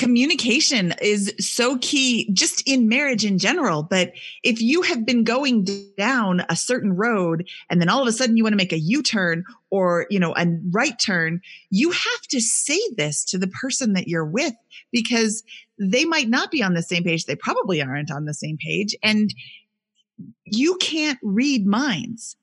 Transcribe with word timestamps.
communication 0.00 0.94
is 1.02 1.30
so 1.38 1.76
key 1.76 2.32
just 2.32 2.66
in 2.66 2.88
marriage 2.88 3.22
in 3.22 3.36
general. 3.36 3.82
But 3.82 4.12
if 4.42 4.62
you 4.62 4.80
have 4.80 5.04
been 5.04 5.24
going 5.24 5.66
down 5.98 6.42
a 6.48 6.56
certain 6.56 6.94
road 6.96 7.46
and 7.68 7.82
then 7.82 7.90
all 7.90 8.00
of 8.00 8.08
a 8.08 8.12
sudden 8.12 8.34
you 8.38 8.42
want 8.42 8.54
to 8.54 8.56
make 8.56 8.72
a 8.72 8.78
U 8.78 9.02
turn 9.02 9.44
or, 9.68 10.06
you 10.08 10.18
know, 10.18 10.34
a 10.34 10.46
right 10.70 10.98
turn, 10.98 11.42
you 11.68 11.90
have 11.90 12.22
to 12.30 12.40
say 12.40 12.80
this 12.96 13.22
to 13.26 13.36
the 13.36 13.48
person 13.48 13.92
that 13.92 14.08
you're 14.08 14.24
with 14.24 14.54
because 14.90 15.42
they 15.78 16.06
might 16.06 16.30
not 16.30 16.50
be 16.50 16.62
on 16.62 16.72
the 16.72 16.82
same 16.82 17.04
page. 17.04 17.26
They 17.26 17.36
probably 17.36 17.82
aren't 17.82 18.10
on 18.10 18.24
the 18.24 18.32
same 18.32 18.56
page. 18.56 18.96
And 19.02 19.34
you 20.46 20.76
can't 20.76 21.18
read 21.22 21.66
minds. 21.66 22.36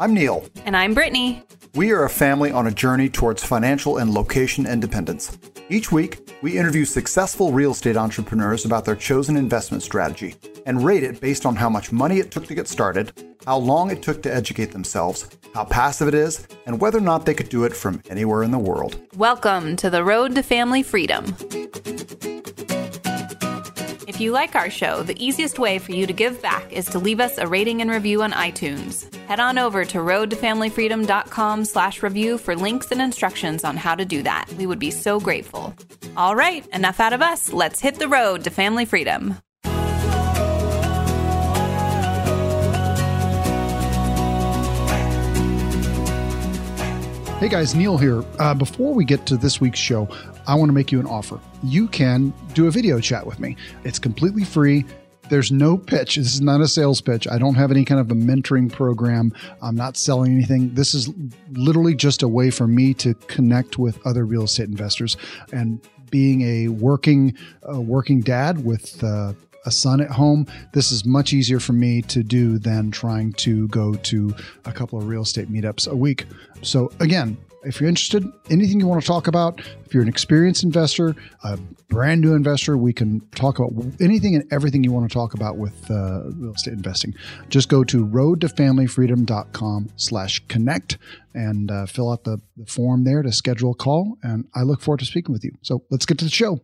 I'm 0.00 0.14
Neil. 0.14 0.46
And 0.64 0.74
I'm 0.74 0.94
Brittany. 0.94 1.42
We 1.74 1.92
are 1.92 2.04
a 2.04 2.08
family 2.08 2.50
on 2.50 2.66
a 2.66 2.70
journey 2.70 3.10
towards 3.10 3.44
financial 3.44 3.98
and 3.98 4.14
location 4.14 4.66
independence. 4.66 5.36
Each 5.68 5.92
week, 5.92 6.38
we 6.40 6.56
interview 6.56 6.86
successful 6.86 7.52
real 7.52 7.72
estate 7.72 7.98
entrepreneurs 7.98 8.64
about 8.64 8.86
their 8.86 8.96
chosen 8.96 9.36
investment 9.36 9.82
strategy 9.82 10.36
and 10.64 10.82
rate 10.82 11.02
it 11.02 11.20
based 11.20 11.44
on 11.44 11.54
how 11.54 11.68
much 11.68 11.92
money 11.92 12.18
it 12.18 12.30
took 12.30 12.46
to 12.46 12.54
get 12.54 12.66
started, 12.66 13.12
how 13.44 13.58
long 13.58 13.90
it 13.90 14.02
took 14.02 14.22
to 14.22 14.34
educate 14.34 14.72
themselves, 14.72 15.28
how 15.52 15.66
passive 15.66 16.08
it 16.08 16.14
is, 16.14 16.48
and 16.64 16.80
whether 16.80 16.96
or 16.96 17.02
not 17.02 17.26
they 17.26 17.34
could 17.34 17.50
do 17.50 17.64
it 17.64 17.76
from 17.76 18.02
anywhere 18.08 18.42
in 18.42 18.52
the 18.52 18.58
world. 18.58 18.98
Welcome 19.16 19.76
to 19.76 19.90
the 19.90 20.02
Road 20.02 20.34
to 20.36 20.42
Family 20.42 20.82
Freedom. 20.82 21.26
If 24.20 24.24
you 24.24 24.32
like 24.32 24.54
our 24.54 24.68
show, 24.68 25.02
the 25.02 25.16
easiest 25.18 25.58
way 25.58 25.78
for 25.78 25.92
you 25.92 26.06
to 26.06 26.12
give 26.12 26.42
back 26.42 26.70
is 26.70 26.84
to 26.88 26.98
leave 26.98 27.20
us 27.20 27.38
a 27.38 27.46
rating 27.46 27.80
and 27.80 27.90
review 27.90 28.22
on 28.22 28.32
iTunes. 28.32 29.10
Head 29.24 29.40
on 29.40 29.56
over 29.56 29.82
to 29.86 29.96
roadtofamilyfreedom.com 29.96 31.64
slash 31.64 32.02
review 32.02 32.36
for 32.36 32.54
links 32.54 32.92
and 32.92 33.00
instructions 33.00 33.64
on 33.64 33.78
how 33.78 33.94
to 33.94 34.04
do 34.04 34.22
that. 34.24 34.44
We 34.58 34.66
would 34.66 34.78
be 34.78 34.90
so 34.90 35.20
grateful. 35.20 35.74
All 36.18 36.36
right, 36.36 36.66
enough 36.66 37.00
out 37.00 37.14
of 37.14 37.22
us. 37.22 37.50
Let's 37.50 37.80
hit 37.80 37.94
the 37.94 38.08
road 38.08 38.44
to 38.44 38.50
family 38.50 38.84
freedom. 38.84 39.36
Hey 47.40 47.48
guys, 47.48 47.74
Neil 47.74 47.96
here. 47.96 48.22
Uh, 48.38 48.52
before 48.52 48.92
we 48.92 49.02
get 49.06 49.24
to 49.24 49.38
this 49.38 49.62
week's 49.62 49.78
show, 49.78 50.06
I 50.46 50.54
want 50.54 50.68
to 50.68 50.74
make 50.74 50.92
you 50.92 51.00
an 51.00 51.06
offer. 51.06 51.40
You 51.62 51.88
can 51.88 52.34
do 52.52 52.66
a 52.66 52.70
video 52.70 53.00
chat 53.00 53.24
with 53.24 53.40
me. 53.40 53.56
It's 53.82 53.98
completely 53.98 54.44
free. 54.44 54.84
There's 55.30 55.50
no 55.50 55.78
pitch. 55.78 56.16
This 56.16 56.34
is 56.34 56.42
not 56.42 56.60
a 56.60 56.68
sales 56.68 57.00
pitch. 57.00 57.26
I 57.26 57.38
don't 57.38 57.54
have 57.54 57.70
any 57.70 57.82
kind 57.86 57.98
of 57.98 58.10
a 58.10 58.14
mentoring 58.14 58.70
program. 58.70 59.32
I'm 59.62 59.74
not 59.74 59.96
selling 59.96 60.34
anything. 60.34 60.74
This 60.74 60.92
is 60.92 61.08
literally 61.52 61.94
just 61.94 62.22
a 62.22 62.28
way 62.28 62.50
for 62.50 62.66
me 62.66 62.92
to 62.94 63.14
connect 63.14 63.78
with 63.78 64.06
other 64.06 64.26
real 64.26 64.42
estate 64.42 64.68
investors. 64.68 65.16
And 65.50 65.80
being 66.10 66.42
a 66.42 66.68
working 66.68 67.34
uh, 67.66 67.80
working 67.80 68.20
dad 68.20 68.66
with 68.66 69.02
uh, 69.02 69.32
a 69.66 69.70
son 69.70 70.00
at 70.00 70.10
home, 70.10 70.46
this 70.72 70.92
is 70.92 71.04
much 71.04 71.32
easier 71.32 71.60
for 71.60 71.72
me 71.72 72.02
to 72.02 72.22
do 72.22 72.58
than 72.58 72.90
trying 72.90 73.32
to 73.34 73.68
go 73.68 73.94
to 73.94 74.34
a 74.64 74.72
couple 74.72 74.98
of 74.98 75.06
real 75.06 75.22
estate 75.22 75.50
meetups 75.50 75.88
a 75.88 75.96
week. 75.96 76.26
So, 76.62 76.90
again, 77.00 77.36
if 77.62 77.80
you're 77.80 77.88
interested, 77.88 78.24
anything 78.48 78.80
you 78.80 78.86
want 78.86 79.02
to 79.02 79.06
talk 79.06 79.26
about, 79.26 79.60
if 79.84 79.92
you're 79.92 80.02
an 80.02 80.08
experienced 80.08 80.62
investor, 80.62 81.14
a 81.44 81.58
brand 81.88 82.22
new 82.22 82.34
investor, 82.34 82.76
we 82.76 82.92
can 82.92 83.20
talk 83.34 83.58
about 83.58 83.72
anything 84.00 84.34
and 84.34 84.50
everything 84.50 84.82
you 84.82 84.92
want 84.92 85.10
to 85.10 85.12
talk 85.12 85.34
about 85.34 85.58
with 85.58 85.90
uh, 85.90 86.22
real 86.36 86.54
estate 86.54 86.72
investing. 86.72 87.14
Just 87.48 87.68
go 87.68 87.84
to 87.84 88.06
roadtofamilyfreedom.com 88.06 89.90
slash 89.96 90.42
connect 90.48 90.98
and 91.34 91.70
uh, 91.70 91.86
fill 91.86 92.10
out 92.10 92.24
the, 92.24 92.40
the 92.56 92.66
form 92.66 93.04
there 93.04 93.22
to 93.22 93.32
schedule 93.32 93.72
a 93.72 93.76
call. 93.76 94.16
And 94.22 94.48
I 94.54 94.62
look 94.62 94.80
forward 94.80 95.00
to 95.00 95.06
speaking 95.06 95.32
with 95.32 95.44
you. 95.44 95.52
So 95.62 95.84
let's 95.90 96.06
get 96.06 96.18
to 96.18 96.24
the 96.24 96.30
show. 96.30 96.60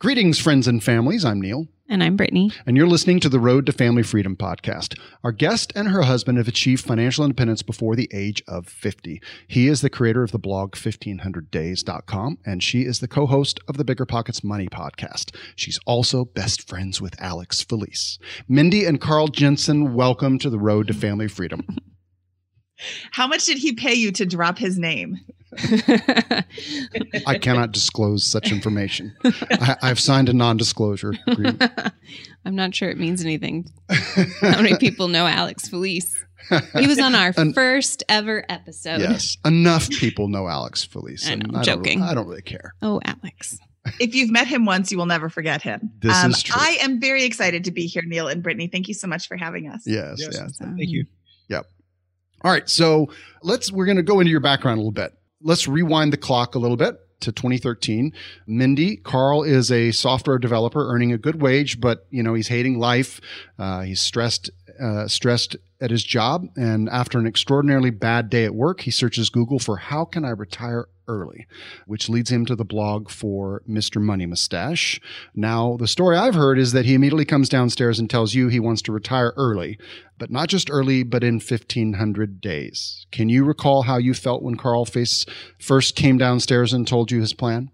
Greetings, 0.00 0.38
friends 0.38 0.66
and 0.66 0.82
families. 0.82 1.24
I'm 1.24 1.40
Neil. 1.40 1.68
And 1.86 2.02
I'm 2.02 2.16
Brittany. 2.16 2.50
And 2.64 2.78
you're 2.78 2.86
listening 2.86 3.20
to 3.20 3.28
the 3.28 3.38
Road 3.38 3.66
to 3.66 3.72
Family 3.72 4.02
Freedom 4.02 4.36
podcast. 4.36 4.98
Our 5.22 5.32
guest 5.32 5.70
and 5.76 5.88
her 5.88 6.00
husband 6.00 6.38
have 6.38 6.48
achieved 6.48 6.82
financial 6.82 7.24
independence 7.26 7.60
before 7.60 7.94
the 7.94 8.08
age 8.10 8.42
of 8.48 8.66
50. 8.66 9.20
He 9.46 9.68
is 9.68 9.82
the 9.82 9.90
creator 9.90 10.22
of 10.22 10.30
the 10.30 10.38
blog 10.38 10.76
1500days.com, 10.76 12.38
and 12.46 12.62
she 12.62 12.82
is 12.82 13.00
the 13.00 13.08
co 13.08 13.26
host 13.26 13.60
of 13.68 13.76
the 13.76 13.84
Bigger 13.84 14.06
Pockets 14.06 14.42
Money 14.42 14.66
podcast. 14.66 15.36
She's 15.56 15.78
also 15.84 16.24
best 16.24 16.66
friends 16.66 17.02
with 17.02 17.20
Alex 17.20 17.62
Felice. 17.62 18.18
Mindy 18.48 18.86
and 18.86 18.98
Carl 18.98 19.28
Jensen, 19.28 19.92
welcome 19.92 20.38
to 20.38 20.48
the 20.48 20.58
Road 20.58 20.86
to 20.86 20.94
Family 20.94 21.28
Freedom. 21.28 21.66
How 23.12 23.26
much 23.26 23.44
did 23.44 23.58
he 23.58 23.74
pay 23.74 23.94
you 23.94 24.10
to 24.12 24.24
drop 24.24 24.56
his 24.56 24.78
name? 24.78 25.18
I 27.26 27.38
cannot 27.38 27.72
disclose 27.72 28.24
such 28.24 28.50
information. 28.50 29.14
I, 29.24 29.76
have 29.82 30.00
signed 30.00 30.28
a 30.28 30.32
non-disclosure 30.32 31.14
agreement. 31.26 31.62
I'm 32.44 32.54
not 32.54 32.74
sure 32.74 32.90
it 32.90 32.98
means 32.98 33.22
anything. 33.22 33.70
How 34.40 34.60
many 34.60 34.76
people 34.76 35.08
know 35.08 35.26
Alex 35.26 35.68
Felice? 35.68 36.14
He 36.78 36.86
was 36.86 36.98
on 36.98 37.14
our 37.14 37.32
first 37.54 38.02
ever 38.08 38.44
episode. 38.48 39.00
Yes, 39.00 39.36
enough 39.44 39.88
people 39.88 40.28
know 40.28 40.46
Alex 40.46 40.84
Felice. 40.84 41.28
I 41.28 41.36
know, 41.36 41.58
I 41.58 41.62
joking. 41.62 42.00
Don't, 42.00 42.08
I 42.08 42.14
don't 42.14 42.26
really 42.26 42.42
care. 42.42 42.74
Oh, 42.82 43.00
Alex. 43.04 43.58
If 44.00 44.14
you've 44.14 44.30
met 44.30 44.46
him 44.46 44.64
once, 44.64 44.90
you 44.90 44.98
will 44.98 45.06
never 45.06 45.28
forget 45.28 45.60
him. 45.62 45.92
This 46.00 46.16
um, 46.16 46.30
is 46.30 46.42
true. 46.42 46.56
I 46.58 46.78
am 46.80 47.00
very 47.00 47.24
excited 47.24 47.64
to 47.64 47.70
be 47.70 47.86
here, 47.86 48.02
Neil 48.06 48.28
and 48.28 48.42
Brittany. 48.42 48.66
Thank 48.66 48.88
you 48.88 48.94
so 48.94 49.06
much 49.06 49.28
for 49.28 49.36
having 49.36 49.68
us. 49.68 49.82
Yes, 49.86 50.16
yes. 50.18 50.30
yes. 50.32 50.58
Thank 50.58 50.76
you. 50.78 51.04
Yep. 51.48 51.66
All 52.42 52.50
right, 52.50 52.68
so 52.68 53.08
let's 53.42 53.72
we're 53.72 53.86
going 53.86 53.96
to 53.96 54.02
go 54.02 54.20
into 54.20 54.30
your 54.30 54.40
background 54.40 54.78
a 54.78 54.80
little 54.80 54.92
bit 54.92 55.12
let's 55.44 55.68
rewind 55.68 56.12
the 56.12 56.16
clock 56.16 56.56
a 56.56 56.58
little 56.58 56.76
bit 56.76 56.98
to 57.20 57.30
2013. 57.30 58.12
Mindy, 58.46 58.96
Carl 58.96 59.44
is 59.44 59.70
a 59.70 59.92
software 59.92 60.38
developer 60.38 60.92
earning 60.92 61.12
a 61.12 61.18
good 61.18 61.40
wage, 61.40 61.80
but 61.80 62.06
you 62.10 62.22
know 62.22 62.34
he's 62.34 62.48
hating 62.48 62.78
life. 62.78 63.20
Uh, 63.58 63.82
he's 63.82 64.00
stressed, 64.00 64.50
uh, 64.80 65.08
stressed 65.08 65.56
at 65.80 65.90
his 65.90 66.04
job, 66.04 66.46
and 66.56 66.88
after 66.88 67.18
an 67.18 67.26
extraordinarily 67.26 67.90
bad 67.90 68.30
day 68.30 68.44
at 68.44 68.54
work, 68.54 68.82
he 68.82 68.90
searches 68.90 69.28
Google 69.28 69.58
for 69.58 69.76
how 69.76 70.04
can 70.04 70.24
I 70.24 70.30
retire 70.30 70.86
early, 71.08 71.46
which 71.86 72.08
leads 72.08 72.30
him 72.30 72.46
to 72.46 72.56
the 72.56 72.64
blog 72.64 73.10
for 73.10 73.62
Mr. 73.68 74.00
Money 74.00 74.26
Mustache. 74.26 75.00
Now, 75.34 75.76
the 75.76 75.86
story 75.86 76.16
I've 76.16 76.34
heard 76.34 76.58
is 76.58 76.72
that 76.72 76.86
he 76.86 76.94
immediately 76.94 77.24
comes 77.24 77.48
downstairs 77.48 77.98
and 77.98 78.08
tells 78.08 78.34
you 78.34 78.48
he 78.48 78.60
wants 78.60 78.82
to 78.82 78.92
retire 78.92 79.32
early, 79.36 79.78
but 80.18 80.30
not 80.30 80.48
just 80.48 80.70
early, 80.70 81.02
but 81.02 81.24
in 81.24 81.34
1500 81.34 82.40
days. 82.40 83.06
Can 83.12 83.28
you 83.28 83.44
recall 83.44 83.82
how 83.82 83.98
you 83.98 84.14
felt 84.14 84.42
when 84.42 84.56
Carl 84.56 84.84
Face 84.84 85.26
first 85.58 85.96
came 85.96 86.18
downstairs 86.18 86.72
and 86.72 86.86
told 86.86 87.10
you 87.10 87.20
his 87.20 87.34
plan? 87.34 87.70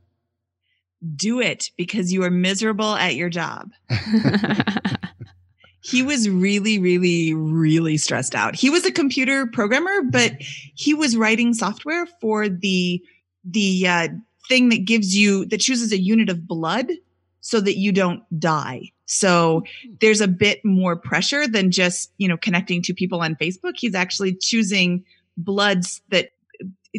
Do 1.17 1.41
it 1.41 1.71
because 1.79 2.13
you 2.13 2.25
are 2.25 2.31
miserable 2.31 2.95
at 2.95 3.15
your 3.15 3.31
job. 3.31 3.71
he 5.83 6.03
was 6.03 6.29
really, 6.29 6.79
really, 6.79 7.35
really 7.35 7.97
stressed 7.97 8.35
out. 8.35 8.55
He 8.55 8.71
was 8.71 8.85
a 8.85 8.93
computer 8.93 9.47
programmer, 9.47 10.03
but 10.03 10.37
he 10.41 10.95
was 10.95 11.17
writing 11.17 11.55
software 11.55 12.07
for 12.21 12.49
the 12.49 13.03
the 13.45 13.89
uh, 13.89 14.09
thing 14.49 14.69
that 14.69 14.85
gives 14.85 15.17
you 15.17 15.47
that 15.47 15.61
chooses 15.61 15.93
a 15.93 15.99
unit 15.99 16.29
of 16.29 16.47
blood 16.47 16.91
so 17.41 17.61
that 17.61 17.79
you 17.79 17.93
don't 17.93 18.23
die. 18.39 18.93
So 19.07 19.65
there's 20.01 20.21
a 20.21 20.29
bit 20.29 20.65
more 20.65 20.95
pressure 20.95 21.49
than 21.49 21.71
just, 21.71 22.13
you 22.19 22.29
know, 22.29 22.37
connecting 22.37 22.83
to 22.83 22.95
people 22.95 23.23
on 23.23 23.35
Facebook. 23.35 23.73
He's 23.77 23.95
actually 23.95 24.35
choosing 24.35 25.05
bloods 25.37 26.03
that 26.11 26.31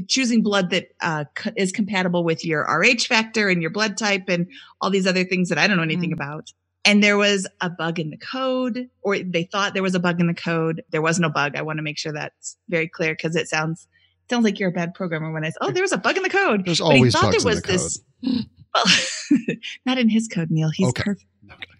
choosing 0.07 0.41
blood 0.41 0.71
that 0.71 0.87
uh, 1.01 1.25
is 1.55 1.71
compatible 1.71 2.23
with 2.23 2.45
your 2.45 2.63
RH 2.63 3.05
factor 3.07 3.49
and 3.49 3.61
your 3.61 3.71
blood 3.71 3.97
type 3.97 4.23
and 4.27 4.47
all 4.79 4.89
these 4.89 5.05
other 5.05 5.23
things 5.23 5.49
that 5.49 5.57
I 5.57 5.67
don't 5.67 5.77
know 5.77 5.83
anything 5.83 6.11
mm. 6.11 6.15
about. 6.15 6.51
And 6.83 7.03
there 7.03 7.17
was 7.17 7.47
a 7.61 7.69
bug 7.69 7.99
in 7.99 8.09
the 8.09 8.17
code, 8.17 8.89
or 9.03 9.19
they 9.19 9.43
thought 9.43 9.73
there 9.73 9.83
was 9.83 9.93
a 9.93 9.99
bug 9.99 10.19
in 10.19 10.27
the 10.27 10.33
code. 10.33 10.83
There 10.89 11.01
was 11.01 11.19
no 11.19 11.29
bug. 11.29 11.55
I 11.55 11.61
want 11.61 11.77
to 11.77 11.83
make 11.83 11.97
sure 11.97 12.11
that's 12.11 12.57
very 12.69 12.87
clear 12.87 13.13
because 13.13 13.35
it 13.35 13.47
sounds 13.47 13.87
sounds 14.29 14.43
like 14.43 14.59
you're 14.59 14.69
a 14.69 14.73
bad 14.73 14.93
programmer 14.93 15.31
when 15.31 15.45
I 15.45 15.49
say, 15.49 15.57
"Oh, 15.61 15.71
there 15.71 15.83
was 15.83 15.91
a 15.91 15.97
bug 15.97 16.17
in 16.17 16.23
the 16.23 16.29
code." 16.29 16.65
There's 16.65 16.79
but 16.79 16.85
always 16.85 17.13
bugs 17.13 17.43
there 17.43 17.51
was 17.51 17.57
in 17.57 17.61
the 17.61 17.71
this, 17.71 18.01
code. 18.25 18.45
Well, 18.73 19.57
not 19.85 19.97
in 19.97 20.09
his 20.09 20.27
code, 20.27 20.49
Neil. 20.49 20.69
He's 20.69 20.89
okay. 20.89 21.03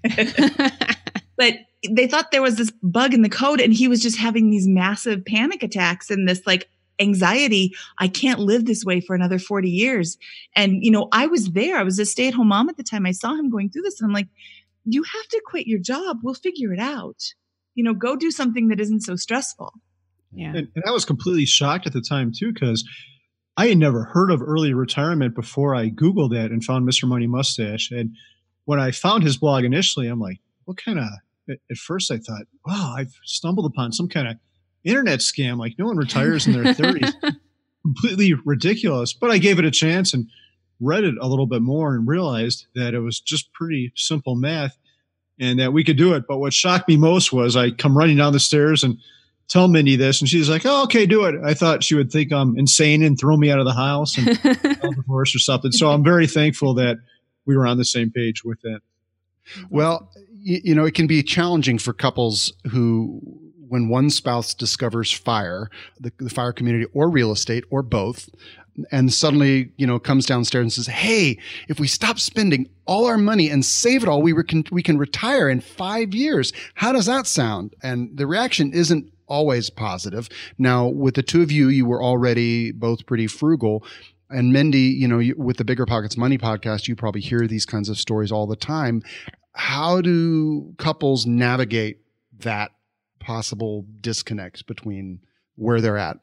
perfect. 0.04 0.78
but 1.38 1.56
they 1.90 2.08
thought 2.08 2.32
there 2.32 2.42
was 2.42 2.58
this 2.58 2.72
bug 2.84 3.14
in 3.14 3.22
the 3.22 3.30
code, 3.30 3.60
and 3.60 3.74
he 3.74 3.88
was 3.88 4.02
just 4.02 4.18
having 4.18 4.52
these 4.52 4.68
massive 4.68 5.26
panic 5.26 5.64
attacks 5.64 6.12
and 6.12 6.28
this 6.28 6.46
like 6.46 6.70
anxiety. 7.00 7.74
I 7.98 8.08
can't 8.08 8.40
live 8.40 8.66
this 8.66 8.86
way 8.86 9.02
for 9.02 9.16
another 9.16 9.40
40 9.40 9.70
years. 9.70 10.18
And, 10.56 10.84
you 10.84 10.92
know, 10.92 11.08
I 11.12 11.28
was 11.28 11.52
there. 11.52 11.78
I 11.78 11.84
was 11.84 11.98
a 12.00 12.06
stay 12.06 12.28
at 12.28 12.34
home 12.34 12.50
mom 12.50 12.70
at 12.70 12.78
the 12.78 12.84
time. 12.84 13.06
I 13.06 13.12
saw 13.12 13.34
him 13.34 13.50
going 13.50 13.70
through 13.70 13.82
this, 13.82 14.00
and 14.00 14.08
I'm 14.08 14.14
like, 14.14 14.28
you 14.86 15.04
have 15.04 15.28
to 15.30 15.42
quit 15.46 15.68
your 15.68 15.80
job. 15.80 16.18
We'll 16.24 16.34
figure 16.34 16.74
it 16.74 16.80
out. 16.80 17.18
You 17.76 17.84
know, 17.84 17.94
go 17.94 18.16
do 18.16 18.32
something 18.32 18.68
that 18.70 18.80
isn't 18.80 19.02
so 19.02 19.16
stressful. 19.16 19.74
Yeah. 20.34 20.54
And, 20.56 20.68
and 20.76 20.84
I 20.86 20.92
was 20.92 21.06
completely 21.06 21.46
shocked 21.46 21.88
at 21.88 21.94
the 21.94 22.02
time 22.02 22.32
too, 22.36 22.54
because 22.54 22.88
I 23.58 23.68
had 23.68 23.78
never 23.78 24.06
heard 24.06 24.32
of 24.32 24.42
early 24.42 24.74
retirement 24.74 25.36
before 25.36 25.76
I 25.76 25.90
Googled 25.90 26.34
it 26.34 26.52
and 26.52 26.64
found 26.64 26.88
Mr. 26.88 27.08
Money 27.08 27.28
Mustache. 27.28 27.92
And 27.92 28.16
when 28.66 28.80
I 28.80 28.92
found 28.92 29.24
his 29.24 29.38
blog 29.38 29.64
initially, 29.64 30.08
I'm 30.08 30.20
like, 30.20 30.40
what 30.66 30.78
kind 30.78 31.00
of, 31.00 31.08
at 31.50 31.78
first 31.78 32.12
I 32.12 32.18
thought, 32.18 32.44
wow, 32.66 32.94
I've 32.98 33.14
stumbled 33.26 33.66
upon 33.66 33.92
some 33.92 34.08
kind 34.08 34.28
of 34.28 34.38
internet 34.84 35.20
scam. 35.20 35.58
Like 35.58 35.76
no 35.78 35.86
one 35.86 35.98
retires 35.98 36.48
in 36.48 36.54
their 36.54 36.74
30s. 36.74 37.14
Completely 37.84 38.34
ridiculous. 38.46 39.14
But 39.14 39.32
I 39.32 39.38
gave 39.38 39.60
it 39.60 39.66
a 39.66 39.72
chance 39.72 40.14
and 40.14 40.28
read 40.82 41.04
it 41.04 41.16
a 41.22 41.28
little 41.28 41.46
bit 41.46 41.62
more 41.62 41.96
and 41.96 42.08
realized 42.08 42.66
that 42.76 42.94
it 42.94 43.00
was 43.00 43.20
just 43.20 43.54
pretty 43.54 43.94
simple 43.96 44.36
math 44.36 44.78
and 45.40 45.60
that 45.60 45.72
we 45.72 45.84
could 45.84 45.98
do 45.98 46.14
it. 46.14 46.26
But 46.28 46.40
what 46.40 46.54
shocked 46.54 46.88
me 46.88 46.98
most 46.98 47.32
was 47.32 47.56
I 47.56 47.72
come 47.72 47.98
running 47.98 48.18
down 48.18 48.34
the 48.34 48.40
stairs 48.40 48.84
and 48.84 48.98
tell 49.48 49.68
Mindy 49.68 49.96
this, 49.96 50.22
and 50.22 50.30
she's 50.30 50.50
like, 50.50 50.64
"Oh, 50.66 50.84
okay, 50.84 51.06
do 51.06 51.26
it." 51.26 51.36
I 51.44 51.54
thought 51.54 51.84
she 51.84 51.96
would 51.96 52.12
think 52.12 52.32
I'm 52.32 52.58
insane 52.58 53.04
and 53.04 53.20
throw 53.20 53.38
me 53.38 53.52
out 53.52 53.60
of 53.60 53.66
the 53.66 53.74
house 53.74 54.18
and 54.18 54.28
divorce 54.96 55.36
or 55.36 55.40
something. 55.40 55.72
So 55.72 55.90
I'm 55.90 56.04
very 56.04 56.28
thankful 56.28 56.74
that 56.76 56.98
we 57.46 57.56
were 57.56 57.68
on 57.68 57.78
the 57.78 57.86
same 57.86 58.12
page 58.12 58.44
with 58.44 58.62
that. 58.62 58.80
Well, 59.70 60.10
you, 60.32 60.62
you 60.64 60.76
know, 60.76 60.86
it 60.86 60.94
can 60.94 61.08
be 61.08 61.24
challenging 61.24 61.78
for 61.80 61.94
couples 61.94 62.54
who, 62.72 63.20
when 63.68 63.90
one 63.90 64.10
spouse 64.10 64.54
discovers 64.54 65.12
fire, 65.12 65.70
the, 66.00 66.12
the 66.20 66.30
fire 66.30 66.54
community 66.54 66.86
or 66.94 67.10
real 67.10 67.32
estate 67.32 67.64
or 67.70 67.82
both, 67.82 68.30
and 68.92 69.14
suddenly, 69.14 69.72
you 69.78 69.88
know, 69.88 70.00
comes 70.00 70.26
downstairs 70.26 70.64
and 70.64 70.74
says, 70.74 70.88
"Hey, 70.88 71.38
if 71.68 71.80
we 71.80 71.88
stop 71.88 72.20
spending 72.20 72.70
all 72.86 73.06
our 73.06 73.18
money 73.18 73.50
and 73.50 73.66
save 73.66 74.04
it 74.04 74.10
all, 74.10 74.22
we 74.22 74.34
can 74.44 74.64
we 74.72 74.84
can 74.84 74.98
retire 74.98 75.50
in 75.50 75.62
five 75.62 76.14
years. 76.14 76.54
How 76.76 76.92
does 76.92 77.06
that 77.06 77.28
sound?" 77.28 77.74
And 77.84 78.18
the 78.18 78.28
reaction 78.28 78.74
isn't 78.74 79.12
always 79.28 79.70
positive. 79.70 80.28
Now, 80.58 80.88
with 80.88 81.16
the 81.16 81.24
two 81.24 81.42
of 81.42 81.52
you, 81.52 81.70
you 81.70 81.86
were 81.86 82.04
already 82.04 82.72
both 82.72 83.06
pretty 83.06 83.28
frugal. 83.28 83.84
And 84.30 84.54
Mindy, 84.54 84.80
you 84.80 85.08
know, 85.08 85.22
with 85.38 85.58
the 85.58 85.66
Bigger 85.66 85.86
Pockets 85.86 86.18
Money 86.18 86.38
podcast, 86.38 86.88
you 86.88 86.96
probably 86.96 87.22
hear 87.22 87.48
these 87.48 87.66
kinds 87.66 87.90
of 87.90 87.98
stories 87.98 88.32
all 88.32 88.48
the 88.48 88.56
time. 88.56 89.02
How 89.54 90.02
do 90.02 90.74
couples 90.78 91.26
navigate 91.26 92.00
that 92.40 92.72
possible 93.20 93.86
disconnect 94.00 94.68
between 94.68 95.20
where 95.56 95.82
they're 95.82 95.98
at? 95.98 96.18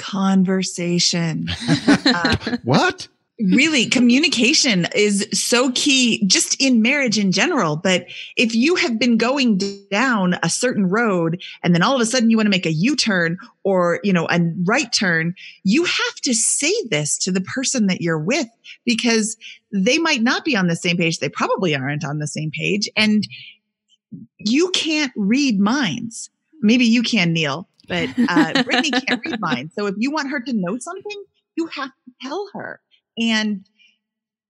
Conversation. 0.00 1.48
uh, 1.88 2.56
what? 2.64 3.08
really 3.40 3.86
communication 3.86 4.86
is 4.94 5.26
so 5.32 5.70
key 5.72 6.24
just 6.26 6.60
in 6.60 6.82
marriage 6.82 7.18
in 7.18 7.32
general 7.32 7.76
but 7.76 8.06
if 8.36 8.54
you 8.54 8.74
have 8.74 8.98
been 8.98 9.16
going 9.16 9.58
down 9.90 10.38
a 10.42 10.50
certain 10.50 10.86
road 10.86 11.42
and 11.62 11.74
then 11.74 11.82
all 11.82 11.94
of 11.94 12.00
a 12.00 12.06
sudden 12.06 12.28
you 12.28 12.36
want 12.36 12.46
to 12.46 12.50
make 12.50 12.66
a 12.66 12.72
u-turn 12.72 13.38
or 13.64 13.98
you 14.02 14.12
know 14.12 14.26
a 14.30 14.40
right 14.64 14.92
turn 14.92 15.34
you 15.64 15.84
have 15.84 16.14
to 16.22 16.34
say 16.34 16.72
this 16.90 17.16
to 17.16 17.32
the 17.32 17.40
person 17.40 17.86
that 17.86 18.02
you're 18.02 18.18
with 18.18 18.48
because 18.84 19.36
they 19.72 19.98
might 19.98 20.22
not 20.22 20.44
be 20.44 20.54
on 20.54 20.66
the 20.66 20.76
same 20.76 20.96
page 20.96 21.18
they 21.18 21.28
probably 21.28 21.74
aren't 21.74 22.04
on 22.04 22.18
the 22.18 22.26
same 22.26 22.50
page 22.50 22.90
and 22.96 23.26
you 24.38 24.70
can't 24.72 25.12
read 25.16 25.58
minds 25.58 26.28
maybe 26.60 26.84
you 26.84 27.02
can 27.02 27.32
neil 27.32 27.69
but 27.90 28.08
uh, 28.28 28.62
brittany 28.62 28.90
can't 28.90 29.20
read 29.22 29.38
minds 29.40 29.74
so 29.76 29.86
if 29.86 29.94
you 29.98 30.10
want 30.10 30.30
her 30.30 30.40
to 30.40 30.52
know 30.54 30.78
something 30.78 31.24
you 31.56 31.66
have 31.66 31.90
to 31.90 32.12
tell 32.22 32.48
her 32.54 32.80
and, 33.20 33.68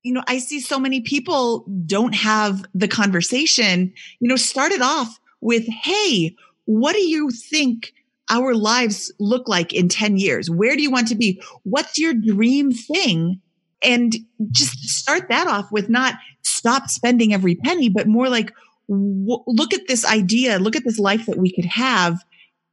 you 0.03 0.13
know, 0.13 0.23
I 0.27 0.39
see 0.39 0.61
so 0.61 0.79
many 0.79 1.01
people 1.01 1.67
don't 1.87 2.15
have 2.15 2.65
the 2.75 2.89
conversation, 2.89 3.93
you 4.21 4.29
know, 4.29 4.37
started 4.37 4.81
off 4.81 5.19
with, 5.41 5.67
Hey, 5.67 6.35
what 6.65 6.93
do 6.95 7.03
you 7.03 7.31
think 7.31 7.93
our 8.31 8.55
lives 8.55 9.13
look 9.19 9.49
like 9.49 9.73
in 9.73 9.89
10 9.89 10.17
years? 10.17 10.49
Where 10.49 10.77
do 10.77 10.83
you 10.83 10.91
want 10.91 11.09
to 11.09 11.17
be? 11.17 11.43
What's 11.65 11.99
your 11.99 12.15
dream 12.15 12.73
thing? 12.73 13.41
And 13.83 14.15
just 14.51 14.79
start 14.89 15.29
that 15.31 15.47
off 15.47 15.73
with 15.73 15.89
not 15.89 16.15
stop 16.43 16.89
spending 16.89 17.35
every 17.35 17.57
penny, 17.57 17.89
but 17.89 18.07
more 18.07 18.29
like, 18.29 18.53
w- 18.89 19.43
look 19.47 19.75
at 19.75 19.89
this 19.89 20.05
idea, 20.05 20.59
look 20.59 20.77
at 20.77 20.85
this 20.85 20.99
life 20.99 21.27
that 21.27 21.39
we 21.39 21.53
could 21.53 21.65
have 21.65 22.21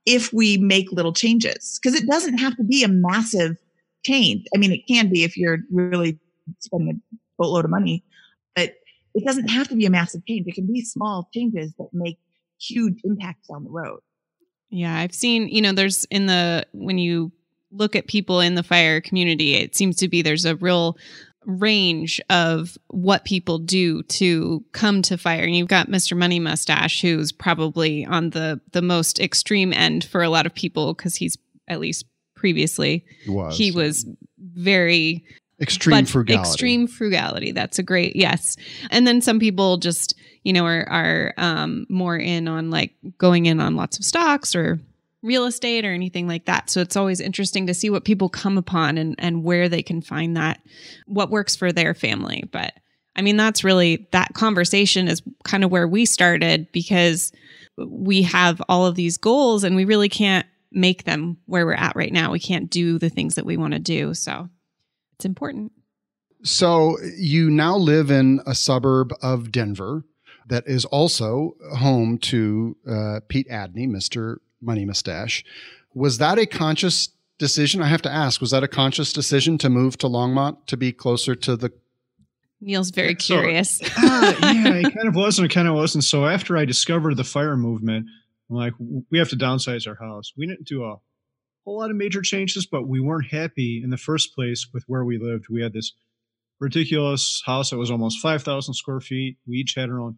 if 0.08 0.32
we 0.34 0.58
make 0.58 0.92
little 0.92 1.14
changes. 1.14 1.80
Because 1.80 2.00
it 2.00 2.08
doesn't 2.08 2.40
have 2.40 2.56
to 2.56 2.64
be 2.64 2.84
a 2.84 2.88
massive 2.88 3.58
change. 4.04 4.46
I 4.56 4.58
mean, 4.58 4.72
it 4.72 4.88
can 4.88 5.12
be 5.12 5.24
if 5.24 5.38
you're 5.38 5.60
really 5.70 6.18
spending 6.60 7.02
a 7.14 7.16
boatload 7.38 7.66
of 7.66 7.72
money, 7.72 8.04
but 8.56 8.74
it 9.14 9.26
doesn't 9.26 9.50
have 9.50 9.68
to 9.68 9.76
be 9.76 9.86
a 9.86 9.90
massive 9.90 10.26
change. 10.26 10.48
It 10.48 10.56
can 10.56 10.66
be 10.66 10.82
small 10.82 11.30
changes 11.34 11.74
that 11.78 11.90
make 11.92 12.18
huge 12.60 13.02
impacts 13.04 13.50
down 13.50 13.66
the 13.66 13.70
road. 13.70 14.00
Yeah, 14.70 14.96
I've 14.96 15.14
seen, 15.14 15.50
you 15.50 15.62
know, 15.62 15.74
there's 15.74 16.06
in 16.06 16.26
the, 16.26 16.66
when 16.72 16.98
you 16.98 17.32
look 17.72 17.96
at 17.96 18.08
people 18.08 18.40
in 18.40 18.56
the 18.56 18.64
fire 18.64 19.02
community, 19.02 19.56
it 19.56 19.76
seems 19.76 19.98
to 19.98 20.08
be 20.08 20.22
there's 20.22 20.46
a 20.46 20.56
real 20.56 20.98
range 21.48 22.22
of 22.30 22.78
what 22.88 23.24
people 23.24 23.58
do 23.58 24.04
to 24.04 24.64
come 24.74 25.02
to 25.02 25.18
fire. 25.18 25.44
And 25.44 25.56
you've 25.56 25.70
got 25.70 25.88
Mr. 25.88 26.16
Money 26.16 26.40
Mustache, 26.40 27.02
who's 27.02 27.32
probably 27.32 28.06
on 28.06 28.32
the 28.32 28.62
the 28.74 28.82
most 28.82 29.20
extreme 29.20 29.74
end 29.74 30.04
for 30.04 30.22
a 30.22 30.30
lot 30.30 30.46
of 30.46 30.54
people 30.54 30.94
because 30.94 31.16
he's 31.16 31.38
at 31.68 31.80
least 31.80 32.06
previously. 32.36 33.06
He 33.24 33.32
was. 33.32 33.58
He 33.58 33.72
was 33.72 34.06
very 34.38 35.26
extreme 35.60 36.06
frugality. 36.06 36.50
Extreme 36.50 36.88
frugality. 36.88 37.52
That's 37.52 37.80
a 37.80 37.84
great 37.84 38.16
yes. 38.16 38.58
And 38.92 39.08
then 39.08 39.22
some 39.22 39.40
people 39.40 39.78
just 39.78 40.16
you 40.44 40.54
know 40.54 40.66
are 40.66 40.88
are 40.90 41.34
um, 41.38 41.86
more 41.90 42.18
in 42.18 42.48
on 42.48 42.70
like 42.70 42.94
going 43.18 43.46
in 43.46 43.60
on 43.60 43.76
lots 43.76 43.98
of 43.98 44.06
stocks 44.06 44.54
or 44.54 44.80
real 45.24 45.46
estate 45.46 45.86
or 45.86 45.92
anything 45.92 46.28
like 46.28 46.46
that. 46.46 46.70
So 46.70 46.82
it's 46.82 46.96
always 46.96 47.20
interesting 47.20 47.68
to 47.68 47.74
see 47.74 47.90
what 47.90 48.06
people 48.06 48.30
come 48.30 48.58
upon 48.58 48.98
and 48.98 49.16
and 49.18 49.44
where 49.44 49.70
they 49.70 49.82
can 49.82 50.02
find 50.02 50.38
that 50.38 50.62
what 51.06 51.32
works 51.32 51.56
for 51.56 51.72
their 51.72 51.94
family. 51.94 52.44
But 52.52 52.74
I 53.16 53.22
mean 53.22 53.38
that's 53.38 53.64
really 53.64 54.08
that 54.12 54.34
conversation 54.34 55.08
is 55.08 55.22
kind 55.44 55.64
of 55.64 55.72
where 55.72 55.88
we 55.88 56.06
started 56.06 56.72
because 56.72 57.32
we 57.78 58.24
have 58.24 58.62
all 58.70 58.86
of 58.86 58.96
these 58.96 59.18
goals 59.18 59.64
and 59.64 59.76
we 59.76 59.86
really 59.86 60.10
can't 60.10 60.46
make 60.72 61.04
them 61.04 61.38
where 61.46 61.66
we're 61.66 61.74
at 61.74 61.96
right 61.96 62.12
now. 62.12 62.32
We 62.32 62.40
can't 62.40 62.70
do 62.70 63.00
the 63.00 63.10
things 63.10 63.36
that 63.36 63.46
we 63.46 63.58
want 63.58 63.74
to 63.74 63.80
do. 63.80 64.14
So 64.14 64.50
it's 65.14 65.26
important. 65.26 65.72
So 66.44 66.98
you 67.18 67.50
now 67.50 67.76
live 67.76 68.12
in 68.12 68.42
a 68.46 68.54
suburb 68.54 69.14
of 69.22 69.52
Denver 69.52 70.04
that 70.48 70.66
is 70.68 70.86
also 70.86 71.56
home 71.76 72.18
to 72.20 72.78
uh, 72.88 73.20
Pete 73.28 73.50
Adeney, 73.50 73.88
Mr. 73.88 74.38
Money 74.62 74.86
Mustache. 74.86 75.44
Was 75.94 76.18
that 76.18 76.38
a 76.38 76.46
conscious 76.46 77.10
decision? 77.38 77.82
I 77.82 77.88
have 77.88 78.02
to 78.04 78.12
ask, 78.12 78.42
was 78.42 78.52
that 78.52 78.64
a 78.64 78.68
conscious 78.68 79.14
decision 79.14 79.58
to 79.60 79.70
move 79.70 79.98
to 80.00 80.08
Longmont 80.08 80.66
to 80.68 80.78
be 80.78 80.92
closer 80.92 81.36
to 81.36 81.56
the 81.56 81.72
Neil's 82.60 82.90
very 82.90 83.14
curious. 83.14 83.78
So, 83.78 83.86
uh, 83.98 84.34
yeah, 84.42 84.74
it 84.76 84.94
kind 84.96 85.08
of 85.08 85.16
was 85.16 85.38
and 85.38 85.46
it 85.46 85.54
kind 85.54 85.68
of 85.68 85.76
wasn't. 85.76 86.04
So 86.04 86.26
after 86.26 86.58
I 86.58 86.66
discovered 86.66 87.16
the 87.16 87.24
fire 87.24 87.56
movement, 87.56 88.08
I'm 88.50 88.56
like 88.56 88.74
we 89.12 89.20
have 89.20 89.30
to 89.30 89.36
downsize 89.36 89.88
our 89.88 89.96
house. 89.96 90.34
We 90.36 90.48
didn't 90.48 90.68
do 90.68 90.84
a 90.84 90.96
whole 91.66 91.80
lot 91.80 91.92
of 91.92 91.98
major 91.98 92.22
changes, 92.22 92.66
but 92.66 92.88
we 92.88 93.00
weren't 93.00 93.32
happy 93.32 93.82
in 93.84 93.90
the 93.90 93.98
first 93.98 94.34
place 94.34 94.68
with 94.74 94.84
where 94.88 95.06
we 95.06 95.20
lived. 95.20 95.46
We 95.50 95.62
had 95.62 95.74
this 95.74 95.94
ridiculous 96.60 97.44
house 97.46 97.70
that 97.70 97.78
was 97.78 97.92
almost 97.92 98.20
5,000 98.20 98.74
square 98.74 99.00
feet. 99.00 99.38
We 99.46 99.58
each 99.58 99.76
had 99.76 99.90
our 99.90 100.00
own 100.00 100.18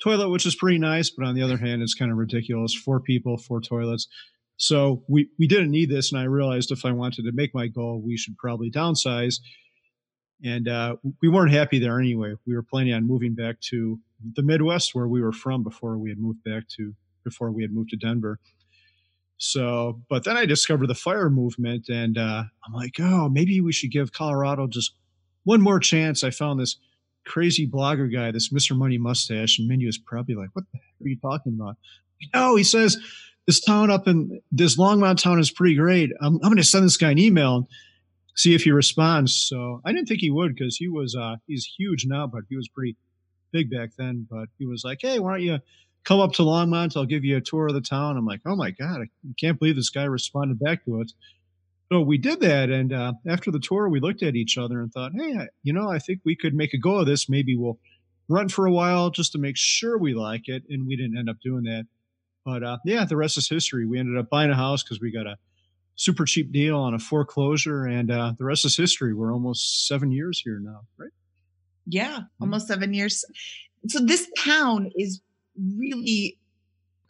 toilet, 0.00 0.30
which 0.30 0.46
is 0.46 0.54
pretty 0.54 0.78
nice, 0.78 1.10
but 1.10 1.26
on 1.26 1.34
the 1.34 1.42
other 1.42 1.56
hand, 1.56 1.82
it's 1.82 1.94
kind 1.94 2.10
of 2.10 2.18
ridiculous. 2.18 2.74
Four 2.74 3.00
people, 3.00 3.36
four 3.36 3.60
toilets. 3.60 4.08
So 4.56 5.04
we, 5.08 5.28
we 5.38 5.46
didn't 5.46 5.70
need 5.70 5.90
this. 5.90 6.12
And 6.12 6.20
I 6.20 6.24
realized 6.24 6.72
if 6.72 6.84
I 6.84 6.92
wanted 6.92 7.24
to 7.24 7.32
make 7.32 7.54
my 7.54 7.68
goal, 7.68 8.02
we 8.04 8.16
should 8.16 8.36
probably 8.36 8.70
downsize. 8.70 9.40
And 10.44 10.68
uh, 10.68 10.96
we 11.20 11.28
weren't 11.28 11.52
happy 11.52 11.78
there 11.78 11.98
anyway. 11.98 12.34
We 12.46 12.54
were 12.54 12.62
planning 12.62 12.94
on 12.94 13.06
moving 13.06 13.34
back 13.34 13.60
to 13.70 14.00
the 14.34 14.42
Midwest 14.42 14.94
where 14.94 15.08
we 15.08 15.20
were 15.20 15.32
from 15.32 15.62
before 15.62 15.98
we 15.98 16.10
had 16.10 16.18
moved 16.18 16.42
back 16.44 16.68
to 16.76 16.94
before 17.24 17.50
we 17.50 17.62
had 17.62 17.72
moved 17.72 17.90
to 17.90 17.96
Denver. 17.96 18.38
So, 19.36 20.00
but 20.08 20.24
then 20.24 20.36
I 20.36 20.46
discovered 20.46 20.88
the 20.88 20.94
fire 20.96 21.30
movement, 21.30 21.88
and 21.88 22.18
uh, 22.18 22.44
I'm 22.66 22.72
like, 22.72 22.96
oh, 22.98 23.28
maybe 23.28 23.60
we 23.60 23.72
should 23.72 23.92
give 23.92 24.12
Colorado 24.12 24.66
just 24.66 24.94
one 25.44 25.60
more 25.60 25.78
chance. 25.78 26.24
I 26.24 26.30
found 26.30 26.58
this 26.58 26.76
crazy 27.28 27.66
blogger 27.66 28.12
guy, 28.12 28.30
this 28.30 28.52
Mr. 28.52 28.76
Money 28.76 28.98
Mustache, 28.98 29.58
and 29.58 29.68
Mindy 29.68 29.86
was 29.86 29.98
probably 29.98 30.34
like, 30.34 30.50
what 30.54 30.64
the 30.72 30.78
heck 30.78 31.06
are 31.06 31.08
you 31.08 31.18
talking 31.20 31.58
about? 31.58 31.76
No, 32.34 32.56
he 32.56 32.64
says 32.64 32.98
this 33.46 33.60
town 33.60 33.90
up 33.90 34.08
in 34.08 34.40
this 34.50 34.76
Longmont 34.76 35.22
town 35.22 35.38
is 35.38 35.50
pretty 35.50 35.76
great. 35.76 36.10
I'm, 36.20 36.34
I'm 36.34 36.50
going 36.50 36.56
to 36.56 36.64
send 36.64 36.84
this 36.84 36.96
guy 36.96 37.12
an 37.12 37.18
email 37.18 37.56
and 37.56 37.66
see 38.34 38.54
if 38.54 38.64
he 38.64 38.72
responds. 38.72 39.34
So 39.34 39.80
I 39.84 39.92
didn't 39.92 40.08
think 40.08 40.20
he 40.20 40.30
would 40.30 40.54
because 40.54 40.76
he 40.76 40.88
was 40.88 41.14
uh, 41.14 41.36
he's 41.46 41.64
huge 41.78 42.06
now, 42.06 42.26
but 42.26 42.42
he 42.48 42.56
was 42.56 42.68
pretty 42.68 42.96
big 43.52 43.70
back 43.70 43.90
then. 43.96 44.26
But 44.30 44.48
he 44.58 44.66
was 44.66 44.82
like, 44.84 44.98
hey, 45.00 45.18
why 45.18 45.32
don't 45.32 45.42
you 45.42 45.58
come 46.04 46.20
up 46.20 46.32
to 46.32 46.42
Longmont. 46.42 46.96
I'll 46.96 47.04
give 47.04 47.24
you 47.24 47.36
a 47.36 47.40
tour 47.40 47.68
of 47.68 47.74
the 47.74 47.80
town. 47.80 48.16
I'm 48.16 48.26
like, 48.26 48.40
oh 48.46 48.56
my 48.56 48.70
God, 48.70 49.02
I 49.02 49.06
can't 49.38 49.58
believe 49.58 49.76
this 49.76 49.90
guy 49.90 50.04
responded 50.04 50.58
back 50.58 50.84
to 50.86 51.02
us. 51.02 51.12
So 51.90 52.00
we 52.00 52.18
did 52.18 52.40
that. 52.40 52.70
And 52.70 52.92
uh, 52.92 53.14
after 53.26 53.50
the 53.50 53.60
tour, 53.60 53.88
we 53.88 54.00
looked 54.00 54.22
at 54.22 54.36
each 54.36 54.58
other 54.58 54.80
and 54.80 54.92
thought, 54.92 55.12
hey, 55.14 55.46
you 55.62 55.72
know, 55.72 55.88
I 55.88 55.98
think 55.98 56.20
we 56.24 56.36
could 56.36 56.54
make 56.54 56.74
a 56.74 56.78
go 56.78 56.96
of 56.98 57.06
this. 57.06 57.28
Maybe 57.28 57.56
we'll 57.56 57.78
run 58.28 58.48
for 58.48 58.66
a 58.66 58.72
while 58.72 59.10
just 59.10 59.32
to 59.32 59.38
make 59.38 59.56
sure 59.56 59.96
we 59.96 60.14
like 60.14 60.48
it. 60.48 60.64
And 60.68 60.86
we 60.86 60.96
didn't 60.96 61.16
end 61.16 61.30
up 61.30 61.36
doing 61.42 61.64
that. 61.64 61.86
But 62.44 62.62
uh, 62.62 62.78
yeah, 62.84 63.04
the 63.04 63.16
rest 63.16 63.38
is 63.38 63.48
history. 63.48 63.86
We 63.86 63.98
ended 63.98 64.18
up 64.18 64.28
buying 64.28 64.50
a 64.50 64.56
house 64.56 64.82
because 64.82 65.00
we 65.00 65.10
got 65.10 65.26
a 65.26 65.36
super 65.94 66.24
cheap 66.24 66.52
deal 66.52 66.78
on 66.78 66.94
a 66.94 66.98
foreclosure. 66.98 67.84
And 67.84 68.10
uh, 68.10 68.34
the 68.38 68.44
rest 68.44 68.64
is 68.66 68.76
history. 68.76 69.14
We're 69.14 69.32
almost 69.32 69.86
seven 69.86 70.12
years 70.12 70.40
here 70.44 70.60
now, 70.60 70.82
right? 70.98 71.10
Yeah, 71.86 72.10
mm-hmm. 72.10 72.42
almost 72.42 72.68
seven 72.68 72.92
years. 72.92 73.24
So 73.86 74.00
this 74.00 74.30
town 74.38 74.90
is 74.94 75.20
really 75.76 76.38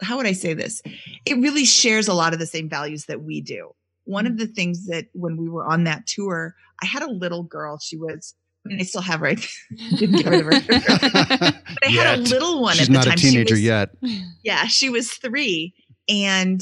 how 0.00 0.16
would 0.16 0.26
I 0.26 0.32
say 0.32 0.54
this? 0.54 0.80
It 1.24 1.38
really 1.38 1.64
shares 1.64 2.08
a 2.08 2.14
lot 2.14 2.32
of 2.32 2.38
the 2.38 2.46
same 2.46 2.68
values 2.68 3.06
that 3.06 3.22
we 3.22 3.40
do. 3.40 3.72
One 4.08 4.26
of 4.26 4.32
mm. 4.32 4.38
the 4.38 4.46
things 4.46 4.86
that 4.86 5.08
when 5.12 5.36
we 5.36 5.50
were 5.50 5.66
on 5.66 5.84
that 5.84 6.06
tour, 6.06 6.54
I 6.82 6.86
had 6.86 7.02
a 7.02 7.10
little 7.10 7.42
girl. 7.42 7.78
She 7.78 7.98
was 7.98 8.34
I 8.64 8.70
mean, 8.70 8.80
I 8.80 8.84
still 8.84 9.02
have 9.02 9.20
her. 9.20 9.26
I 9.26 9.34
didn't 9.96 10.16
get 10.16 10.26
rid 10.26 10.46
of 10.46 10.46
her. 10.46 10.60
but 11.38 11.84
I 11.84 11.90
had 11.90 12.18
a 12.18 12.22
little 12.22 12.62
one 12.62 12.76
She's 12.76 12.88
at 12.88 12.92
the 12.92 12.92
not 12.94 13.04
time. 13.04 13.14
a 13.14 13.16
She 13.18 13.30
teenager 13.30 13.54
was- 13.54 13.62
yet. 13.62 13.90
Yeah, 14.42 14.66
she 14.66 14.88
was 14.88 15.12
three, 15.12 15.74
and 16.08 16.58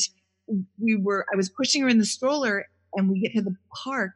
we 0.80 0.96
were. 0.96 1.24
I 1.32 1.36
was 1.36 1.48
pushing 1.48 1.82
her 1.82 1.88
in 1.88 1.98
the 1.98 2.04
stroller, 2.04 2.66
and 2.94 3.08
we 3.08 3.20
get 3.20 3.32
to 3.34 3.42
the 3.42 3.54
park, 3.72 4.14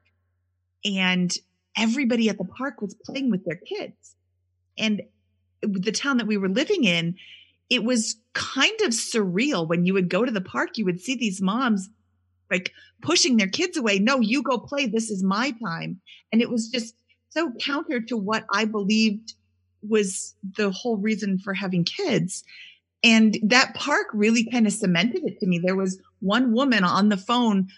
and 0.84 1.32
everybody 1.76 2.28
at 2.28 2.36
the 2.36 2.44
park 2.44 2.82
was 2.82 2.96
playing 3.04 3.30
with 3.30 3.44
their 3.44 3.60
kids, 3.64 4.16
and 4.76 5.02
the 5.62 5.92
town 5.92 6.16
that 6.16 6.26
we 6.26 6.36
were 6.36 6.48
living 6.48 6.82
in, 6.82 7.14
it 7.68 7.84
was 7.84 8.16
kind 8.32 8.80
of 8.80 8.90
surreal 8.90 9.68
when 9.68 9.86
you 9.86 9.94
would 9.94 10.08
go 10.08 10.24
to 10.24 10.32
the 10.32 10.40
park. 10.40 10.78
You 10.78 10.84
would 10.86 11.00
see 11.00 11.14
these 11.14 11.40
moms 11.40 11.88
like 12.50 12.72
pushing 13.02 13.36
their 13.36 13.48
kids 13.48 13.76
away. 13.76 13.98
No, 13.98 14.20
you 14.20 14.42
go 14.42 14.58
play. 14.58 14.86
This 14.86 15.10
is 15.10 15.22
my 15.22 15.54
time, 15.62 16.00
and 16.32 16.40
it 16.42 16.50
was 16.50 16.68
just 16.68 16.94
so 17.30 17.52
counter 17.60 18.00
to 18.00 18.16
what 18.16 18.44
I 18.52 18.64
believed 18.64 19.34
was 19.82 20.34
the 20.56 20.70
whole 20.70 20.96
reason 20.96 21.38
for 21.38 21.54
having 21.54 21.84
kids. 21.84 22.44
And 23.02 23.38
that 23.44 23.74
park 23.74 24.08
really 24.12 24.44
kind 24.50 24.66
of 24.66 24.72
cemented 24.72 25.22
it 25.24 25.40
to 25.40 25.46
me. 25.46 25.58
There 25.58 25.76
was 25.76 25.98
one 26.20 26.52
woman 26.52 26.84
on 26.84 27.08
the 27.08 27.16
phone, 27.16 27.68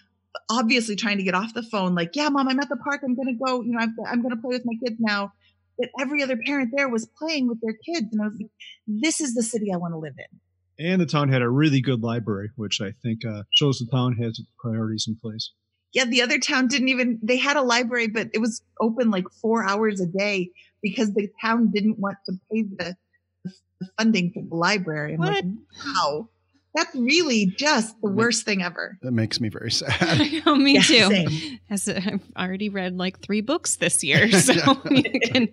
obviously 0.49 0.95
trying 0.95 1.17
to 1.17 1.23
get 1.23 1.35
off 1.35 1.53
the 1.53 1.63
phone, 1.63 1.95
like, 1.95 2.15
yeah, 2.15 2.27
mom, 2.29 2.49
I'm 2.49 2.59
at 2.59 2.67
the 2.67 2.75
park. 2.75 3.01
I'm 3.03 3.15
going 3.15 3.27
to 3.27 3.45
go, 3.45 3.61
you 3.61 3.71
know, 3.71 3.79
I've, 3.79 3.89
I'm 4.05 4.21
going 4.21 4.35
to 4.35 4.41
play 4.41 4.55
with 4.55 4.65
my 4.65 4.73
kids 4.83 4.97
now. 4.99 5.31
But 5.79 5.89
every 5.99 6.21
other 6.21 6.37
parent 6.37 6.71
there 6.75 6.89
was 6.89 7.05
playing 7.17 7.47
with 7.47 7.61
their 7.61 7.73
kids. 7.73 8.07
And 8.11 8.21
I 8.21 8.25
was 8.25 8.37
like, 8.37 8.51
this 8.85 9.21
is 9.21 9.33
the 9.33 9.43
city 9.43 9.71
I 9.73 9.77
want 9.77 9.93
to 9.93 9.97
live 9.97 10.15
in. 10.17 10.39
And 10.79 10.99
the 10.99 11.05
town 11.05 11.29
had 11.29 11.41
a 11.41 11.49
really 11.49 11.81
good 11.81 12.01
library, 12.01 12.49
which 12.55 12.81
I 12.81 12.91
think 13.03 13.25
uh, 13.25 13.43
shows 13.51 13.79
the 13.79 13.85
town 13.91 14.13
has 14.17 14.39
its 14.39 14.47
priorities 14.59 15.05
in 15.07 15.15
place. 15.15 15.51
Yeah, 15.93 16.05
the 16.05 16.23
other 16.23 16.39
town 16.39 16.67
didn't 16.67 16.89
even, 16.89 17.19
they 17.21 17.37
had 17.37 17.55
a 17.55 17.61
library, 17.61 18.07
but 18.07 18.29
it 18.33 18.39
was 18.39 18.63
open 18.81 19.11
like 19.11 19.25
four 19.41 19.63
hours 19.63 20.01
a 20.01 20.07
day 20.07 20.49
because 20.81 21.13
the 21.13 21.29
town 21.39 21.69
didn't 21.71 21.99
want 21.99 22.17
to 22.25 22.33
pay 22.51 22.63
the, 22.63 22.95
the 23.43 23.89
funding 23.99 24.31
for 24.33 24.41
the 24.41 24.55
library. 24.55 25.13
I'm 25.13 25.19
like, 25.19 25.45
wow, 25.85 26.29
that's 26.75 26.95
really 26.95 27.53
just 27.57 27.95
the 28.01 28.09
worst 28.09 28.45
thing 28.45 28.63
ever. 28.63 28.97
That 29.03 29.11
makes 29.11 29.39
me 29.39 29.49
very 29.49 29.71
sad. 29.71 29.95
I 30.01 30.41
know, 30.45 30.55
me 30.55 30.73
Yeah, 30.75 30.81
too. 30.81 31.09
same. 31.09 31.59
As 31.69 31.87
a, 31.87 31.97
I've 31.97 32.21
already 32.37 32.69
read 32.69 32.97
like 32.97 33.19
three 33.19 33.41
books 33.41 33.75
this 33.75 34.03
year, 34.03 34.31
so 34.31 34.53
you 34.89 35.03
can 35.31 35.49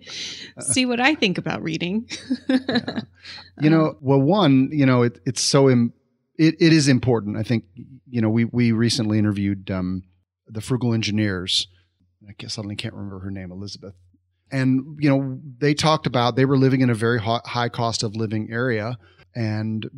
see 0.59 0.85
what 0.85 0.99
I 0.99 1.15
think 1.15 1.37
about 1.37 1.61
reading. 1.61 2.07
You 3.59 3.69
know, 3.69 3.97
well, 4.01 4.19
one, 4.21 4.69
you 4.71 4.85
know, 4.85 5.03
it, 5.03 5.19
it's 5.25 5.41
so 5.41 5.69
Im- 5.69 5.93
it, 6.37 6.55
it 6.59 6.73
is 6.73 6.87
important. 6.87 7.37
I 7.37 7.43
think, 7.43 7.65
you 8.09 8.21
know, 8.21 8.29
we 8.29 8.45
we 8.45 8.71
recently 8.71 9.19
interviewed 9.19 9.69
um, 9.69 10.03
the 10.47 10.61
frugal 10.61 10.93
engineers. 10.93 11.67
I 12.27 12.33
guess 12.37 12.53
I 12.53 12.55
suddenly 12.55 12.75
can't 12.75 12.93
remember 12.93 13.19
her 13.19 13.31
name, 13.31 13.51
Elizabeth. 13.51 13.93
And 14.51 14.97
you 14.99 15.09
know, 15.09 15.39
they 15.59 15.73
talked 15.73 16.07
about 16.07 16.35
they 16.35 16.45
were 16.45 16.57
living 16.57 16.81
in 16.81 16.89
a 16.89 16.93
very 16.95 17.19
high, 17.19 17.41
high 17.45 17.69
cost 17.69 18.03
of 18.03 18.15
living 18.15 18.49
area, 18.51 18.97
and 19.35 19.89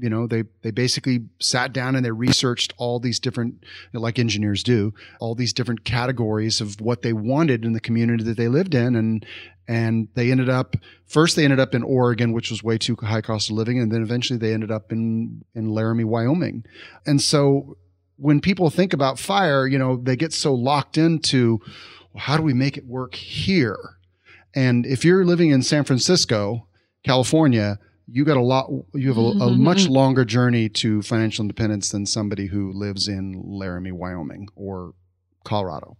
you 0.00 0.08
know, 0.08 0.26
they 0.26 0.44
they 0.62 0.70
basically 0.70 1.26
sat 1.40 1.72
down 1.72 1.96
and 1.96 2.04
they 2.04 2.10
researched 2.10 2.72
all 2.76 3.00
these 3.00 3.18
different, 3.18 3.64
like 3.92 4.18
engineers 4.18 4.62
do, 4.62 4.94
all 5.20 5.34
these 5.34 5.52
different 5.52 5.84
categories 5.84 6.60
of 6.60 6.80
what 6.80 7.02
they 7.02 7.12
wanted 7.12 7.64
in 7.64 7.72
the 7.72 7.80
community 7.80 8.24
that 8.24 8.36
they 8.36 8.48
lived 8.48 8.74
in, 8.74 8.94
and 8.96 9.26
and 9.66 10.08
they 10.14 10.30
ended 10.30 10.48
up 10.48 10.76
first 11.06 11.36
they 11.36 11.44
ended 11.44 11.60
up 11.60 11.74
in 11.74 11.82
Oregon, 11.82 12.32
which 12.32 12.50
was 12.50 12.62
way 12.62 12.78
too 12.78 12.96
high 13.00 13.20
cost 13.20 13.50
of 13.50 13.56
living, 13.56 13.78
and 13.78 13.92
then 13.92 14.02
eventually 14.02 14.38
they 14.38 14.54
ended 14.54 14.70
up 14.70 14.92
in 14.92 15.44
in 15.54 15.70
Laramie, 15.70 16.04
Wyoming. 16.04 16.64
And 17.06 17.20
so 17.20 17.76
when 18.16 18.40
people 18.40 18.70
think 18.70 18.92
about 18.92 19.18
fire, 19.18 19.66
you 19.66 19.78
know, 19.78 19.96
they 19.96 20.16
get 20.16 20.32
so 20.32 20.54
locked 20.54 20.98
into 20.98 21.60
well, 22.12 22.24
how 22.24 22.36
do 22.36 22.42
we 22.42 22.54
make 22.54 22.76
it 22.76 22.86
work 22.86 23.14
here? 23.14 23.78
And 24.54 24.86
if 24.86 25.04
you're 25.04 25.24
living 25.24 25.50
in 25.50 25.62
San 25.62 25.84
Francisco, 25.84 26.66
California, 27.04 27.78
you 28.10 28.24
got 28.24 28.36
a 28.36 28.42
lot 28.42 28.70
you 28.94 29.08
have 29.08 29.18
a, 29.18 29.44
a 29.44 29.50
much 29.50 29.86
longer 29.86 30.24
journey 30.24 30.68
to 30.68 31.02
financial 31.02 31.42
independence 31.42 31.90
than 31.90 32.06
somebody 32.06 32.46
who 32.46 32.72
lives 32.72 33.08
in 33.08 33.40
Laramie, 33.44 33.92
Wyoming 33.92 34.48
or 34.56 34.94
Colorado. 35.44 35.96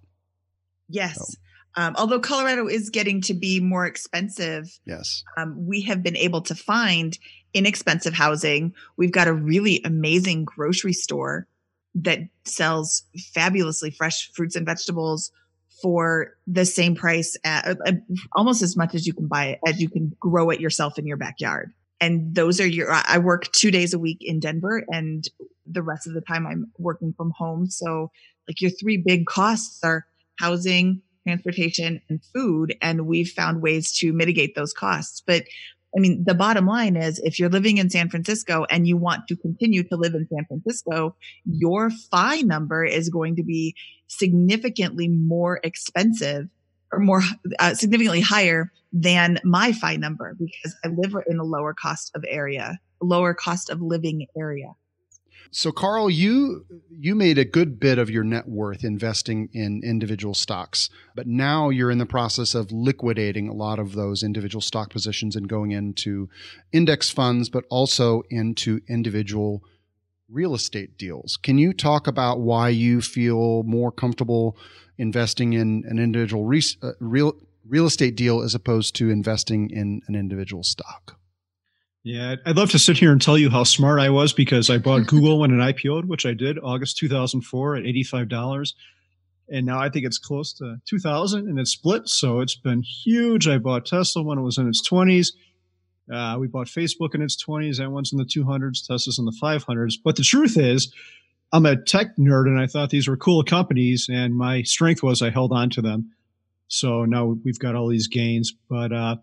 Yes. 0.89 1.37
Um, 1.77 1.95
although 1.97 2.19
Colorado 2.19 2.67
is 2.67 2.91
getting 2.91 3.21
to 3.23 3.35
be 3.35 3.61
more 3.61 3.87
expensive, 3.87 4.79
Yes. 4.85 5.23
um, 5.37 5.67
we 5.67 5.83
have 5.83 6.03
been 6.03 6.17
able 6.17 6.41
to 6.43 6.55
find 6.55 7.17
inexpensive 7.55 8.15
housing. 8.15 8.75
We've 8.97 9.13
got 9.13 9.29
a 9.29 9.33
really 9.33 9.81
amazing 9.85 10.45
grocery 10.45 10.95
store 10.95 11.47
that 11.95 12.21
sells 12.45 13.05
fabulously 13.33 13.91
fresh 13.91 14.31
fruits 14.33 14.57
and 14.57 14.67
vegetables 14.67 15.31
for 15.81 16.35
the 16.47 16.65
same 16.65 16.95
price, 16.97 17.37
at, 17.45 17.69
uh, 17.69 17.93
almost 18.33 18.63
as 18.63 18.77
much 18.77 18.95
as 18.95 19.07
you 19.07 19.13
can 19.13 19.29
buy 19.29 19.47
it, 19.47 19.61
as 19.67 19.81
you 19.81 19.89
can 19.89 20.17
grow 20.19 20.51
it 20.51 20.61
yourself 20.61 20.99
in 20.99 21.07
your 21.07 21.17
backyard. 21.17 21.73
And 22.01 22.35
those 22.35 22.61
are 22.61 22.67
your, 22.67 22.91
I 22.93 23.19
work 23.19 23.51
two 23.53 23.71
days 23.71 23.93
a 23.93 23.99
week 23.99 24.19
in 24.21 24.41
Denver 24.41 24.85
and 24.89 25.25
the 25.67 25.83
rest 25.83 26.07
of 26.07 26.15
the 26.15 26.21
time 26.21 26.47
I'm 26.47 26.71
working 26.79 27.13
from 27.17 27.33
home. 27.37 27.69
So 27.69 28.11
like 28.47 28.61
your 28.61 28.71
three 28.71 29.03
big 29.05 29.27
costs 29.27 29.83
are 29.83 30.07
housing, 30.39 31.03
transportation 31.27 32.01
and 32.09 32.21
food. 32.35 32.77
And 32.81 33.07
we've 33.07 33.29
found 33.29 33.61
ways 33.61 33.93
to 33.99 34.13
mitigate 34.13 34.55
those 34.55 34.73
costs. 34.73 35.23
But 35.27 35.45
I 35.97 36.01
mean, 36.01 36.25
the 36.27 36.35
bottom 36.35 36.67
line 36.67 36.97
is 36.97 37.19
if 37.21 37.39
you're 37.39 37.49
living 37.49 37.79
in 37.79 37.91
San 37.91 38.11
Francisco 38.11 38.67
and 38.71 38.87
you 38.87 38.97
want 38.97 39.27
to 39.29 39.37
continue 39.37 39.83
to 39.85 39.97
live 39.97 40.15
in 40.15 40.29
San 40.33 40.45
Francisco, 40.47 41.17
your 41.45 41.91
FI 41.91 42.43
number 42.43 42.85
is 42.85 43.09
going 43.09 43.37
to 43.37 43.43
be 43.43 43.75
significantly 44.07 45.09
more 45.09 45.61
expensive 45.65 46.49
or 46.93 46.99
more 46.99 47.23
uh, 47.59 47.75
significantly 47.75 48.21
higher 48.21 48.73
than 48.93 49.39
my 49.45 49.73
FI 49.73 49.97
number 49.97 50.35
because 50.39 50.75
I 50.85 50.89
live 50.89 51.15
in 51.27 51.39
a 51.39 51.45
lower 51.45 51.75
cost 51.75 52.11
of 52.15 52.25
area, 52.29 52.79
lower 53.01 53.35
cost 53.35 53.71
of 53.71 53.81
living 53.81 54.27
area. 54.37 54.75
So 55.51 55.73
Carl, 55.73 56.11
you 56.11 56.67
you 56.91 57.15
made 57.15 57.39
a 57.39 57.45
good 57.45 57.81
bit 57.81 57.99
of 57.99 58.11
your 58.11 58.25
net 58.25 58.49
worth 58.49 58.85
investing 58.85 59.49
in 59.53 59.81
individual 59.83 60.35
stocks, 60.35 60.91
but 61.15 61.27
now 61.27 61.71
you're 61.71 61.91
in 61.91 61.99
the 61.99 62.07
process 62.07 62.55
of 62.55 62.71
liquidating 62.71 63.49
a 63.49 63.55
lot 63.55 63.79
of 63.79 63.95
those 63.95 64.23
individual 64.23 64.61
stock 64.61 64.91
positions 64.91 65.37
and 65.37 65.49
going 65.49 65.71
into 65.71 66.29
index 66.73 67.09
funds, 67.09 67.49
but 67.49 67.65
also 67.71 68.23
into 68.29 68.81
individual 68.89 69.63
real 70.29 70.55
estate 70.55 70.99
deals. 70.99 71.39
Can 71.39 71.57
you 71.57 71.73
talk 71.73 72.07
about 72.07 72.41
why 72.41 72.69
you 72.69 73.01
feel 73.01 73.63
more 73.63 73.91
comfortable 73.91 74.57
investing 74.99 75.55
in 75.55 75.85
an 75.89 75.99
individual 75.99 76.45
re- 76.45 76.63
uh, 76.83 76.93
real 77.01 77.35
real 77.67 77.87
estate 77.87 78.17
deal 78.17 78.43
as 78.43 78.55
opposed 78.55 78.95
to 78.97 79.11
investing 79.11 79.71
in 79.71 80.01
an 80.09 80.15
individual 80.15 80.63
stock? 80.63 81.19
Yeah, 82.05 82.37
I'd 82.47 82.57
love 82.57 82.71
to 82.71 82.79
sit 82.79 82.97
here 82.97 83.13
and 83.13 83.21
tell 83.21 83.37
you 83.37 83.51
how 83.51 83.65
smart 83.65 84.01
I 84.01 84.09
was 84.11 84.33
because 84.33 84.71
I 84.71 84.79
bought 84.79 85.07
Google 85.07 85.41
when 85.41 85.51
it 85.51 85.77
IPO'd, 85.77 86.07
which 86.07 86.25
I 86.25 86.33
did 86.33 86.59
August 86.59 86.97
2004 86.99 87.77
at 87.77 87.85
$85. 87.85 88.73
And 89.51 89.67
now 89.67 89.79
I 89.79 89.89
think 89.89 90.07
it's 90.07 90.19
close 90.19 90.53
to 90.55 90.77
2000 90.87 91.49
and 91.49 91.59
it's 91.59 91.73
split. 91.73 92.09
So 92.09 92.41
it's 92.41 92.57
been 92.57 92.83
huge. 92.83 93.49
I 93.49 93.59
bought 93.59 93.87
Tesla 93.87 94.23
when 94.23 94.39
it 94.39 94.43
was 94.43 94.59
in 94.59 94.69
its 94.69 94.87
20s. 94.89 95.29
Uh, 96.13 96.39
we 96.39 96.47
bought 96.47 96.67
Facebook 96.67 97.15
in 97.15 97.23
its 97.23 97.43
20s. 97.43 97.79
That 97.79 97.91
one's 97.91 98.13
in 98.13 98.19
the 98.19 98.25
200s. 98.25 98.87
Tesla's 98.87 99.19
in 99.19 99.25
the 99.25 99.37
500s. 99.43 99.95
But 100.03 100.17
the 100.17 100.23
truth 100.23 100.57
is, 100.57 100.93
I'm 101.53 101.67
a 101.67 101.77
tech 101.77 102.17
nerd 102.19 102.47
and 102.47 102.61
I 102.61 102.67
thought 102.67 102.91
these 102.91 103.09
were 103.09 103.17
cool 103.17 103.43
companies. 103.43 104.09
And 104.11 104.35
my 104.35 104.63
strength 104.63 105.03
was 105.03 105.23
I 105.23 105.31
held 105.31 105.53
on 105.53 105.71
to 105.71 105.83
them. 105.83 106.13
So 106.69 107.05
now 107.05 107.37
we've 107.45 107.59
got 107.59 107.75
all 107.75 107.89
these 107.89 108.09
gains. 108.09 108.53
But, 108.69 108.93
uh, 108.93 109.17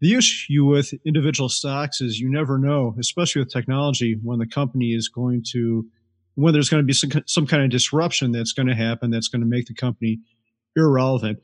the 0.00 0.14
issue 0.14 0.64
with 0.64 0.92
individual 1.06 1.48
stocks 1.48 2.00
is 2.00 2.18
you 2.18 2.28
never 2.28 2.58
know, 2.58 2.96
especially 2.98 3.40
with 3.40 3.52
technology, 3.52 4.18
when 4.20 4.40
the 4.40 4.48
company 4.48 4.94
is 4.94 5.08
going 5.08 5.44
to, 5.52 5.86
when 6.34 6.52
there's 6.52 6.68
going 6.68 6.82
to 6.82 6.86
be 6.86 6.92
some, 6.92 7.10
some 7.26 7.46
kind 7.46 7.62
of 7.62 7.70
disruption 7.70 8.32
that's 8.32 8.52
going 8.52 8.66
to 8.66 8.74
happen 8.74 9.12
that's 9.12 9.28
going 9.28 9.42
to 9.42 9.46
make 9.46 9.66
the 9.66 9.74
company 9.74 10.18
irrelevant. 10.74 11.38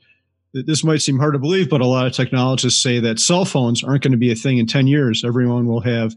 This 0.53 0.83
might 0.83 1.01
seem 1.01 1.19
hard 1.19 1.35
to 1.35 1.39
believe, 1.39 1.69
but 1.69 1.79
a 1.79 1.85
lot 1.85 2.05
of 2.05 2.11
technologists 2.11 2.83
say 2.83 2.99
that 2.99 3.19
cell 3.19 3.45
phones 3.45 3.81
aren't 3.81 4.03
going 4.03 4.11
to 4.11 4.17
be 4.17 4.31
a 4.31 4.35
thing 4.35 4.57
in 4.57 4.65
10 4.65 4.87
years. 4.87 5.23
Everyone 5.23 5.65
will 5.65 5.81
have 5.81 6.13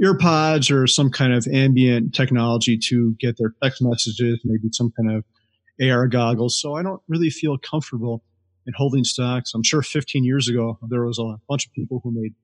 earpods 0.00 0.70
or 0.70 0.86
some 0.86 1.10
kind 1.10 1.32
of 1.32 1.46
ambient 1.46 2.14
technology 2.14 2.78
to 2.78 3.14
get 3.20 3.36
their 3.38 3.54
text 3.62 3.82
messages, 3.82 4.40
maybe 4.44 4.68
some 4.72 4.92
kind 4.96 5.16
of 5.16 5.24
AR 5.80 6.06
goggles. 6.08 6.60
So 6.60 6.74
I 6.74 6.82
don't 6.82 7.02
really 7.08 7.30
feel 7.30 7.58
comfortable 7.58 8.22
in 8.66 8.74
holding 8.76 9.04
stocks. 9.04 9.54
I'm 9.54 9.62
sure 9.62 9.82
15 9.82 10.24
years 10.24 10.48
ago, 10.48 10.78
there 10.88 11.04
was 11.04 11.18
a 11.18 11.36
bunch 11.48 11.66
of 11.66 11.72
people 11.72 12.00
who 12.02 12.12
made 12.12 12.34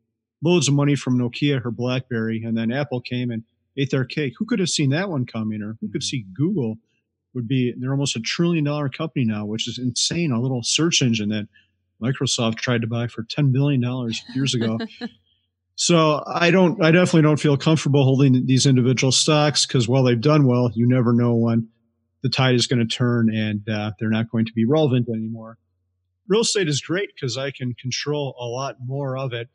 loads 0.43 0.69
of 0.69 0.75
money 0.75 0.95
from 0.95 1.19
Nokia 1.19 1.64
or 1.64 1.71
BlackBerry, 1.71 2.43
and 2.45 2.57
then 2.57 2.73
Apple 2.73 3.00
came 3.00 3.31
and 3.31 3.45
ate 3.76 3.90
their 3.90 4.05
cake. 4.05 4.35
Who 4.38 4.47
could 4.47 4.59
have 4.59 4.69
seen 4.69 4.90
that 4.90 5.09
one 5.09 5.26
coming, 5.26 5.62
or 5.62 5.76
who 5.81 5.88
could 5.88 6.00
mm-hmm. 6.00 6.07
see 6.07 6.26
Google 6.33 6.78
would 7.35 7.49
be? 7.49 7.75
They're 7.76 7.93
almost 7.93 8.17
a 8.17 8.21
trillion 8.21 8.64
dollar 8.64 8.88
company 8.88 9.25
now, 9.25 9.45
which 9.47 9.69
is 9.69 9.78
insane. 9.78 10.33
A 10.33 10.40
little 10.40 10.62
search 10.62 11.02
engine 11.02 11.28
that 11.31 11.49
Microsoft 12.02 12.57
tried 12.57 12.83
to 12.83 12.87
buy 12.87 13.09
for 13.09 13.25
10 13.25 13.52
billion 13.52 13.81
dollars 13.81 14.23
years 14.35 14.55
ago. 14.55 14.78
so 15.80 16.25
I 16.26 16.50
don't, 16.50 16.82
I 16.85 16.90
definitely 16.90 17.23
don't 17.23 17.38
feel 17.38 17.56
comfortable 17.56 18.02
holding 18.02 18.47
these 18.47 18.66
individual 18.66 19.12
stocks 19.12 19.64
because 19.64 19.87
while 19.87 20.02
they've 20.02 20.20
done 20.20 20.44
well, 20.44 20.73
you 20.75 20.88
never 20.88 21.12
know 21.12 21.37
when 21.37 21.68
the 22.25 22.28
tide 22.28 22.56
is 22.56 22.66
going 22.66 22.80
to 22.80 22.85
turn 22.85 23.32
and 23.32 23.62
uh, 23.68 23.92
they're 24.00 24.11
not 24.11 24.28
going 24.28 24.44
to 24.47 24.52
be 24.52 24.64
relevant 24.64 25.08
anymore. 25.08 25.56
real 26.26 26.40
estate 26.40 26.68
is 26.68 26.80
great 26.80 27.11
because 27.14 27.38
I 27.38 27.52
can 27.52 27.75
control 27.75 28.35
a 28.40 28.44
lot 28.44 28.78
more 28.85 29.16
of 29.16 29.32
it. 29.32 29.50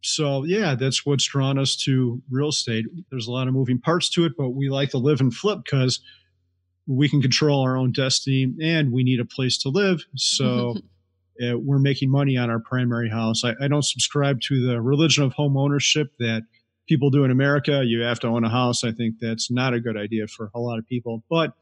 So 0.00 0.42
yeah, 0.42 0.74
that's 0.74 1.06
what's 1.06 1.28
drawn 1.28 1.60
us 1.60 1.76
to 1.84 2.20
real 2.28 2.48
estate. 2.48 2.86
There's 3.12 3.28
a 3.28 3.32
lot 3.32 3.46
of 3.46 3.54
moving 3.54 3.80
parts 3.80 4.10
to 4.10 4.24
it, 4.24 4.32
but 4.36 4.50
we 4.50 4.68
like 4.68 4.90
to 4.90 4.98
live 4.98 5.20
and 5.20 5.32
flip 5.32 5.60
because 5.64 6.00
we 6.88 7.08
can 7.08 7.22
control 7.22 7.62
our 7.62 7.76
own 7.76 7.92
destiny 7.92 8.52
and 8.60 8.90
we 8.90 9.04
need 9.04 9.20
a 9.20 9.24
place 9.24 9.58
to 9.58 9.68
live. 9.68 10.00
So 10.16 10.74
uh, 11.42 11.58
we're 11.58 11.78
making 11.78 12.10
money 12.10 12.36
on 12.36 12.50
our 12.50 12.60
primary 12.60 13.08
house. 13.10 13.44
I, 13.44 13.54
I 13.60 13.68
don't 13.68 13.84
subscribe 13.84 14.40
to 14.42 14.66
the 14.66 14.80
religion 14.80 15.24
of 15.24 15.32
home 15.32 15.56
ownership 15.56 16.12
that 16.18 16.42
people 16.88 17.10
do 17.10 17.24
in 17.24 17.30
America. 17.30 17.82
You 17.84 18.00
have 18.02 18.20
to 18.20 18.28
own 18.28 18.44
a 18.44 18.50
house. 18.50 18.84
I 18.84 18.92
think 18.92 19.16
that's 19.20 19.50
not 19.50 19.74
a 19.74 19.80
good 19.80 19.96
idea 19.96 20.26
for 20.26 20.50
a 20.54 20.60
lot 20.60 20.78
of 20.78 20.86
people. 20.86 21.24
But 21.28 21.52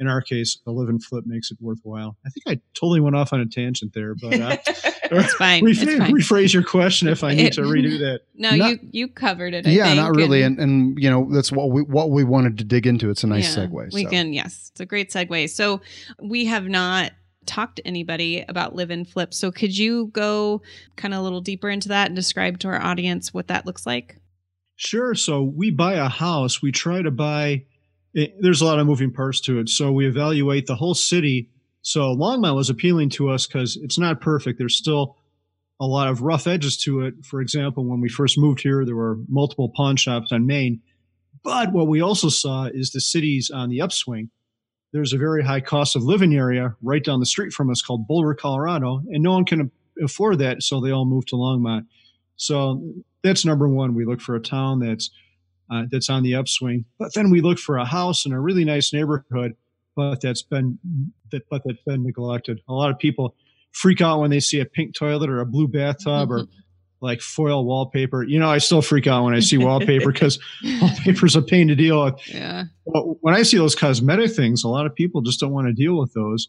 in 0.00 0.06
our 0.06 0.20
case, 0.22 0.58
the 0.64 0.70
live 0.70 0.88
and 0.88 1.02
flip 1.02 1.24
makes 1.26 1.50
it 1.50 1.58
worthwhile. 1.60 2.16
I 2.24 2.30
think 2.30 2.44
I 2.46 2.60
totally 2.78 3.00
went 3.00 3.16
off 3.16 3.32
on 3.32 3.40
a 3.40 3.46
tangent 3.46 3.94
there, 3.94 4.14
but 4.14 4.40
uh, 4.40 4.56
it's 4.66 5.34
fine. 5.34 5.64
Rephrase, 5.64 5.82
it's 5.82 5.98
fine. 5.98 6.12
rephrase 6.14 6.54
your 6.54 6.62
question 6.62 7.08
if 7.08 7.24
I 7.24 7.34
need 7.34 7.46
It- 7.46 7.52
to 7.54 7.62
redo 7.62 7.98
that. 7.98 8.20
No, 8.36 8.54
Not- 8.54 8.70
you 8.70 8.78
you 8.92 9.08
covered 9.08 9.54
it. 9.54 9.66
I 9.66 9.70
yeah, 9.70 9.86
think, 9.86 9.96
not 9.96 10.14
really. 10.14 10.42
And, 10.42 10.56
and 10.60 10.96
you 11.02 11.10
know 11.10 11.28
that's 11.32 11.50
what 11.50 11.70
we 11.72 11.82
what 11.82 12.10
we 12.10 12.22
wanted 12.22 12.58
to 12.58 12.64
dig 12.64 12.86
into. 12.86 13.10
It's 13.10 13.24
a 13.24 13.26
nice 13.26 13.56
Yeah, 13.56 13.66
segue. 13.66 13.92
We 13.92 14.04
so. 14.04 14.10
can, 14.10 14.32
yes, 14.32 14.68
it's 14.70 14.80
a 14.80 14.86
great 14.86 15.10
segue. 15.10 15.50
So 15.50 15.80
we 16.22 16.44
have 16.44 16.68
not 16.68 17.10
talked 17.48 17.76
to 17.76 17.86
anybody 17.86 18.44
about 18.48 18.76
live 18.76 18.90
and 18.90 19.08
flip. 19.08 19.34
So 19.34 19.50
could 19.50 19.76
you 19.76 20.06
go 20.12 20.62
kind 20.96 21.14
of 21.14 21.20
a 21.20 21.22
little 21.22 21.40
deeper 21.40 21.68
into 21.68 21.88
that 21.88 22.06
and 22.06 22.14
describe 22.14 22.58
to 22.60 22.68
our 22.68 22.80
audience 22.80 23.34
what 23.34 23.48
that 23.48 23.66
looks 23.66 23.86
like? 23.86 24.16
Sure. 24.76 25.14
So 25.14 25.42
we 25.42 25.70
buy 25.70 25.94
a 25.94 26.08
house. 26.08 26.62
We 26.62 26.70
try 26.70 27.02
to 27.02 27.10
buy. 27.10 27.64
It, 28.14 28.34
there's 28.40 28.60
a 28.60 28.64
lot 28.64 28.78
of 28.78 28.86
moving 28.86 29.12
parts 29.12 29.40
to 29.42 29.58
it. 29.58 29.68
So 29.68 29.90
we 29.90 30.06
evaluate 30.06 30.66
the 30.66 30.76
whole 30.76 30.94
city. 30.94 31.50
So 31.82 32.14
Longmont 32.14 32.54
was 32.54 32.70
appealing 32.70 33.10
to 33.10 33.30
us 33.30 33.46
because 33.46 33.76
it's 33.76 33.98
not 33.98 34.20
perfect. 34.20 34.58
There's 34.58 34.76
still 34.76 35.16
a 35.80 35.86
lot 35.86 36.08
of 36.08 36.22
rough 36.22 36.46
edges 36.46 36.76
to 36.78 37.00
it. 37.02 37.14
For 37.24 37.40
example, 37.40 37.84
when 37.84 38.00
we 38.00 38.08
first 38.08 38.38
moved 38.38 38.60
here, 38.60 38.84
there 38.84 38.96
were 38.96 39.18
multiple 39.28 39.72
pawn 39.74 39.96
shops 39.96 40.32
on 40.32 40.46
Main. 40.46 40.80
But 41.42 41.72
what 41.72 41.88
we 41.88 42.00
also 42.00 42.28
saw 42.28 42.64
is 42.64 42.90
the 42.90 43.00
city's 43.00 43.50
on 43.50 43.70
the 43.70 43.80
upswing. 43.80 44.30
There's 44.92 45.12
a 45.12 45.18
very 45.18 45.44
high 45.44 45.60
cost 45.60 45.96
of 45.96 46.02
living 46.02 46.34
area 46.34 46.74
right 46.82 47.04
down 47.04 47.20
the 47.20 47.26
street 47.26 47.52
from 47.52 47.70
us 47.70 47.82
called 47.82 48.06
Boulder, 48.06 48.34
Colorado, 48.34 49.02
and 49.10 49.22
no 49.22 49.32
one 49.32 49.44
can 49.44 49.70
afford 50.02 50.38
that, 50.38 50.62
so 50.62 50.80
they 50.80 50.90
all 50.90 51.04
moved 51.04 51.28
to 51.28 51.36
Longmont. 51.36 51.86
So 52.36 52.82
that's 53.22 53.44
number 53.44 53.68
one. 53.68 53.94
We 53.94 54.04
look 54.04 54.20
for 54.20 54.34
a 54.34 54.40
town 54.40 54.80
that's 54.80 55.10
uh, 55.70 55.84
that's 55.90 56.08
on 56.08 56.22
the 56.22 56.34
upswing, 56.34 56.86
but 56.98 57.12
then 57.14 57.30
we 57.30 57.42
look 57.42 57.58
for 57.58 57.76
a 57.76 57.84
house 57.84 58.24
in 58.24 58.32
a 58.32 58.40
really 58.40 58.64
nice 58.64 58.92
neighborhood, 58.92 59.54
but 59.94 60.20
that's 60.22 60.42
been 60.42 60.78
that 61.30 61.42
but 61.50 61.62
that's 61.64 61.82
been 61.86 62.04
neglected. 62.04 62.60
A 62.68 62.72
lot 62.72 62.90
of 62.90 62.98
people 62.98 63.34
freak 63.72 64.00
out 64.00 64.20
when 64.20 64.30
they 64.30 64.40
see 64.40 64.60
a 64.60 64.64
pink 64.64 64.94
toilet 64.94 65.28
or 65.28 65.40
a 65.40 65.46
blue 65.46 65.68
bathtub 65.68 66.30
or 66.30 66.46
like 67.00 67.20
foil 67.20 67.64
wallpaper. 67.64 68.22
You 68.22 68.38
know, 68.38 68.50
I 68.50 68.58
still 68.58 68.82
freak 68.82 69.06
out 69.06 69.24
when 69.24 69.34
I 69.34 69.40
see 69.40 69.58
wallpaper 69.58 70.12
because 70.12 70.38
wallpaper's 70.80 71.36
a 71.36 71.42
pain 71.42 71.68
to 71.68 71.74
deal 71.74 72.04
with. 72.04 72.14
Yeah. 72.26 72.64
But 72.86 73.22
when 73.22 73.34
I 73.34 73.42
see 73.42 73.56
those 73.56 73.74
cosmetic 73.74 74.32
things, 74.32 74.64
a 74.64 74.68
lot 74.68 74.86
of 74.86 74.94
people 74.94 75.20
just 75.22 75.40
don't 75.40 75.52
want 75.52 75.68
to 75.68 75.72
deal 75.72 75.98
with 75.98 76.12
those. 76.14 76.48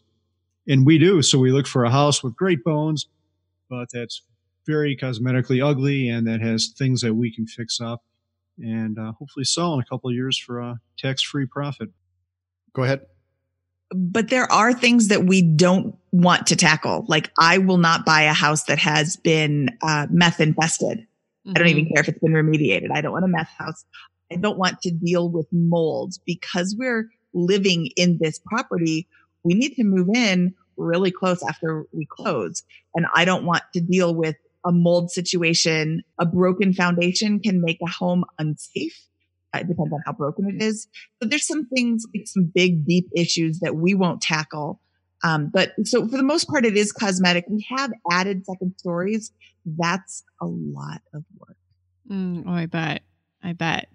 And 0.68 0.84
we 0.84 0.98
do. 0.98 1.22
So 1.22 1.38
we 1.38 1.52
look 1.52 1.66
for 1.66 1.84
a 1.84 1.90
house 1.90 2.22
with 2.22 2.36
great 2.36 2.64
bones, 2.64 3.06
but 3.68 3.88
that's 3.92 4.22
very 4.66 4.96
cosmetically 4.96 5.64
ugly 5.64 6.08
and 6.08 6.26
that 6.26 6.40
has 6.40 6.72
things 6.76 7.00
that 7.00 7.14
we 7.14 7.34
can 7.34 7.46
fix 7.46 7.80
up 7.80 8.02
and 8.58 8.98
uh, 8.98 9.12
hopefully 9.18 9.44
sell 9.44 9.74
in 9.74 9.80
a 9.80 9.84
couple 9.84 10.10
of 10.10 10.14
years 10.14 10.38
for 10.38 10.60
a 10.60 10.80
tax 10.98 11.22
free 11.22 11.46
profit. 11.46 11.88
Go 12.74 12.84
ahead. 12.84 13.00
but 13.90 14.28
there 14.28 14.50
are 14.52 14.72
things 14.72 15.08
that 15.08 15.24
we 15.24 15.42
don't 15.42 15.96
want 16.12 16.48
to 16.48 16.56
tackle. 16.56 17.04
Like 17.08 17.30
I 17.38 17.58
will 17.58 17.78
not 17.78 18.04
buy 18.04 18.22
a 18.22 18.32
house 18.32 18.64
that 18.64 18.78
has 18.78 19.16
been 19.16 19.76
uh, 19.82 20.06
meth 20.10 20.40
infested. 20.40 21.06
I 21.48 21.54
don't 21.54 21.68
even 21.68 21.86
care 21.86 22.00
if 22.00 22.08
it's 22.08 22.18
been 22.18 22.32
remediated. 22.32 22.88
I 22.92 23.00
don't 23.00 23.12
want 23.12 23.24
a 23.24 23.28
meth 23.28 23.50
house. 23.58 23.84
I 24.30 24.36
don't 24.36 24.58
want 24.58 24.80
to 24.82 24.90
deal 24.90 25.30
with 25.30 25.46
mold 25.52 26.14
because 26.26 26.76
we're 26.78 27.08
living 27.32 27.90
in 27.96 28.18
this 28.20 28.38
property. 28.38 29.08
We 29.42 29.54
need 29.54 29.74
to 29.76 29.84
move 29.84 30.08
in 30.14 30.54
really 30.76 31.10
close 31.10 31.42
after 31.42 31.84
we 31.92 32.06
close. 32.06 32.62
And 32.94 33.06
I 33.14 33.24
don't 33.24 33.44
want 33.44 33.62
to 33.74 33.80
deal 33.80 34.14
with 34.14 34.36
a 34.64 34.72
mold 34.72 35.10
situation. 35.10 36.02
A 36.18 36.26
broken 36.26 36.72
foundation 36.72 37.40
can 37.40 37.62
make 37.62 37.78
a 37.82 37.90
home 37.90 38.24
unsafe. 38.38 39.06
It 39.54 39.66
depends 39.66 39.92
on 39.92 40.00
how 40.06 40.12
broken 40.12 40.48
it 40.48 40.62
is. 40.62 40.86
But 41.18 41.30
there's 41.30 41.46
some 41.46 41.66
things, 41.66 42.04
like 42.14 42.26
some 42.26 42.50
big, 42.54 42.86
deep 42.86 43.08
issues 43.16 43.60
that 43.60 43.76
we 43.76 43.94
won't 43.94 44.20
tackle. 44.20 44.80
Um, 45.22 45.50
but 45.52 45.72
so 45.84 46.08
for 46.08 46.16
the 46.16 46.22
most 46.22 46.48
part, 46.48 46.64
it 46.64 46.76
is 46.76 46.92
cosmetic. 46.92 47.44
We 47.48 47.66
have 47.76 47.92
added 48.10 48.46
second 48.46 48.74
stories. 48.78 49.32
That's 49.64 50.24
a 50.40 50.46
lot 50.46 51.02
of 51.12 51.24
work. 51.38 51.56
Mm, 52.10 52.44
oh, 52.46 52.52
I 52.52 52.66
bet. 52.66 53.02
I 53.42 53.52
bet. 53.52 53.88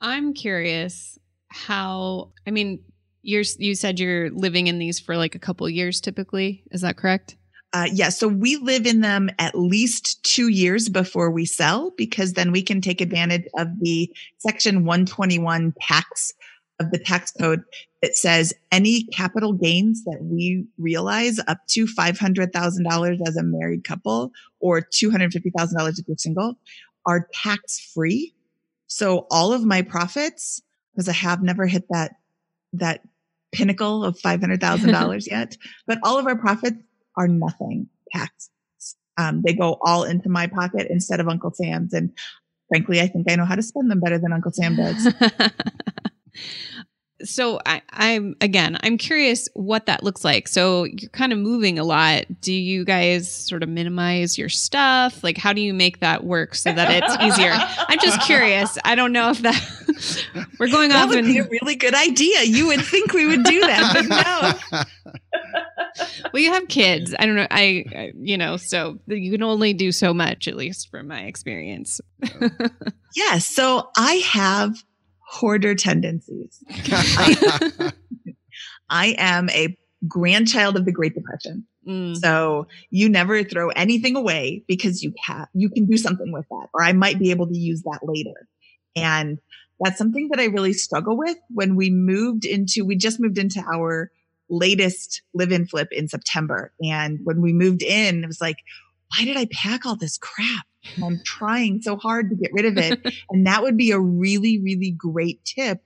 I'm 0.00 0.34
curious 0.34 1.18
how. 1.48 2.32
I 2.46 2.50
mean, 2.50 2.80
you're 3.22 3.44
you 3.58 3.74
said 3.74 3.98
you're 3.98 4.30
living 4.30 4.68
in 4.68 4.78
these 4.78 5.00
for 5.00 5.16
like 5.16 5.34
a 5.34 5.40
couple 5.40 5.68
years 5.68 6.00
typically. 6.00 6.62
Is 6.70 6.82
that 6.82 6.96
correct? 6.96 7.36
Uh, 7.74 7.86
yeah, 7.92 8.08
so 8.08 8.26
we 8.26 8.56
live 8.56 8.86
in 8.86 9.02
them 9.02 9.28
at 9.38 9.54
least 9.54 10.24
two 10.24 10.48
years 10.48 10.88
before 10.88 11.30
we 11.30 11.44
sell 11.44 11.92
because 11.98 12.32
then 12.32 12.50
we 12.50 12.62
can 12.62 12.80
take 12.80 13.02
advantage 13.02 13.44
of 13.58 13.68
the 13.80 14.10
section 14.38 14.86
121 14.86 15.74
tax 15.82 16.32
of 16.80 16.90
the 16.90 16.98
tax 16.98 17.32
code 17.32 17.62
that 18.02 18.16
says 18.16 18.54
any 18.70 19.04
capital 19.04 19.52
gains 19.52 20.04
that 20.04 20.18
we 20.22 20.66
realize 20.78 21.40
up 21.48 21.58
to 21.68 21.86
$500,000 21.86 23.18
as 23.26 23.36
a 23.36 23.42
married 23.42 23.84
couple 23.84 24.32
or 24.60 24.80
$250,000 24.80 25.98
if 25.98 26.06
you're 26.06 26.16
single 26.16 26.54
are 27.06 27.28
tax 27.32 27.80
free. 27.94 28.34
So 28.86 29.26
all 29.30 29.52
of 29.52 29.64
my 29.64 29.82
profits, 29.82 30.62
because 30.94 31.08
I 31.08 31.12
have 31.12 31.42
never 31.42 31.66
hit 31.66 31.84
that, 31.90 32.12
that 32.74 33.02
pinnacle 33.52 34.04
of 34.04 34.18
$500,000 34.18 35.26
yet, 35.30 35.56
but 35.86 35.98
all 36.02 36.18
of 36.18 36.26
our 36.26 36.36
profits 36.36 36.76
are 37.16 37.28
nothing 37.28 37.88
taxed. 38.12 38.50
Um, 39.16 39.42
they 39.44 39.52
go 39.52 39.78
all 39.82 40.04
into 40.04 40.28
my 40.28 40.46
pocket 40.46 40.86
instead 40.88 41.18
of 41.18 41.28
Uncle 41.28 41.52
Sam's. 41.52 41.92
And 41.92 42.12
frankly, 42.68 43.00
I 43.00 43.08
think 43.08 43.28
I 43.30 43.34
know 43.34 43.44
how 43.44 43.56
to 43.56 43.62
spend 43.62 43.90
them 43.90 44.00
better 44.00 44.18
than 44.18 44.32
Uncle 44.32 44.52
Sam 44.52 44.76
does. 44.76 45.12
so 47.24 47.60
I, 47.66 47.82
I'm 47.90 48.36
again, 48.40 48.78
I'm 48.82 48.96
curious 48.96 49.48
what 49.54 49.86
that 49.86 50.02
looks 50.02 50.24
like. 50.24 50.46
So 50.46 50.84
you're 50.84 51.10
kind 51.10 51.32
of 51.32 51.38
moving 51.38 51.78
a 51.78 51.84
lot. 51.84 52.24
Do 52.40 52.52
you 52.52 52.84
guys 52.84 53.30
sort 53.30 53.62
of 53.62 53.68
minimize 53.68 54.38
your 54.38 54.48
stuff? 54.48 55.24
Like, 55.24 55.36
how 55.36 55.52
do 55.52 55.60
you 55.60 55.74
make 55.74 56.00
that 56.00 56.24
work 56.24 56.54
so 56.54 56.72
that 56.72 56.90
it's 56.90 57.22
easier? 57.22 57.52
I'm 57.88 57.98
just 57.98 58.20
curious. 58.22 58.78
I 58.84 58.94
don't 58.94 59.12
know 59.12 59.30
if 59.30 59.40
that 59.40 60.26
we're 60.58 60.68
going 60.68 60.90
that 60.90 61.04
off 61.04 61.08
would 61.08 61.18
and 61.18 61.26
be 61.26 61.38
a 61.38 61.48
really 61.48 61.74
good 61.74 61.94
idea. 61.94 62.42
You 62.44 62.68
would 62.68 62.82
think 62.82 63.12
we 63.12 63.26
would 63.26 63.44
do 63.44 63.60
that, 63.60 63.92
but 63.94 64.72
no. 64.72 64.84
well, 66.32 66.42
you 66.42 66.52
have 66.52 66.68
kids. 66.68 67.14
I 67.18 67.26
don't 67.26 67.36
know. 67.36 67.48
I, 67.50 67.84
I, 67.94 68.12
you 68.16 68.38
know, 68.38 68.56
so 68.56 68.98
you 69.06 69.32
can 69.32 69.42
only 69.42 69.72
do 69.74 69.90
so 69.90 70.14
much, 70.14 70.46
at 70.46 70.56
least 70.56 70.90
from 70.90 71.08
my 71.08 71.22
experience. 71.22 72.00
Yeah. 73.16 73.38
So 73.38 73.90
I 73.96 74.14
have 74.32 74.76
hoarder 75.28 75.74
tendencies. 75.74 76.64
I 78.90 79.14
am 79.18 79.50
a 79.50 79.76
grandchild 80.06 80.76
of 80.76 80.86
the 80.86 80.92
Great 80.92 81.14
Depression. 81.14 81.66
Mm. 81.86 82.16
So 82.16 82.66
you 82.90 83.08
never 83.10 83.44
throw 83.44 83.68
anything 83.70 84.16
away 84.16 84.64
because 84.66 85.02
you 85.02 85.12
have, 85.24 85.48
you 85.52 85.68
can 85.68 85.86
do 85.86 85.98
something 85.98 86.32
with 86.32 86.46
that, 86.48 86.68
or 86.72 86.82
I 86.82 86.92
might 86.92 87.18
be 87.18 87.30
able 87.30 87.46
to 87.46 87.56
use 87.56 87.82
that 87.82 88.00
later. 88.02 88.48
And 88.96 89.38
that's 89.78 89.98
something 89.98 90.28
that 90.30 90.40
I 90.40 90.46
really 90.46 90.72
struggle 90.72 91.16
with 91.16 91.36
when 91.50 91.76
we 91.76 91.90
moved 91.90 92.46
into, 92.46 92.84
we 92.84 92.96
just 92.96 93.20
moved 93.20 93.38
into 93.38 93.62
our 93.70 94.10
latest 94.48 95.22
live 95.34 95.52
in 95.52 95.66
flip 95.66 95.88
in 95.92 96.08
September. 96.08 96.72
And 96.82 97.20
when 97.24 97.42
we 97.42 97.52
moved 97.52 97.82
in, 97.82 98.24
it 98.24 98.26
was 98.26 98.40
like, 98.40 98.56
why 99.14 99.26
did 99.26 99.36
I 99.36 99.46
pack 99.52 99.84
all 99.84 99.96
this 99.96 100.16
crap? 100.16 100.66
And 100.96 101.04
I'm 101.04 101.20
trying 101.24 101.80
so 101.82 101.96
hard 101.96 102.30
to 102.30 102.36
get 102.36 102.50
rid 102.52 102.64
of 102.66 102.76
it. 102.78 103.00
and 103.30 103.46
that 103.46 103.62
would 103.62 103.76
be 103.76 103.90
a 103.90 104.00
really, 104.00 104.60
really 104.60 104.90
great 104.90 105.44
tip. 105.44 105.80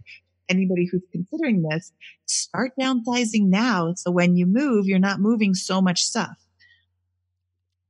Anybody 0.49 0.89
who's 0.91 1.03
considering 1.13 1.63
this, 1.63 1.93
start 2.27 2.73
downsizing 2.79 3.49
now. 3.49 3.95
So 3.97 4.11
when 4.11 4.37
you 4.37 4.47
move, 4.47 4.87
you're 4.87 4.99
not 4.99 5.21
moving 5.21 5.55
so 5.55 5.81
much 5.81 6.03
stuff. 6.03 6.37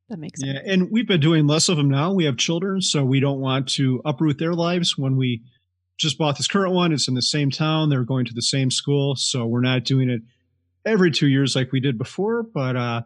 That 0.09 0.19
makes 0.19 0.41
sense. 0.41 0.53
Yeah, 0.55 0.73
and 0.73 0.91
we've 0.91 1.09
been 1.09 1.21
doing 1.21 1.47
less 1.47 1.71
of 1.71 1.79
them 1.79 1.89
now. 1.89 2.13
We 2.13 2.27
have 2.27 2.37
children, 2.37 2.83
so 2.83 3.03
we 3.03 3.19
don't 3.19 3.41
want 3.41 3.67
to 3.71 4.03
uproot 4.05 4.39
their 4.39 4.53
lives. 4.53 4.99
When 4.99 5.17
we 5.17 5.43
just 5.97 6.19
bought 6.19 6.37
this 6.37 6.49
current 6.49 6.75
one, 6.75 6.93
it's 6.93 7.09
in 7.09 7.15
the 7.15 7.23
same 7.23 7.51
town. 7.51 7.89
They're 7.89 8.05
going 8.05 8.27
to 8.27 8.35
the 8.35 8.43
same 8.43 8.71
school, 8.71 9.17
so 9.17 9.47
we're 9.47 9.63
not 9.63 9.85
doing 9.85 10.11
it 10.11 10.21
every 10.85 11.11
two 11.11 11.29
years 11.29 11.57
like 11.57 11.73
we 11.73 11.81
did 11.81 11.97
before. 11.97 12.43
But 12.43 12.77
uh, 12.77 13.03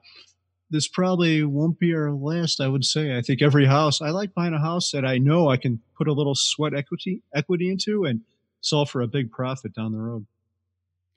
this 0.71 0.89
probably 0.89 1.45
won't 1.45 1.79
be 1.79 1.95
our 1.95 2.11
last. 2.11 2.61
I 2.61 2.69
would 2.69 2.85
say. 2.85 3.17
I 3.17 3.23
think 3.23 3.43
every 3.43 3.67
house. 3.67 4.01
I 4.01 4.11
like 4.11 4.35
buying 4.35 4.55
a 4.55 4.61
house 4.61 4.91
that 4.93 5.05
I 5.05 5.19
know 5.19 5.49
I 5.49 5.57
can 5.57 5.81
put 5.97 6.09
a 6.09 6.13
little 6.13 6.35
sweat 6.35 6.75
equity 6.75 7.23
equity 7.35 7.71
into 7.71 8.05
and 8.05 8.21
sell 8.61 8.85
for 8.85 9.01
a 9.01 9.07
big 9.07 9.31
profit 9.31 9.75
down 9.75 9.93
the 9.93 9.99
road. 9.99 10.27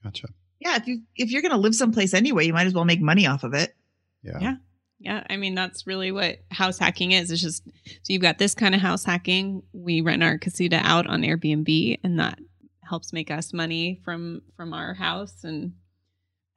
Gotcha. 0.04 0.28
Yeah, 0.60 0.76
if 0.76 0.88
you 0.88 1.02
if 1.16 1.32
you're 1.32 1.42
going 1.42 1.54
to 1.54 1.58
live 1.58 1.76
someplace 1.76 2.14
anyway, 2.14 2.46
you 2.46 2.54
might 2.54 2.68
as 2.68 2.74
well 2.74 2.86
make 2.86 3.02
money 3.02 3.28
off 3.28 3.44
of 3.44 3.54
it. 3.54 3.76
Yeah. 4.24 4.38
Yeah. 4.40 4.56
Yeah, 5.02 5.24
I 5.30 5.38
mean 5.38 5.56
that's 5.56 5.88
really 5.88 6.12
what 6.12 6.40
house 6.52 6.78
hacking 6.78 7.14
is. 7.14 7.32
It's 7.32 7.42
just 7.42 7.64
so 7.66 8.14
you've 8.14 8.22
got 8.22 8.38
this 8.38 8.54
kind 8.54 8.76
of 8.76 8.82
house 8.82 9.06
hacking. 9.06 9.64
We 9.72 10.02
rent 10.02 10.24
our 10.24 10.38
casita 10.38 10.76
out 10.84 11.08
on 11.08 11.22
Airbnb, 11.22 12.00
and 12.04 12.20
that 12.20 12.38
helps 12.84 13.14
make 13.14 13.32
us 13.32 13.54
money 13.54 14.02
from 14.04 14.42
from 14.58 14.74
our 14.74 14.94
house. 14.94 15.46
And 15.46 15.72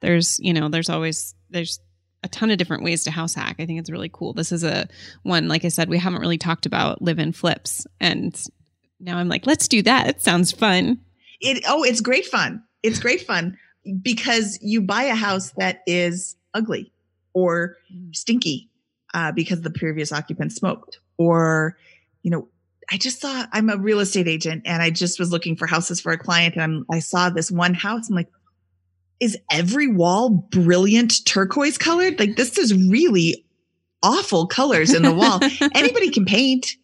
there's 0.01 0.41
you 0.41 0.51
know 0.51 0.67
there's 0.67 0.89
always 0.89 1.35
there's 1.49 1.79
a 2.23 2.27
ton 2.29 2.51
of 2.51 2.57
different 2.57 2.83
ways 2.83 3.03
to 3.03 3.11
house 3.11 3.33
hack. 3.33 3.57
I 3.59 3.65
think 3.65 3.79
it's 3.79 3.89
really 3.89 4.09
cool. 4.11 4.33
This 4.33 4.51
is 4.51 4.63
a 4.63 4.87
one 5.23 5.47
like 5.47 5.65
I 5.65 5.69
said 5.69 5.89
we 5.89 5.97
haven't 5.97 6.21
really 6.21 6.37
talked 6.37 6.65
about 6.65 7.01
live 7.01 7.19
in 7.19 7.31
flips, 7.31 7.85
and 7.99 8.39
now 8.99 9.17
I'm 9.17 9.29
like 9.29 9.45
let's 9.45 9.67
do 9.67 9.81
that. 9.83 10.07
It 10.07 10.21
sounds 10.21 10.51
fun. 10.51 10.99
It 11.41 11.63
oh, 11.67 11.83
it's 11.83 12.01
great 12.01 12.25
fun. 12.25 12.63
It's 12.81 12.99
great 12.99 13.21
fun 13.21 13.57
because 14.01 14.57
you 14.61 14.81
buy 14.81 15.03
a 15.03 15.15
house 15.15 15.51
that 15.57 15.81
is 15.85 16.35
ugly 16.53 16.91
or 17.33 17.77
stinky 18.11 18.69
uh, 19.13 19.31
because 19.31 19.61
the 19.61 19.69
previous 19.69 20.11
occupant 20.11 20.51
smoked 20.51 20.99
or 21.17 21.77
you 22.21 22.31
know 22.31 22.47
i 22.91 22.97
just 22.97 23.21
saw 23.21 23.45
i'm 23.51 23.69
a 23.69 23.77
real 23.77 23.99
estate 23.99 24.27
agent 24.27 24.63
and 24.65 24.81
i 24.81 24.89
just 24.89 25.19
was 25.19 25.31
looking 25.31 25.55
for 25.55 25.67
houses 25.67 25.99
for 25.99 26.11
a 26.11 26.17
client 26.17 26.55
and 26.55 26.63
I'm, 26.63 26.85
i 26.91 26.99
saw 26.99 27.29
this 27.29 27.51
one 27.51 27.73
house 27.73 28.09
i'm 28.09 28.15
like 28.15 28.29
is 29.19 29.37
every 29.51 29.87
wall 29.87 30.29
brilliant 30.29 31.25
turquoise 31.25 31.77
colored 31.77 32.19
like 32.19 32.35
this 32.35 32.57
is 32.57 32.73
really 32.89 33.45
awful 34.01 34.47
colors 34.47 34.93
in 34.93 35.03
the 35.03 35.13
wall 35.13 35.39
anybody 35.75 36.09
can 36.09 36.25
paint 36.25 36.75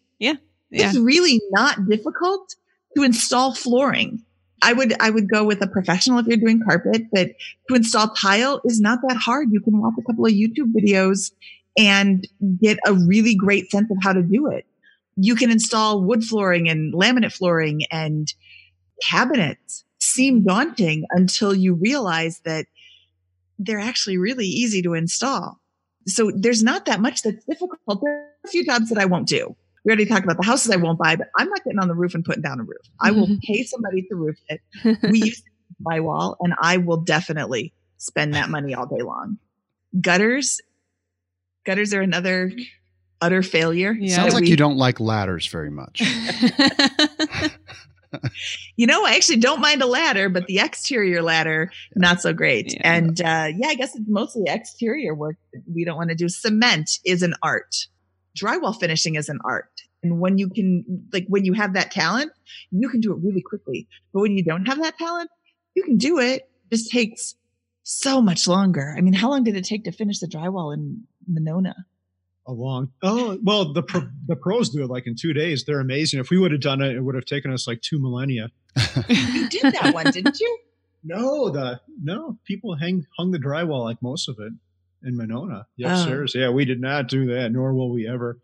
Yeah. 0.70 0.88
it's 0.88 0.98
really 0.98 1.40
not 1.50 1.88
difficult 1.88 2.54
to 2.96 3.02
install 3.02 3.54
flooring 3.54 4.22
I 4.62 4.72
would 4.74 4.94
I 5.00 5.10
would 5.10 5.30
go 5.30 5.44
with 5.44 5.62
a 5.62 5.66
professional 5.66 6.18
if 6.18 6.26
you're 6.26 6.36
doing 6.36 6.60
carpet, 6.62 7.04
but 7.12 7.30
to 7.68 7.74
install 7.74 8.08
tile 8.10 8.60
is 8.66 8.78
not 8.78 8.98
that 9.08 9.16
hard. 9.16 9.48
You 9.50 9.60
can 9.60 9.80
watch 9.80 9.94
a 9.98 10.02
couple 10.02 10.26
of 10.26 10.32
YouTube 10.32 10.74
videos 10.78 11.32
and 11.78 12.28
get 12.60 12.78
a 12.86 12.92
really 12.92 13.34
great 13.34 13.70
sense 13.70 13.90
of 13.90 13.96
how 14.02 14.12
to 14.12 14.22
do 14.22 14.48
it. 14.48 14.66
You 15.16 15.34
can 15.34 15.50
install 15.50 16.04
wood 16.04 16.22
flooring 16.24 16.68
and 16.68 16.92
laminate 16.92 17.32
flooring 17.32 17.84
and 17.90 18.30
cabinets. 19.02 19.84
Seem 20.00 20.42
daunting 20.44 21.06
until 21.10 21.54
you 21.54 21.74
realize 21.74 22.40
that 22.40 22.66
they're 23.58 23.80
actually 23.80 24.16
really 24.18 24.46
easy 24.46 24.82
to 24.82 24.94
install. 24.94 25.60
So 26.06 26.30
there's 26.34 26.62
not 26.62 26.86
that 26.86 27.00
much 27.00 27.22
that's 27.22 27.44
difficult. 27.44 28.00
There 28.02 28.12
are 28.12 28.26
a 28.44 28.48
few 28.48 28.64
jobs 28.64 28.88
that 28.88 28.98
I 28.98 29.04
won't 29.04 29.28
do 29.28 29.54
we 29.84 29.90
already 29.90 30.06
talked 30.06 30.24
about 30.24 30.36
the 30.36 30.44
houses 30.44 30.70
I 30.70 30.76
won't 30.76 30.98
buy, 30.98 31.16
but 31.16 31.28
I'm 31.38 31.48
not 31.48 31.64
getting 31.64 31.78
on 31.78 31.88
the 31.88 31.94
roof 31.94 32.14
and 32.14 32.24
putting 32.24 32.42
down 32.42 32.60
a 32.60 32.64
roof. 32.64 32.82
I 33.00 33.10
will 33.10 33.28
pay 33.42 33.64
somebody 33.64 34.02
to 34.02 34.14
roof 34.14 34.36
it. 34.48 34.60
We 35.02 35.22
use 35.22 35.42
my 35.80 36.00
wall, 36.00 36.36
and 36.40 36.54
I 36.60 36.76
will 36.76 36.98
definitely 36.98 37.72
spend 37.96 38.34
that 38.34 38.50
money 38.50 38.74
all 38.74 38.86
day 38.86 39.02
long. 39.02 39.38
Gutters, 40.00 40.60
gutters 41.64 41.94
are 41.94 42.02
another 42.02 42.52
utter 43.22 43.42
failure. 43.42 43.92
Yeah. 43.92 44.16
Sounds 44.16 44.34
like 44.34 44.42
we- 44.42 44.50
you 44.50 44.56
don't 44.56 44.76
like 44.76 45.00
ladders 45.00 45.46
very 45.46 45.70
much. 45.70 46.02
You 48.76 48.86
know, 48.86 49.04
I 49.04 49.12
actually 49.12 49.38
don't 49.38 49.60
mind 49.60 49.82
a 49.82 49.86
ladder, 49.86 50.28
but 50.28 50.46
the 50.46 50.58
exterior 50.58 51.22
ladder, 51.22 51.70
not 51.94 52.20
so 52.20 52.32
great. 52.32 52.74
Yeah. 52.74 52.80
And 52.84 53.20
uh, 53.20 53.48
yeah, 53.56 53.68
I 53.68 53.74
guess 53.74 53.94
it's 53.94 54.08
mostly 54.08 54.44
exterior 54.46 55.14
work 55.14 55.36
we 55.72 55.84
don't 55.84 55.96
want 55.96 56.10
to 56.10 56.16
do. 56.16 56.28
Cement 56.28 56.98
is 57.04 57.22
an 57.22 57.34
art. 57.42 57.76
Drywall 58.36 58.78
finishing 58.78 59.14
is 59.14 59.28
an 59.28 59.38
art. 59.44 59.70
And 60.02 60.18
when 60.18 60.38
you 60.38 60.48
can, 60.48 60.84
like, 61.12 61.26
when 61.28 61.44
you 61.44 61.52
have 61.52 61.74
that 61.74 61.90
talent, 61.90 62.32
you 62.70 62.88
can 62.88 63.00
do 63.00 63.12
it 63.12 63.18
really 63.22 63.42
quickly. 63.42 63.86
But 64.12 64.20
when 64.20 64.36
you 64.36 64.44
don't 64.44 64.66
have 64.66 64.80
that 64.82 64.96
talent, 64.96 65.30
you 65.74 65.82
can 65.82 65.98
do 65.98 66.18
it. 66.18 66.48
It 66.70 66.74
just 66.74 66.90
takes 66.90 67.34
so 67.82 68.22
much 68.22 68.48
longer. 68.48 68.94
I 68.96 69.02
mean, 69.02 69.12
how 69.12 69.30
long 69.30 69.44
did 69.44 69.56
it 69.56 69.64
take 69.64 69.84
to 69.84 69.92
finish 69.92 70.20
the 70.20 70.26
drywall 70.26 70.72
in 70.72 71.04
Monona? 71.28 71.74
A 72.46 72.52
long 72.52 72.90
oh 73.02 73.38
well 73.42 73.72
the 73.72 73.82
pro, 73.82 74.02
the 74.26 74.34
pros 74.36 74.70
do 74.70 74.82
it 74.82 74.88
like 74.90 75.06
in 75.06 75.14
two 75.14 75.32
days. 75.32 75.64
They're 75.64 75.80
amazing. 75.80 76.20
If 76.20 76.30
we 76.30 76.38
would 76.38 76.52
have 76.52 76.60
done 76.60 76.80
it 76.80 76.96
it 76.96 77.00
would 77.00 77.14
have 77.14 77.24
taken 77.26 77.52
us 77.52 77.66
like 77.66 77.80
two 77.82 77.98
millennia. 78.00 78.48
You 79.08 79.48
did 79.48 79.72
that 79.74 79.92
one, 79.94 80.10
didn't 80.10 80.40
you? 80.40 80.58
no 81.02 81.48
the 81.50 81.80
no 82.02 82.38
people 82.44 82.76
hang 82.76 83.06
hung 83.16 83.30
the 83.30 83.38
drywall 83.38 83.84
like 83.84 84.02
most 84.02 84.28
of 84.28 84.36
it 84.38 84.52
in 85.06 85.16
monona. 85.16 85.66
The 85.78 85.84
Oh. 85.86 85.88
upstairs 85.92 86.34
yeah 86.34 86.50
we 86.50 86.64
did 86.64 86.80
not 86.80 87.08
do 87.08 87.26
that 87.26 87.52
nor 87.52 87.74
will 87.74 87.90
we 87.90 88.08
ever. 88.08 88.38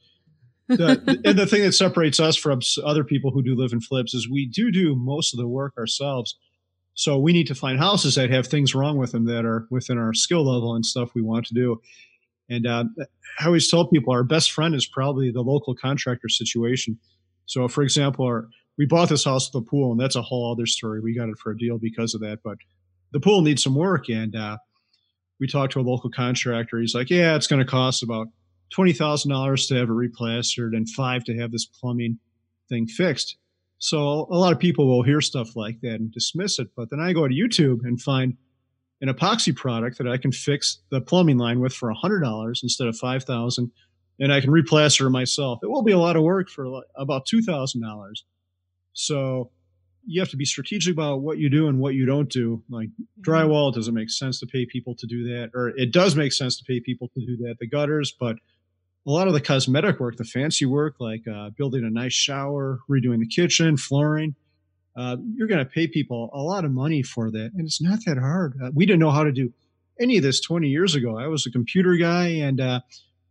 The, 0.69 1.21
and 1.25 1.39
the 1.39 1.47
thing 1.47 1.63
that 1.63 1.73
separates 1.75 2.19
us 2.19 2.37
from 2.37 2.61
other 2.85 3.05
people 3.05 3.31
who 3.31 3.41
do 3.43 3.55
live 3.55 3.73
in 3.73 3.81
flips 3.81 4.15
is 4.15 4.29
we 4.29 4.47
do 4.47 4.73
do 4.73 4.97
most 4.97 5.33
of 5.33 5.39
the 5.39 5.47
work 5.47 5.75
ourselves. 5.79 6.37
So 6.95 7.19
we 7.19 7.33
need 7.33 7.47
to 7.49 7.55
find 7.55 7.79
houses 7.79 8.17
that 8.17 8.31
have 8.31 8.47
things 8.49 8.75
wrong 8.75 8.97
with 8.97 9.13
them 9.13 9.27
that 9.27 9.45
are 9.45 9.67
within 9.71 9.97
our 9.99 10.13
skill 10.13 10.45
level 10.51 10.75
and 10.75 10.85
stuff 10.85 11.11
we 11.15 11.23
want 11.23 11.47
to 11.47 11.55
do 11.55 11.81
and 12.49 12.67
uh, 12.67 12.85
I 13.41 13.47
always 13.47 13.71
tell 13.71 13.87
people 13.89 14.13
our 14.13 14.25
best 14.25 14.53
friend 14.53 14.75
is 14.75 14.87
probably 14.87 15.31
the 15.31 15.43
local 15.43 15.75
contractor 15.75 16.29
situation. 16.29 16.99
So, 17.47 17.69
for 17.69 17.83
example, 17.83 18.25
our, 18.25 18.49
we 18.79 18.87
bought 18.87 19.09
this 19.09 19.25
house 19.25 19.53
with 19.53 19.63
a 19.63 19.67
pool, 19.67 19.93
and 19.93 20.01
that's 20.01 20.17
a 20.17 20.23
whole 20.23 20.53
other 20.53 20.67
story. 20.67 21.01
We 21.01 21.15
got 21.15 21.29
it 21.29 21.39
for 21.39 21.53
a 21.53 21.59
deal 21.59 21.79
because 21.79 22.15
of 22.15 22.21
that, 22.21 22.41
but 22.45 22.59
the 23.13 23.21
pool 23.21 23.43
needs 23.43 23.63
some 23.63 23.75
work. 23.75 24.09
And 24.09 24.35
uh, 24.37 24.59
we 25.41 25.47
talked 25.47 25.73
to 25.73 25.81
a 25.81 25.83
local 25.83 26.11
contractor. 26.11 26.79
He's 26.81 26.95
like, 26.95 27.11
"Yeah, 27.11 27.37
it's 27.37 27.47
going 27.47 27.65
to 27.65 27.71
cost 27.71 28.03
about 28.03 28.29
twenty 28.71 28.93
thousand 28.93 29.31
dollars 29.31 29.67
to 29.69 29.75
have 29.77 29.89
it 29.89 29.93
replastered 29.93 30.77
and 30.77 30.89
five 30.91 31.25
to 31.25 31.37
have 31.39 31.53
this 31.53 31.67
plumbing 31.67 32.19
thing 32.69 32.87
fixed." 32.87 33.37
So, 33.79 34.27
a 34.31 34.37
lot 34.37 34.53
of 34.53 34.59
people 34.59 34.87
will 34.87 35.03
hear 35.03 35.21
stuff 35.21 35.57
like 35.57 35.81
that 35.83 35.95
and 35.95 36.13
dismiss 36.13 36.59
it. 36.59 36.69
But 36.77 36.91
then 36.91 37.01
I 37.01 37.13
go 37.13 37.27
to 37.27 37.35
YouTube 37.35 37.81
and 37.85 38.01
find 38.01 38.37
an 39.01 39.09
epoxy 39.09 39.55
product 39.55 39.99
that 39.99 40.09
I 40.09 40.17
can 40.17 40.33
fix 40.33 40.79
the 40.91 41.01
plumbing 41.01 41.39
line 41.39 41.61
with 41.61 41.75
for 41.75 41.91
hundred 41.93 42.21
dollars 42.21 42.61
instead 42.63 42.89
of 42.89 42.97
five 42.97 43.25
thousand, 43.25 43.71
and 44.19 44.33
I 44.33 44.41
can 44.41 44.51
replaster 44.51 45.11
myself. 45.11 45.61
It 45.63 45.71
will 45.71 45.83
be 45.83 45.93
a 45.93 45.99
lot 45.99 46.17
of 46.17 46.23
work 46.23 46.49
for 46.49 46.83
about 46.97 47.27
two 47.27 47.43
thousand 47.43 47.83
dollars. 47.83 48.25
So 48.93 49.51
you 50.07 50.21
have 50.21 50.31
to 50.31 50.37
be 50.37 50.45
strategic 50.45 50.95
about 50.95 51.21
what 51.21 51.39
you 51.39 51.51
do 51.51 51.69
and 51.69 51.81
what 51.81 51.95
you 51.95 52.07
don't 52.07 52.31
do. 52.31 52.63
Like 52.71 52.89
drywall, 53.21 53.73
it 53.73 53.75
doesn't 53.75 53.93
make 53.93 54.09
sense 54.09 54.39
to 54.41 54.47
pay 54.47 54.65
people 54.65 54.95
to 54.95 55.07
do 55.07 55.25
that, 55.25 55.51
or 55.53 55.69
it 55.71 55.93
does 55.93 56.15
make 56.15 56.33
sense 56.33 56.57
to 56.59 56.65
pay 56.65 56.81
people 56.81 57.11
to 57.15 57.27
do 57.27 57.37
that. 57.39 57.57
The 57.59 57.67
gutters, 57.67 58.15
but 58.19 58.37
a 59.07 59.11
lot 59.11 59.29
of 59.29 59.35
the 59.35 59.41
cosmetic 59.41 60.01
work, 60.01 60.17
the 60.17 60.25
fancy 60.25 60.65
work, 60.65 60.97
like 60.99 61.23
uh, 61.29 61.51
building 61.51 61.85
a 61.85 61.91
nice 61.91 62.13
shower, 62.13 62.81
redoing 62.91 63.21
the 63.21 63.27
kitchen, 63.27 63.77
flooring, 63.77 64.35
uh, 64.97 65.17
you're 65.35 65.49
going 65.49 65.59
to 65.65 65.71
pay 65.71 65.87
people 65.87 66.31
a 66.33 66.41
lot 66.41 66.65
of 66.65 66.71
money 66.73 67.03
for 67.03 67.31
that. 67.31 67.51
And 67.55 67.67
it's 67.67 67.81
not 67.83 67.99
that 68.07 68.19
hard. 68.19 68.55
Uh, 68.63 68.71
we 68.75 68.87
didn't 68.87 69.01
know 69.01 69.11
how 69.11 69.25
to 69.25 69.33
do 69.33 69.53
any 70.01 70.17
of 70.17 70.23
this 70.23 70.41
20 70.41 70.69
years 70.69 70.95
ago. 70.95 71.19
I 71.19 71.27
was 71.27 71.47
a 71.47 71.51
computer 71.51 71.97
guy, 71.97 72.27
and 72.29 72.61
uh, 72.61 72.81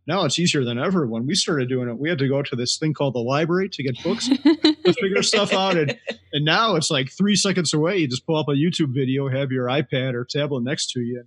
now 0.06 0.24
it's 0.24 0.38
easier 0.38 0.64
than 0.64 0.78
ever. 0.78 1.06
When 1.06 1.26
we 1.26 1.34
started 1.34 1.68
doing 1.68 1.88
it, 1.88 1.98
we 1.98 2.08
had 2.08 2.18
to 2.18 2.28
go 2.28 2.42
to 2.42 2.56
this 2.56 2.76
thing 2.78 2.94
called 2.94 3.14
the 3.14 3.18
library 3.20 3.68
to 3.70 3.82
get 3.82 4.00
books 4.02 4.28
to 4.28 4.92
figure 5.00 5.22
stuff 5.22 5.52
out. 5.52 5.76
And, 5.76 5.98
and 6.32 6.44
now 6.44 6.76
it's 6.76 6.90
like 6.90 7.10
three 7.10 7.36
seconds 7.36 7.74
away. 7.74 7.98
You 7.98 8.08
just 8.08 8.26
pull 8.26 8.36
up 8.36 8.48
a 8.48 8.52
YouTube 8.52 8.94
video, 8.94 9.28
have 9.28 9.50
your 9.50 9.66
iPad 9.66 10.14
or 10.14 10.24
tablet 10.24 10.62
next 10.62 10.90
to 10.92 11.00
you, 11.00 11.24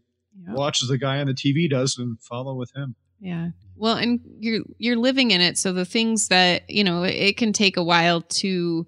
Yeah. 0.48 0.54
watch 0.54 0.82
as 0.82 0.88
the 0.90 0.98
guy 0.98 1.20
on 1.20 1.28
the 1.28 1.34
TV 1.34 1.70
does 1.70 1.98
and 1.98 2.20
follow 2.22 2.56
with 2.56 2.72
him. 2.76 2.96
Yeah. 3.20 3.50
Well, 3.76 3.96
and 3.98 4.20
you're 4.40 4.64
you're 4.78 4.96
living 4.98 5.32
in 5.32 5.42
it, 5.42 5.58
so 5.58 5.74
the 5.74 5.84
things 5.86 6.30
that 6.30 6.70
you 6.70 6.84
know, 6.86 7.04
it 7.04 7.36
can 7.38 7.52
take 7.54 7.76
a 7.76 7.84
while 7.84 8.22
to 8.22 8.88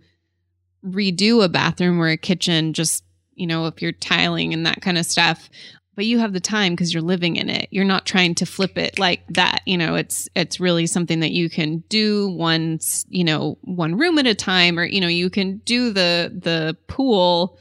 redo 0.86 1.44
a 1.44 1.50
bathroom 1.50 2.00
or 2.00 2.08
a 2.08 2.18
kitchen. 2.18 2.74
Just 2.74 3.04
you 3.34 3.48
know, 3.48 3.68
if 3.68 3.82
you're 3.82 3.92
tiling 3.92 4.54
and 4.54 4.66
that 4.66 4.82
kind 4.82 4.98
of 4.98 5.06
stuff, 5.06 5.50
but 5.96 6.06
you 6.06 6.20
have 6.20 6.34
the 6.34 6.40
time 6.40 6.74
because 6.74 6.94
you're 6.94 7.04
living 7.04 7.36
in 7.36 7.50
it. 7.50 7.68
You're 7.72 7.86
not 7.86 8.06
trying 8.06 8.36
to 8.36 8.46
flip 8.46 8.78
it 8.78 8.98
like 8.98 9.26
that. 9.30 9.62
You 9.66 9.78
know, 9.78 9.96
it's 9.96 10.30
it's 10.36 10.60
really 10.60 10.88
something 10.88 11.20
that 11.20 11.32
you 11.32 11.50
can 11.50 11.84
do 11.90 12.30
once. 12.30 13.06
You 13.10 13.24
know, 13.24 13.58
one 13.62 13.98
room 13.98 14.18
at 14.18 14.28
a 14.28 14.36
time, 14.36 14.80
or 14.80 14.86
you 14.86 15.02
know, 15.02 15.08
you 15.08 15.30
can 15.30 15.58
do 15.60 15.92
the 15.92 16.32
the 16.34 16.78
pool 16.88 17.60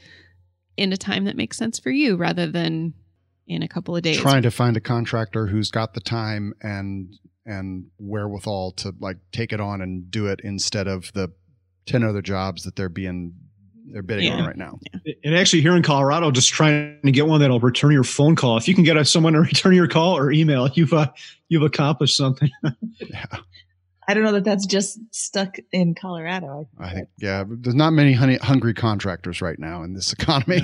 in 0.77 0.93
a 0.93 0.97
time 0.97 1.25
that 1.25 1.35
makes 1.35 1.57
sense 1.57 1.79
for 1.79 1.91
you 1.91 2.15
rather 2.15 2.47
than 2.47 2.93
in 3.47 3.63
a 3.63 3.67
couple 3.67 3.95
of 3.95 4.01
days. 4.01 4.17
Trying 4.17 4.43
to 4.43 4.51
find 4.51 4.77
a 4.77 4.81
contractor 4.81 5.47
who's 5.47 5.69
got 5.69 5.93
the 5.93 6.01
time 6.01 6.53
and 6.61 7.13
and 7.45 7.87
wherewithal 7.97 8.71
to 8.71 8.93
like 8.99 9.17
take 9.31 9.51
it 9.51 9.59
on 9.59 9.81
and 9.81 10.09
do 10.09 10.27
it 10.27 10.39
instead 10.43 10.87
of 10.87 11.11
the 11.13 11.31
ten 11.91 12.03
other 12.03 12.21
jobs 12.21 12.63
that 12.63 12.75
they're 12.75 12.89
being 12.89 13.33
they're 13.91 14.01
bidding 14.01 14.31
on 14.31 14.45
right 14.45 14.57
now. 14.57 14.79
And 15.23 15.35
actually, 15.35 15.61
here 15.61 15.75
in 15.75 15.83
Colorado, 15.83 16.31
just 16.31 16.49
trying 16.49 16.99
to 17.03 17.11
get 17.11 17.27
one 17.27 17.41
that'll 17.41 17.59
return 17.59 17.91
your 17.91 18.03
phone 18.03 18.35
call. 18.35 18.57
If 18.57 18.67
you 18.67 18.73
can 18.73 18.83
get 18.83 19.01
someone 19.07 19.33
to 19.33 19.41
return 19.41 19.73
your 19.75 19.87
call 19.87 20.17
or 20.17 20.31
email, 20.31 20.69
you've 20.73 20.93
uh, 20.93 21.11
you've 21.49 21.63
accomplished 21.63 22.15
something. 22.17 22.49
Yeah, 22.99 23.25
I 24.07 24.13
don't 24.13 24.23
know 24.23 24.33
that 24.33 24.43
that's 24.43 24.65
just 24.65 24.99
stuck 25.11 25.57
in 25.71 25.95
Colorado. 25.95 26.67
I 26.79 26.93
think 26.93 27.09
yeah. 27.17 27.43
but 27.43 27.63
There's 27.63 27.75
not 27.75 27.91
many 27.91 28.13
honey, 28.13 28.37
hungry 28.37 28.73
contractors 28.73 29.41
right 29.41 29.57
now 29.57 29.83
in 29.83 29.93
this 29.93 30.13
economy. 30.13 30.61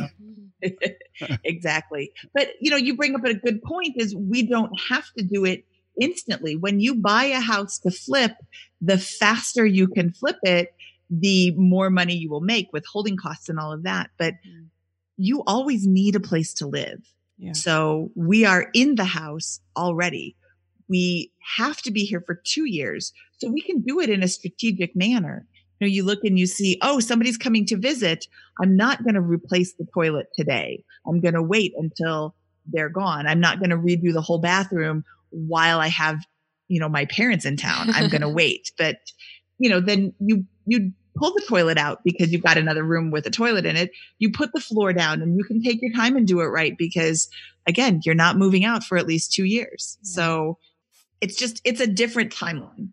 exactly. 1.43 2.11
But 2.33 2.49
you 2.61 2.69
know, 2.69 2.77
you 2.77 2.95
bring 2.95 3.15
up 3.15 3.25
a 3.25 3.33
good 3.33 3.61
point 3.63 3.93
is 3.95 4.15
we 4.15 4.43
don't 4.43 4.71
have 4.89 5.05
to 5.17 5.23
do 5.23 5.45
it 5.45 5.65
instantly. 5.99 6.55
When 6.55 6.79
you 6.79 6.95
buy 6.95 7.25
a 7.25 7.39
house 7.39 7.79
to 7.79 7.91
flip, 7.91 8.33
the 8.81 8.97
faster 8.97 9.65
you 9.65 9.87
can 9.87 10.11
flip 10.11 10.37
it, 10.43 10.73
the 11.09 11.51
more 11.51 11.89
money 11.89 12.15
you 12.15 12.29
will 12.29 12.41
make 12.41 12.67
with 12.73 12.85
holding 12.85 13.17
costs 13.17 13.49
and 13.49 13.59
all 13.59 13.71
of 13.71 13.83
that. 13.83 14.09
But 14.17 14.33
Mm. 14.45 14.67
you 15.17 15.43
always 15.47 15.87
need 15.87 16.15
a 16.15 16.19
place 16.19 16.53
to 16.55 16.67
live. 16.67 17.01
Yeah. 17.37 17.53
So 17.53 18.11
we 18.15 18.45
are 18.45 18.69
in 18.73 18.95
the 18.95 19.05
house 19.05 19.59
already. 19.75 20.35
we 20.89 21.31
have 21.57 21.81
to 21.81 21.91
be 21.91 22.05
here 22.05 22.21
for 22.21 22.35
two 22.45 22.63
years. 22.65 23.11
So 23.39 23.49
we 23.49 23.59
can 23.61 23.81
do 23.81 23.99
it 23.99 24.09
in 24.09 24.23
a 24.23 24.27
strategic 24.29 24.95
manner. 24.95 25.45
You 25.79 25.87
know, 25.87 25.91
you 25.91 26.03
look 26.03 26.23
and 26.23 26.39
you 26.39 26.45
see, 26.47 26.77
oh, 26.81 27.01
somebody's 27.01 27.37
coming 27.37 27.65
to 27.65 27.75
visit. 27.77 28.25
I'm 28.61 28.77
not 28.77 29.03
going 29.03 29.15
to 29.15 29.21
replace 29.21 29.73
the 29.73 29.85
toilet 29.93 30.27
today. 30.37 30.85
I'm 31.05 31.19
going 31.19 31.33
to 31.33 31.43
wait 31.43 31.73
until 31.77 32.35
they're 32.71 32.87
gone. 32.89 33.27
I'm 33.27 33.41
not 33.41 33.59
going 33.59 33.71
to 33.71 33.75
redo 33.77 34.13
the 34.13 34.21
whole 34.21 34.39
bathroom 34.39 35.03
while 35.29 35.79
I 35.81 35.87
have, 35.89 36.19
you 36.69 36.79
know, 36.79 36.87
my 36.89 37.03
parents 37.05 37.43
in 37.43 37.57
town. 37.57 37.89
I'm 37.93 38.07
going 38.09 38.21
to 38.27 38.29
wait. 38.29 38.71
But, 38.77 38.97
you 39.59 39.69
know, 39.69 39.81
then 39.81 40.13
you, 40.21 40.45
you 40.67 40.91
pull 41.15 41.33
the 41.33 41.43
toilet 41.47 41.77
out 41.77 42.03
because 42.03 42.31
you've 42.31 42.43
got 42.43 42.57
another 42.57 42.83
room 42.83 43.09
with 43.09 43.25
a 43.25 43.31
toilet 43.31 43.65
in 43.65 43.75
it. 43.75 43.91
You 44.19 44.31
put 44.31 44.53
the 44.53 44.59
floor 44.59 44.93
down 44.93 45.21
and 45.21 45.35
you 45.35 45.43
can 45.43 45.61
take 45.63 45.81
your 45.81 45.91
time 45.93 46.15
and 46.15 46.27
do 46.27 46.41
it 46.41 46.45
right 46.45 46.77
because 46.77 47.29
again, 47.65 48.01
you're 48.05 48.15
not 48.15 48.37
moving 48.37 48.63
out 48.63 48.83
for 48.83 48.97
at 48.97 49.07
least 49.07 49.33
two 49.33 49.45
years. 49.45 49.97
Yeah. 50.01 50.09
So 50.09 50.57
it's 51.19 51.35
just, 51.35 51.59
it's 51.63 51.81
a 51.81 51.87
different 51.87 52.31
timeline. 52.31 52.89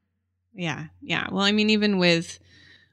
Yeah. 0.54 0.86
Yeah. 1.02 1.28
Well, 1.30 1.44
I 1.44 1.52
mean, 1.52 1.70
even 1.70 1.98
with 1.98 2.38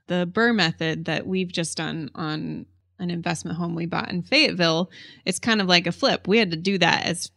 the 0.07 0.29
BRRRR 0.31 0.55
method 0.55 1.05
that 1.05 1.25
we've 1.25 1.51
just 1.51 1.77
done 1.77 2.09
on 2.13 2.65
an 2.99 3.09
investment 3.09 3.57
home 3.57 3.75
we 3.75 3.85
bought 3.85 4.11
in 4.11 4.23
Fayetteville, 4.23 4.91
it's 5.25 5.39
kind 5.39 5.61
of 5.61 5.67
like 5.67 5.87
a 5.87 5.91
flip. 5.91 6.27
We 6.27 6.37
had 6.37 6.51
to 6.51 6.57
do 6.57 6.77
that 6.79 7.05
as 7.05 7.31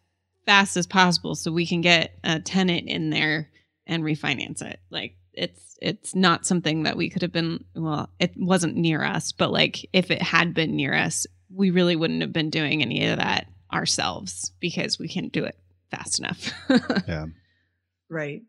fast 0.47 0.77
as 0.77 0.87
possible 0.87 1.35
so 1.35 1.53
we 1.53 1.67
can 1.67 1.81
get 1.81 2.19
a 2.25 2.41
tenant 2.41 2.89
in 2.89 3.11
there 3.11 3.51
and 3.87 4.03
refinance 4.03 4.63
it. 4.63 4.81
Like 4.91 5.17
it's 5.37 5.77
it's 5.81 6.15
not 6.15 6.47
something 6.47 6.85
that 6.85 6.97
we 6.97 7.11
could 7.11 7.23
have 7.23 7.33
been 7.33 7.65
well, 7.75 8.11
it 8.19 8.33
wasn't 8.37 8.77
near 8.77 9.05
us, 9.05 9.33
but 9.33 9.53
like 9.53 9.89
if 9.93 10.11
it 10.11 10.23
had 10.23 10.55
been 10.55 10.77
near 10.77 10.95
us, 10.95 11.27
we 11.55 11.71
really 11.71 11.97
wouldn't 11.97 12.23
have 12.23 12.33
been 12.33 12.51
doing 12.51 12.83
any 12.83 13.07
of 13.07 13.19
that 13.19 13.47
ourselves 13.73 14.53
because 14.61 14.99
we 14.99 15.09
can't 15.09 15.33
do 15.33 15.45
it 15.45 15.59
fast 15.91 16.19
enough. 16.19 16.51
yeah. 17.09 17.27
Right. 18.09 18.43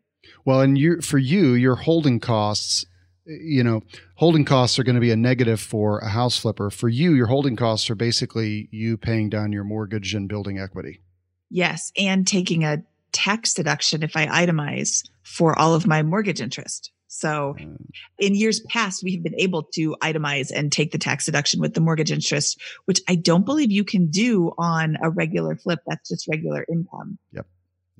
Well, 0.44 0.60
and 0.60 0.76
you 0.78 1.00
for 1.00 1.18
you, 1.18 1.54
your 1.54 1.76
holding 1.76 2.20
costs, 2.20 2.86
you 3.24 3.62
know, 3.62 3.82
holding 4.16 4.44
costs 4.44 4.78
are 4.78 4.84
going 4.84 4.94
to 4.94 5.00
be 5.00 5.10
a 5.10 5.16
negative 5.16 5.60
for 5.60 5.98
a 5.98 6.08
house 6.08 6.38
flipper. 6.38 6.70
For 6.70 6.88
you, 6.88 7.12
your 7.14 7.26
holding 7.26 7.56
costs 7.56 7.90
are 7.90 7.94
basically 7.94 8.68
you 8.70 8.96
paying 8.96 9.28
down 9.28 9.52
your 9.52 9.64
mortgage 9.64 10.14
and 10.14 10.28
building 10.28 10.58
equity. 10.58 11.02
Yes, 11.48 11.92
and 11.96 12.26
taking 12.26 12.64
a 12.64 12.82
tax 13.12 13.54
deduction 13.54 14.02
if 14.02 14.16
I 14.16 14.26
itemize 14.26 15.02
for 15.26 15.58
all 15.58 15.74
of 15.74 15.88
my 15.88 16.02
mortgage 16.04 16.40
interest. 16.40 16.92
So 17.08 17.56
mm. 17.58 17.76
in 18.18 18.36
years 18.36 18.60
past, 18.60 19.02
we 19.02 19.12
have 19.14 19.24
been 19.24 19.38
able 19.38 19.64
to 19.74 19.96
itemize 20.00 20.52
and 20.54 20.70
take 20.70 20.92
the 20.92 20.98
tax 20.98 21.26
deduction 21.26 21.60
with 21.60 21.74
the 21.74 21.80
mortgage 21.80 22.12
interest, 22.12 22.60
which 22.84 23.00
I 23.08 23.16
don't 23.16 23.44
believe 23.44 23.72
you 23.72 23.84
can 23.84 24.08
do 24.08 24.52
on 24.56 24.96
a 25.02 25.10
regular 25.10 25.56
flip. 25.56 25.80
That's 25.86 26.08
just 26.08 26.28
regular 26.28 26.64
income. 26.70 27.18
Yep. 27.32 27.46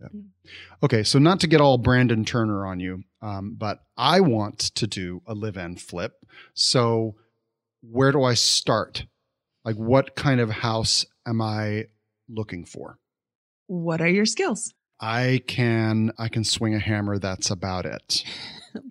Yep. 0.02 0.12
Okay. 0.84 1.02
So 1.02 1.18
not 1.18 1.40
to 1.40 1.48
get 1.48 1.60
all 1.60 1.78
Brandon 1.78 2.24
Turner 2.24 2.64
on 2.64 2.78
you, 2.78 3.02
um, 3.22 3.56
but 3.58 3.80
I 3.96 4.20
want 4.20 4.58
to 4.58 4.86
do 4.86 5.22
a 5.26 5.34
live 5.34 5.56
and 5.56 5.80
flip. 5.80 6.12
So 6.54 7.16
where 7.80 8.12
do 8.12 8.22
I 8.22 8.34
start? 8.34 9.04
Like 9.64 9.76
what 9.76 10.14
kind 10.14 10.40
of 10.40 10.50
house 10.50 11.04
am 11.26 11.40
I 11.40 11.86
looking 12.28 12.64
for? 12.64 12.98
What 13.66 14.00
are 14.00 14.08
your 14.08 14.26
skills? 14.26 14.72
I 15.00 15.42
can 15.46 16.12
I 16.18 16.28
can 16.28 16.44
swing 16.44 16.74
a 16.74 16.78
hammer. 16.78 17.18
That's 17.18 17.50
about 17.50 17.86
it. 17.86 18.24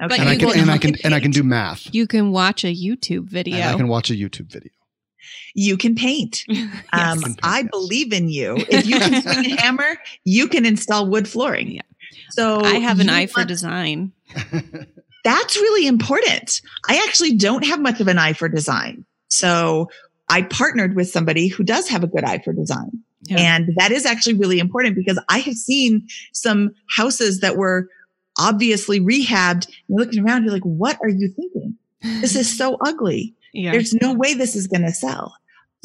Okay. 0.01 0.19
And 0.19 0.27
I 0.27 0.35
can, 0.35 0.59
and 0.59 0.71
I 0.71 0.79
can 0.79 0.95
and 1.03 1.13
I 1.13 1.19
can 1.19 1.29
do 1.29 1.43
math. 1.43 1.93
You 1.93 2.07
can 2.07 2.31
watch 2.31 2.63
a 2.63 2.73
YouTube 2.73 3.25
video. 3.25 3.57
And 3.57 3.69
I 3.69 3.77
can 3.77 3.87
watch 3.87 4.09
a 4.09 4.15
YouTube 4.15 4.51
video. 4.51 4.71
You 5.53 5.77
can 5.77 5.93
paint. 5.93 6.43
yes. 6.47 6.73
um, 6.91 7.21
can 7.21 7.35
paint, 7.35 7.39
I 7.43 7.59
yes. 7.59 7.67
believe 7.69 8.11
in 8.11 8.27
you. 8.27 8.55
If 8.57 8.87
you 8.87 8.97
can 8.97 9.21
swing 9.21 9.51
a 9.51 9.55
hammer, 9.61 9.97
you 10.23 10.47
can 10.47 10.65
install 10.65 11.07
wood 11.07 11.27
flooring. 11.27 11.69
Yeah. 11.69 11.81
So 12.31 12.61
I 12.61 12.79
have 12.79 12.99
an 12.99 13.09
eye 13.09 13.19
want, 13.19 13.31
for 13.31 13.45
design. 13.45 14.11
that's 15.23 15.55
really 15.55 15.85
important. 15.85 16.61
I 16.89 17.03
actually 17.07 17.35
don't 17.35 17.63
have 17.63 17.79
much 17.79 17.99
of 18.01 18.07
an 18.07 18.17
eye 18.17 18.33
for 18.33 18.49
design. 18.49 19.05
So 19.27 19.89
I 20.29 20.41
partnered 20.41 20.95
with 20.95 21.09
somebody 21.09 21.47
who 21.47 21.63
does 21.63 21.89
have 21.89 22.03
a 22.03 22.07
good 22.07 22.23
eye 22.23 22.39
for 22.39 22.53
design. 22.53 23.03
Yeah. 23.23 23.39
And 23.39 23.73
that 23.77 23.91
is 23.91 24.05
actually 24.05 24.35
really 24.35 24.59
important 24.59 24.95
because 24.95 25.19
I 25.29 25.39
have 25.39 25.55
seen 25.55 26.07
some 26.33 26.71
houses 26.95 27.39
that 27.39 27.57
were 27.57 27.87
obviously 28.37 28.99
rehabbed. 28.99 29.67
You're 29.87 29.99
looking 29.99 30.23
around, 30.23 30.43
you're 30.43 30.53
like, 30.53 30.63
what 30.63 30.97
are 31.01 31.09
you 31.09 31.27
thinking? 31.29 31.77
This 32.01 32.35
is 32.35 32.55
so 32.57 32.77
ugly. 32.85 33.35
Yeah. 33.53 33.71
There's 33.71 33.93
no 33.93 34.13
way 34.13 34.33
this 34.33 34.55
is 34.55 34.67
going 34.67 34.83
to 34.83 34.91
sell. 34.91 35.35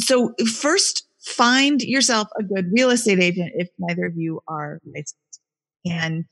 So 0.00 0.34
first 0.60 1.06
find 1.20 1.82
yourself 1.82 2.28
a 2.38 2.42
good 2.42 2.70
real 2.72 2.90
estate 2.90 3.20
agent 3.20 3.52
if 3.54 3.68
neither 3.78 4.06
of 4.06 4.16
you 4.16 4.40
are 4.48 4.80
licensed 4.86 5.40
and 5.84 6.24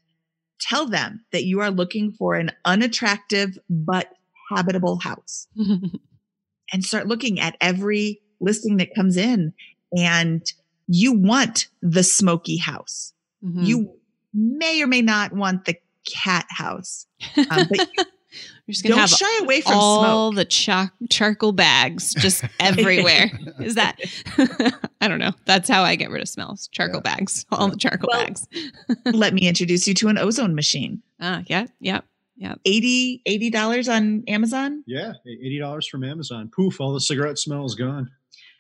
tell 0.61 0.87
them 0.87 1.24
that 1.32 1.44
you 1.44 1.61
are 1.61 1.70
looking 1.70 2.12
for 2.12 2.34
an 2.34 2.50
unattractive 2.64 3.58
but 3.68 4.11
habitable 4.50 4.98
house 4.98 5.46
and 6.72 6.84
start 6.84 7.06
looking 7.06 7.38
at 7.38 7.56
every 7.61 8.20
listing 8.40 8.78
that 8.78 8.94
comes 8.94 9.16
in 9.16 9.52
and 9.96 10.52
you 10.88 11.12
want 11.12 11.68
the 11.81 12.03
smoky 12.03 12.57
house. 12.57 13.12
Mm-hmm. 13.44 13.62
You 13.62 13.94
may 14.35 14.83
or 14.83 14.87
may 14.87 15.03
not 15.03 15.33
want 15.33 15.64
the 15.66 15.77
cat 16.11 16.46
house. 16.48 17.07
Um, 17.37 17.66
but 17.68 17.88
You're 18.66 18.72
just 18.74 18.83
gonna 18.83 18.96
Don't 18.96 19.09
have 19.09 19.11
shy 19.11 19.38
away 19.42 19.62
from 19.62 19.72
all 19.74 20.31
smoke. 20.31 20.37
the 20.37 20.44
char- 20.44 20.92
charcoal 21.09 21.53
bags 21.53 22.12
just 22.12 22.44
everywhere. 22.61 23.31
Is 23.61 23.77
that? 23.77 23.96
I 25.01 25.09
don't 25.09 25.18
know. 25.18 25.33
That's 25.46 25.68
how 25.70 25.83
I 25.83 25.96
get 25.96 26.11
rid 26.11 26.20
of 26.20 26.29
smells. 26.29 26.68
Charcoal 26.68 27.01
yeah. 27.03 27.16
bags, 27.16 27.46
all 27.51 27.68
yeah. 27.68 27.70
the 27.70 27.77
charcoal 27.79 28.11
well, 28.12 28.24
bags. 28.27 28.46
let 29.07 29.33
me 29.33 29.48
introduce 29.48 29.88
you 29.88 29.94
to 29.94 30.09
an 30.09 30.18
ozone 30.18 30.55
machine. 30.55 31.03
Ah, 31.18 31.42
yeah, 31.46 31.66
yeah, 31.81 32.01
yeah. 32.37 32.57
80 32.66 33.51
dollars 33.51 33.88
on 33.88 34.22
Amazon. 34.29 34.85
Yeah, 34.87 35.14
eighty 35.27 35.59
dollars 35.59 35.88
from 35.88 36.05
Amazon. 36.05 36.51
Poof! 36.55 36.79
All 36.79 36.92
the 36.92 37.01
cigarette 37.01 37.38
smell 37.38 37.64
is 37.64 37.74
gone. 37.74 38.11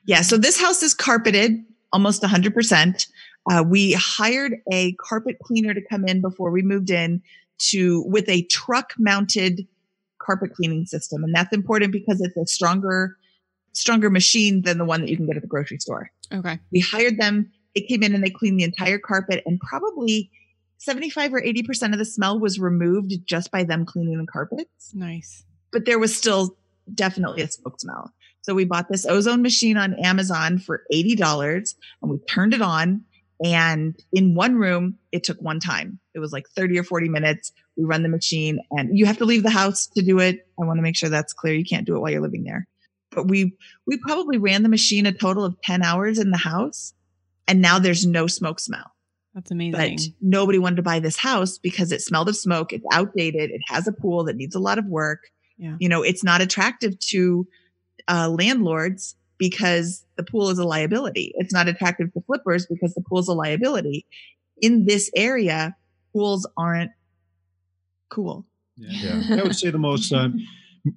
Yeah. 0.06 0.22
So 0.22 0.38
this 0.38 0.58
house 0.58 0.82
is 0.82 0.94
carpeted 0.94 1.62
almost 1.92 2.22
100%. 2.22 3.06
Uh, 3.50 3.62
we 3.66 3.92
hired 3.92 4.56
a 4.72 4.92
carpet 4.94 5.38
cleaner 5.42 5.74
to 5.74 5.80
come 5.88 6.06
in 6.06 6.20
before 6.20 6.50
we 6.50 6.62
moved 6.62 6.90
in 6.90 7.22
to 7.58 8.02
with 8.06 8.28
a 8.28 8.42
truck 8.44 8.92
mounted 8.98 9.66
carpet 10.18 10.52
cleaning 10.54 10.84
system. 10.86 11.24
And 11.24 11.34
that's 11.34 11.52
important 11.52 11.92
because 11.92 12.20
it's 12.20 12.36
a 12.36 12.46
stronger, 12.46 13.16
stronger 13.72 14.10
machine 14.10 14.62
than 14.62 14.78
the 14.78 14.84
one 14.84 15.00
that 15.00 15.08
you 15.08 15.16
can 15.16 15.26
get 15.26 15.36
at 15.36 15.42
the 15.42 15.48
grocery 15.48 15.78
store. 15.78 16.10
Okay. 16.32 16.58
We 16.70 16.80
hired 16.80 17.18
them. 17.18 17.50
They 17.74 17.80
came 17.82 18.02
in 18.02 18.14
and 18.14 18.22
they 18.22 18.30
cleaned 18.30 18.60
the 18.60 18.64
entire 18.64 18.98
carpet 18.98 19.42
and 19.46 19.58
probably 19.60 20.30
75 20.78 21.34
or 21.34 21.40
80% 21.40 21.92
of 21.92 21.98
the 21.98 22.04
smell 22.04 22.38
was 22.38 22.58
removed 22.58 23.12
just 23.26 23.50
by 23.50 23.64
them 23.64 23.84
cleaning 23.84 24.18
the 24.18 24.26
carpets. 24.26 24.94
Nice. 24.94 25.44
But 25.72 25.84
there 25.84 25.98
was 25.98 26.16
still 26.16 26.56
definitely 26.94 27.42
a 27.42 27.48
smoke 27.48 27.80
smell. 27.80 28.12
So 28.48 28.54
we 28.54 28.64
bought 28.64 28.88
this 28.88 29.04
ozone 29.04 29.42
machine 29.42 29.76
on 29.76 29.92
Amazon 30.02 30.58
for 30.58 30.84
$80 30.90 31.74
and 32.00 32.10
we 32.10 32.16
turned 32.20 32.54
it 32.54 32.62
on. 32.62 33.04
And 33.44 33.94
in 34.10 34.34
one 34.34 34.54
room, 34.56 34.96
it 35.12 35.22
took 35.22 35.38
one 35.42 35.60
time. 35.60 35.98
It 36.14 36.18
was 36.18 36.32
like 36.32 36.48
30 36.56 36.78
or 36.78 36.82
40 36.82 37.10
minutes. 37.10 37.52
We 37.76 37.84
run 37.84 38.02
the 38.02 38.08
machine 38.08 38.60
and 38.70 38.96
you 38.96 39.04
have 39.04 39.18
to 39.18 39.26
leave 39.26 39.42
the 39.42 39.50
house 39.50 39.86
to 39.88 40.02
do 40.02 40.18
it. 40.18 40.48
I 40.58 40.64
want 40.64 40.78
to 40.78 40.82
make 40.82 40.96
sure 40.96 41.10
that's 41.10 41.34
clear. 41.34 41.52
You 41.52 41.64
can't 41.66 41.86
do 41.86 41.94
it 41.94 41.98
while 41.98 42.10
you're 42.10 42.22
living 42.22 42.44
there. 42.44 42.66
But 43.10 43.28
we, 43.28 43.54
we 43.86 43.98
probably 43.98 44.38
ran 44.38 44.62
the 44.62 44.70
machine 44.70 45.04
a 45.04 45.12
total 45.12 45.44
of 45.44 45.60
10 45.60 45.82
hours 45.82 46.18
in 46.18 46.30
the 46.30 46.38
house. 46.38 46.94
And 47.46 47.60
now 47.60 47.78
there's 47.78 48.06
no 48.06 48.26
smoke 48.28 48.60
smell. 48.60 48.94
That's 49.34 49.50
amazing. 49.50 49.96
But 49.96 50.00
nobody 50.22 50.58
wanted 50.58 50.76
to 50.76 50.82
buy 50.82 51.00
this 51.00 51.18
house 51.18 51.58
because 51.58 51.92
it 51.92 52.00
smelled 52.00 52.30
of 52.30 52.36
smoke. 52.36 52.72
It's 52.72 52.86
outdated. 52.92 53.50
It 53.50 53.60
has 53.66 53.86
a 53.86 53.92
pool 53.92 54.24
that 54.24 54.36
needs 54.36 54.54
a 54.54 54.58
lot 54.58 54.78
of 54.78 54.86
work. 54.86 55.20
Yeah. 55.58 55.76
You 55.78 55.90
know, 55.90 56.02
it's 56.02 56.24
not 56.24 56.40
attractive 56.40 56.98
to 57.10 57.46
uh, 58.08 58.28
landlords 58.28 59.16
because 59.38 60.04
the 60.16 60.24
pool 60.24 60.50
is 60.50 60.58
a 60.58 60.64
liability. 60.64 61.32
It's 61.36 61.52
not 61.52 61.68
attractive 61.68 62.12
to 62.12 62.20
flippers 62.22 62.66
because 62.66 62.94
the 62.94 63.02
pool 63.02 63.20
is 63.20 63.28
a 63.28 63.34
liability. 63.34 64.06
In 64.60 64.86
this 64.86 65.10
area, 65.14 65.76
pools 66.12 66.46
aren't 66.56 66.90
cool. 68.10 68.46
Yeah. 68.76 69.20
yeah. 69.28 69.36
I 69.40 69.42
would 69.42 69.54
say 69.54 69.70
the 69.70 69.78
most, 69.78 70.12
uh, 70.12 70.28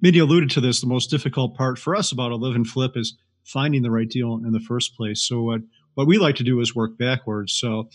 Mindy 0.00 0.18
alluded 0.18 0.50
to 0.50 0.60
this, 0.60 0.80
the 0.80 0.86
most 0.86 1.08
difficult 1.08 1.56
part 1.56 1.78
for 1.78 1.94
us 1.94 2.12
about 2.12 2.32
a 2.32 2.36
live 2.36 2.56
and 2.56 2.66
flip 2.66 2.96
is 2.96 3.16
finding 3.44 3.82
the 3.82 3.90
right 3.90 4.08
deal 4.08 4.40
in 4.44 4.52
the 4.52 4.60
first 4.60 4.96
place. 4.96 5.26
So 5.26 5.42
what, 5.42 5.60
what 5.94 6.06
we 6.06 6.18
like 6.18 6.36
to 6.36 6.44
do 6.44 6.60
is 6.60 6.74
work 6.74 6.98
backwards. 6.98 7.52
So 7.52 7.88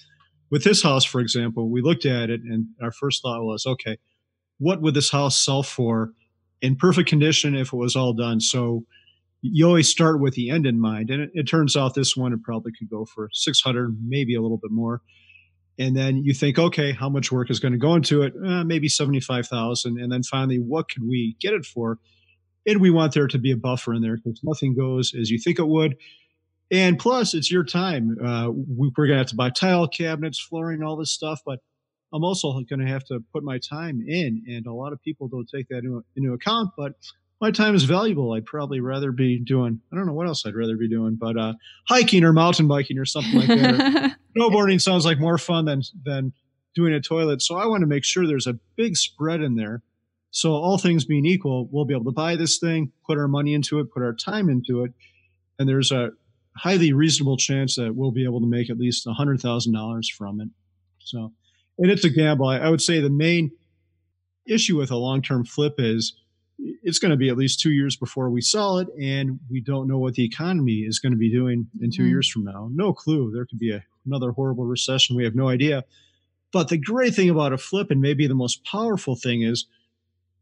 with 0.50 0.64
this 0.64 0.84
house, 0.84 1.04
for 1.04 1.20
example, 1.20 1.70
we 1.70 1.82
looked 1.82 2.06
at 2.06 2.30
it 2.30 2.42
and 2.42 2.68
our 2.82 2.92
first 2.92 3.22
thought 3.22 3.44
was, 3.44 3.66
okay, 3.66 3.98
what 4.60 4.82
would 4.82 4.94
this 4.94 5.12
house 5.12 5.44
sell 5.44 5.64
for 5.64 6.12
in 6.62 6.76
perfect 6.76 7.10
condition 7.10 7.56
if 7.56 7.74
it 7.74 7.78
was 7.78 7.96
all 7.96 8.14
done? 8.14 8.40
So 8.40 8.86
you 9.42 9.66
always 9.66 9.90
start 9.90 10.20
with 10.20 10.34
the 10.34 10.50
end 10.50 10.66
in 10.66 10.80
mind. 10.80 11.10
And 11.10 11.24
it, 11.24 11.32
it, 11.34 11.44
turns 11.44 11.76
out 11.76 11.94
this 11.94 12.16
one, 12.16 12.34
it 12.34 12.44
probably 12.44 12.72
could 12.78 12.90
go 12.90 13.06
for 13.06 13.30
600, 13.32 13.98
maybe 14.06 14.36
a 14.36 14.42
little 14.42 14.58
bit 14.58 14.72
more. 14.72 15.02
And 15.80 15.96
then 15.96 16.18
you 16.18 16.34
think, 16.34 16.58
okay, 16.58 16.92
how 16.92 17.08
much 17.08 17.32
work 17.32 17.52
is 17.52 17.60
going 17.60 17.74
to 17.74 17.78
go 17.78 17.94
into 17.94 18.24
it? 18.24 18.34
Uh, 18.44 18.64
maybe 18.64 18.90
75,000. 18.90 20.00
And 20.00 20.12
then 20.12 20.24
finally, 20.24 20.58
what 20.58 20.90
could 20.90 21.04
we 21.08 21.36
get 21.40 21.54
it 21.54 21.66
for? 21.66 22.00
And 22.66 22.82
we 22.82 22.90
want 22.90 23.14
there 23.14 23.28
to 23.28 23.38
be 23.38 23.52
a 23.52 23.58
buffer 23.58 23.94
in 23.94 24.02
there 24.02 24.18
because 24.18 24.42
nothing 24.44 24.76
goes 24.76 25.14
as 25.14 25.30
you 25.30 25.38
think 25.38 25.60
it 25.60 25.68
would. 25.68 25.98
And 26.70 27.00
plus, 27.00 27.34
it's 27.34 27.52
your 27.52 27.64
time. 27.64 28.18
Uh, 28.22 28.50
we, 28.52 28.90
are 28.90 29.08
going 29.08 29.12
to 29.12 29.18
have 29.18 29.28
to 29.28 29.36
buy 29.36 29.52
tile 29.52 29.88
cabinets, 29.88 30.40
flooring, 30.40 30.84
all 30.84 30.98
this 30.98 31.12
stuff. 31.12 31.42
But 31.46 31.60
I'm 32.12 32.24
also 32.24 32.52
going 32.70 32.80
to 32.80 32.92
have 32.92 33.06
to 33.06 33.24
put 33.32 33.44
my 33.44 33.60
time 33.60 34.04
in. 34.06 34.44
And 34.48 34.66
a 34.66 34.74
lot 34.74 34.94
of 34.94 35.02
people 35.02 35.28
don't 35.28 35.48
take 35.48 35.68
that 35.70 35.80
into, 35.80 36.04
into 36.16 36.34
account, 36.34 36.72
but 36.76 36.94
my 37.40 37.52
time 37.52 37.76
is 37.76 37.84
valuable. 37.84 38.34
I'd 38.34 38.46
probably 38.46 38.80
rather 38.80 39.12
be 39.12 39.40
doing, 39.40 39.80
I 39.92 39.96
don't 39.96 40.08
know 40.08 40.14
what 40.14 40.28
else 40.28 40.46
I'd 40.46 40.56
rather 40.56 40.76
be 40.76 40.90
doing, 40.90 41.18
but 41.20 41.38
uh, 41.38 41.54
hiking 41.88 42.24
or 42.24 42.34
mountain 42.34 42.68
biking 42.68 42.98
or 42.98 43.06
something 43.06 43.36
like 43.36 43.48
that. 43.48 44.16
snowboarding 44.38 44.82
sounds 44.82 45.06
like 45.06 45.20
more 45.20 45.38
fun 45.38 45.66
than, 45.66 45.82
than 46.04 46.34
doing 46.76 46.94
a 46.94 47.02
toilet. 47.02 47.42
So 47.42 47.56
I 47.56 47.68
want 47.68 47.82
to 47.82 47.88
make 47.88 48.04
sure 48.04 48.26
there's 48.26 48.48
a 48.48 48.60
big 48.76 48.96
spread 48.96 49.42
in 49.42 49.56
there. 49.56 49.84
So 50.32 50.54
all 50.54 50.78
things 50.78 51.06
being 51.06 51.26
equal, 51.26 51.68
we'll 51.72 51.86
be 51.86 51.94
able 51.94 52.06
to 52.06 52.12
buy 52.12 52.36
this 52.36 52.58
thing, 52.58 52.92
put 53.06 53.18
our 53.18 53.28
money 53.28 53.54
into 53.54 53.80
it, 53.80 53.92
put 53.92 54.04
our 54.04 54.14
time 54.14 54.50
into 54.50 54.84
it. 54.84 54.92
And 55.60 55.70
there's 55.70 55.92
a 55.92 56.12
highly 56.56 56.92
reasonable 56.92 57.38
chance 57.38 57.76
that 57.76 57.96
we'll 57.96 58.12
be 58.12 58.24
able 58.24 58.42
to 58.42 58.48
make 58.48 58.70
at 58.70 58.78
least 58.78 59.06
$100,000 59.06 60.06
from 60.12 60.42
it. 60.42 60.50
So, 61.00 61.34
and 61.78 61.92
it's 61.92 62.04
a 62.04 62.10
gamble. 62.10 62.48
I, 62.48 62.58
I 62.58 62.70
would 62.70 62.82
say 62.82 63.00
the 63.00 63.10
main 63.10 63.52
issue 64.48 64.78
with 64.78 64.92
a 64.92 64.96
long 64.96 65.22
term 65.22 65.46
flip 65.46 65.76
is 65.78 66.16
it's 66.60 67.00
going 67.00 67.12
to 67.12 67.18
be 67.18 67.30
at 67.30 67.38
least 67.38 67.60
two 67.60 67.72
years 67.72 67.96
before 67.96 68.30
we 68.30 68.42
sell 68.42 68.80
it, 68.80 68.88
and 69.00 69.40
we 69.50 69.62
don't 69.62 69.88
know 69.88 69.98
what 69.98 70.16
the 70.16 70.26
economy 70.26 70.80
is 70.80 71.00
going 71.00 71.12
to 71.12 71.18
be 71.18 71.32
doing 71.32 71.68
in 71.82 71.92
2 71.92 72.02
mm. 72.02 72.10
years 72.10 72.30
from 72.30 72.44
now. 72.44 72.70
No 72.72 72.94
clue. 72.94 73.32
There 73.32 73.46
could 73.46 73.60
be 73.60 73.72
a, 73.72 73.84
another 74.06 74.32
horrible 74.32 74.66
recession. 74.66 75.16
We 75.16 75.24
have 75.24 75.36
no 75.36 75.50
idea. 75.50 75.84
But 76.52 76.70
the 76.70 76.78
great 76.78 77.14
thing 77.14 77.30
about 77.30 77.54
a 77.54 77.58
flip, 77.58 77.92
and 77.92 78.02
maybe 78.02 78.28
the 78.28 78.36
most 78.36 78.64
powerful 78.64 79.16
thing, 79.16 79.44
is 79.44 79.68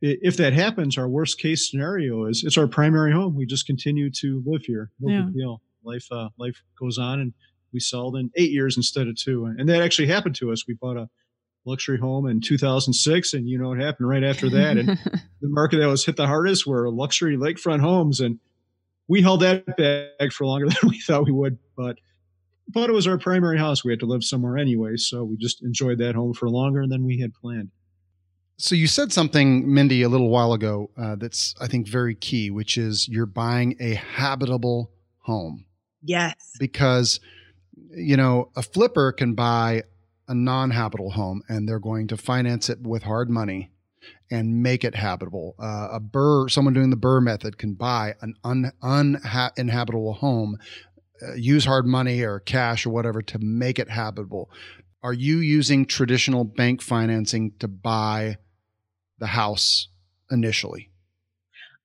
if 0.01 0.38
that 0.38 0.54
happens, 0.54 0.97
our 0.97 1.10
worst 1.10 1.39
case 1.39 1.69
scenario 1.69 2.25
is 2.25 2.43
it's 2.45 2.58
our 2.58 2.67
primary 2.67 3.12
home. 3.12 3.36
We 3.36 3.45
just 3.45 3.65
continue 3.65 4.10
to 4.12 4.43
live 4.45 4.63
here. 4.65 4.91
No 4.99 5.12
yeah. 5.12 5.21
big 5.23 5.36
deal. 5.36 5.62
Life 5.84 6.08
uh, 6.12 6.30
life 6.38 6.62
goes 6.80 6.97
on, 6.97 7.19
and 7.19 7.34
we 7.73 7.80
sold 7.80 8.15
in 8.15 8.32
eight 8.36 8.51
years 8.51 8.78
instead 8.78 9.08
of 9.08 9.15
two. 9.15 9.45
And 9.45 9.67
that 9.69 9.82
actually 9.82 10.08
happened 10.08 10.36
to 10.36 10.51
us. 10.51 10.67
We 10.67 10.75
bought 10.75 10.97
a 10.97 11.10
luxury 11.65 11.97
home 11.97 12.28
in 12.28 12.39
2006 12.39 13.34
and 13.34 13.49
you 13.49 13.58
know 13.58 13.69
what 13.69 13.80
happened 13.80 14.08
right 14.08 14.23
after 14.23 14.49
that 14.49 14.78
and 14.78 14.88
the 15.41 15.49
market 15.49 15.78
that 15.78 15.88
was 15.88 16.06
hit 16.06 16.15
the 16.15 16.28
hardest 16.28 16.67
were 16.67 16.89
luxury 16.89 17.38
lakefront 17.38 17.82
homes 17.82 18.19
and 18.19 18.39
we 19.08 19.21
held 19.21 19.41
that 19.41 19.65
back 19.78 20.32
for 20.32 20.45
longer 20.45 20.67
than 20.82 20.89
we 20.89 20.99
thought 20.99 21.25
we 21.25 21.32
would 21.32 21.58
but 21.75 21.97
but 22.67 22.89
it 22.89 22.93
was 22.93 23.06
our 23.06 23.19
primary 23.19 23.60
house. 23.60 23.86
We 23.86 23.91
had 23.91 23.99
to 23.99 24.08
live 24.08 24.23
somewhere 24.23 24.58
anyway 24.58 24.97
so 24.97 25.23
we 25.23 25.38
just 25.38 25.63
enjoyed 25.63 25.99
that 25.99 26.15
home 26.15 26.34
for 26.34 26.49
longer 26.49 26.88
than 26.88 27.06
we 27.06 27.19
had 27.19 27.34
planned. 27.34 27.71
So 28.58 28.73
you 28.73 28.88
said 28.88 29.12
something 29.12 29.71
mindy 29.71 30.01
a 30.01 30.10
little 30.10 30.30
while 30.30 30.54
ago 30.54 30.89
uh, 30.97 31.15
that's 31.15 31.56
i 31.60 31.67
think 31.67 31.88
very 31.88 32.15
key 32.15 32.49
which 32.49 32.78
is 32.78 33.08
you're 33.08 33.25
buying 33.25 33.75
a 33.80 33.95
habitable 33.95 34.91
home. 35.19 35.65
Yes. 36.04 36.36
Because 36.60 37.19
you 37.89 38.17
know 38.17 38.51
a 38.56 38.62
flipper 38.62 39.12
can 39.12 39.34
buy 39.34 39.84
a 40.28 40.36
non 40.36 40.72
habitable 40.72 41.12
home 41.12 41.42
and 41.48 41.68
they're 41.68 41.80
going 41.80 42.08
to 42.08 42.18
finance 42.18 42.70
it 42.70 42.82
with 42.82 43.04
hard 43.04 43.30
money 43.30 43.72
and 44.32 44.62
make 44.62 44.84
it 44.84 44.96
habitable. 44.96 45.56
Uh, 45.60 45.90
a 45.94 46.00
BRRRR, 46.00 46.50
someone 46.50 46.74
doing 46.74 46.90
the 46.90 46.98
BRRRR 46.98 47.24
method 47.24 47.58
can 47.58 47.74
buy 47.74 48.16
an 48.22 48.36
un, 48.44 48.72
uninhabitable 48.82 50.14
home, 50.14 50.58
uh, 51.22 51.34
use 51.36 51.66
hard 51.66 51.86
money 51.86 52.22
or 52.22 52.40
cash 52.40 52.86
or 52.86 52.90
whatever 52.90 53.22
to 53.22 53.40
make 53.40 53.80
it 53.80 53.90
habitable. 53.90 54.50
Are 55.04 55.14
you 55.14 55.38
using 55.38 55.86
traditional 55.86 56.44
bank 56.44 56.82
financing 56.82 57.54
to 57.60 57.68
buy 57.68 58.38
the 59.20 59.28
house 59.28 59.88
initially? 60.32 60.90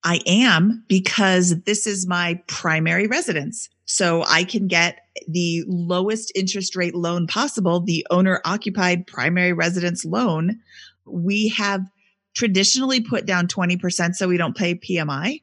I 0.02 0.20
am 0.26 0.84
because 0.88 1.62
this 1.64 1.86
is 1.86 2.06
my 2.06 2.42
primary 2.46 3.06
residence. 3.06 3.68
So 3.92 4.22
I 4.24 4.44
can 4.44 4.68
get 4.68 5.00
the 5.26 5.64
lowest 5.66 6.30
interest 6.36 6.76
rate 6.76 6.94
loan 6.94 7.26
possible, 7.26 7.80
the 7.80 8.06
owner 8.08 8.40
occupied 8.44 9.08
primary 9.08 9.52
residence 9.52 10.04
loan. 10.04 10.60
We 11.06 11.48
have 11.48 11.90
traditionally 12.32 13.00
put 13.00 13.26
down 13.26 13.48
20% 13.48 14.14
so 14.14 14.28
we 14.28 14.36
don't 14.36 14.56
pay 14.56 14.76
PMI. 14.76 15.42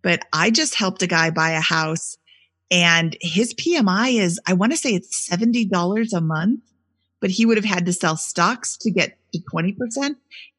But 0.00 0.24
I 0.32 0.50
just 0.50 0.74
helped 0.74 1.02
a 1.02 1.06
guy 1.06 1.28
buy 1.28 1.50
a 1.50 1.60
house 1.60 2.16
and 2.70 3.14
his 3.20 3.52
PMI 3.52 4.18
is, 4.18 4.40
I 4.46 4.54
want 4.54 4.72
to 4.72 4.78
say 4.78 4.94
it's 4.94 5.28
$70 5.28 6.14
a 6.14 6.20
month, 6.22 6.62
but 7.20 7.28
he 7.28 7.44
would 7.44 7.58
have 7.58 7.66
had 7.66 7.84
to 7.84 7.92
sell 7.92 8.16
stocks 8.16 8.78
to 8.78 8.90
get 8.90 9.18
to 9.34 9.40
20%. 9.54 9.76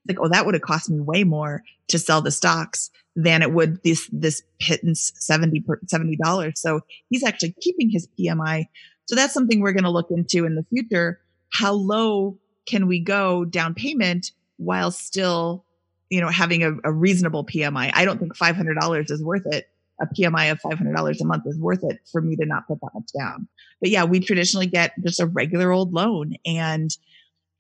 Like, 0.08 0.20
oh, 0.20 0.28
that 0.28 0.46
would 0.46 0.54
have 0.54 0.62
cost 0.62 0.88
me 0.88 1.00
way 1.00 1.24
more 1.24 1.64
to 1.88 1.98
sell 1.98 2.22
the 2.22 2.30
stocks 2.30 2.92
than 3.16 3.42
it 3.42 3.54
would 3.54 3.82
this 3.84 4.10
this 4.12 4.42
pittance 4.60 5.12
70 5.16 5.62
$70. 5.62 6.58
So 6.58 6.82
he's 7.10 7.24
actually 7.24 7.56
keeping 7.62 7.90
his 7.90 8.08
PMI. 8.20 8.66
So 9.06 9.16
that's 9.16 9.34
something 9.34 9.60
we're 9.60 9.74
going 9.74 9.84
to 9.84 9.90
look 9.90 10.10
into 10.10 10.46
in 10.46 10.56
the 10.56 10.66
future. 10.70 11.20
How 11.52 11.74
low 11.74 12.40
can 12.66 12.88
we 12.88 13.00
go 13.00 13.46
down 13.46 13.74
payment 13.74 14.32
while 14.58 14.92
still, 14.92 15.66
you 16.10 16.22
know, 16.22 16.30
having 16.30 16.64
a, 16.64 16.74
a 16.84 16.92
reasonable 16.92 17.46
PMI? 17.46 17.92
I 17.94 18.06
don't 18.06 18.20
think 18.20 18.36
$500 18.36 19.12
is 19.12 19.24
worth 19.24 19.46
it. 19.46 19.68
A 20.02 20.08
PMI 20.08 20.52
of 20.52 20.60
$500 20.62 21.22
a 21.22 21.26
month 21.26 21.44
is 21.46 21.58
worth 21.60 21.84
it 21.84 22.00
for 22.12 22.22
me 22.22 22.36
to 22.38 22.46
not 22.46 22.68
put 22.68 22.80
that 22.82 22.92
much 22.96 23.10
down. 23.18 23.48
But 23.80 23.92
yeah, 23.92 24.06
we 24.06 24.20
traditionally 24.20 24.66
get 24.66 24.94
just 25.04 25.20
a 25.20 25.28
regular 25.28 25.72
old 25.72 25.94
loan 25.94 26.34
and 26.46 26.90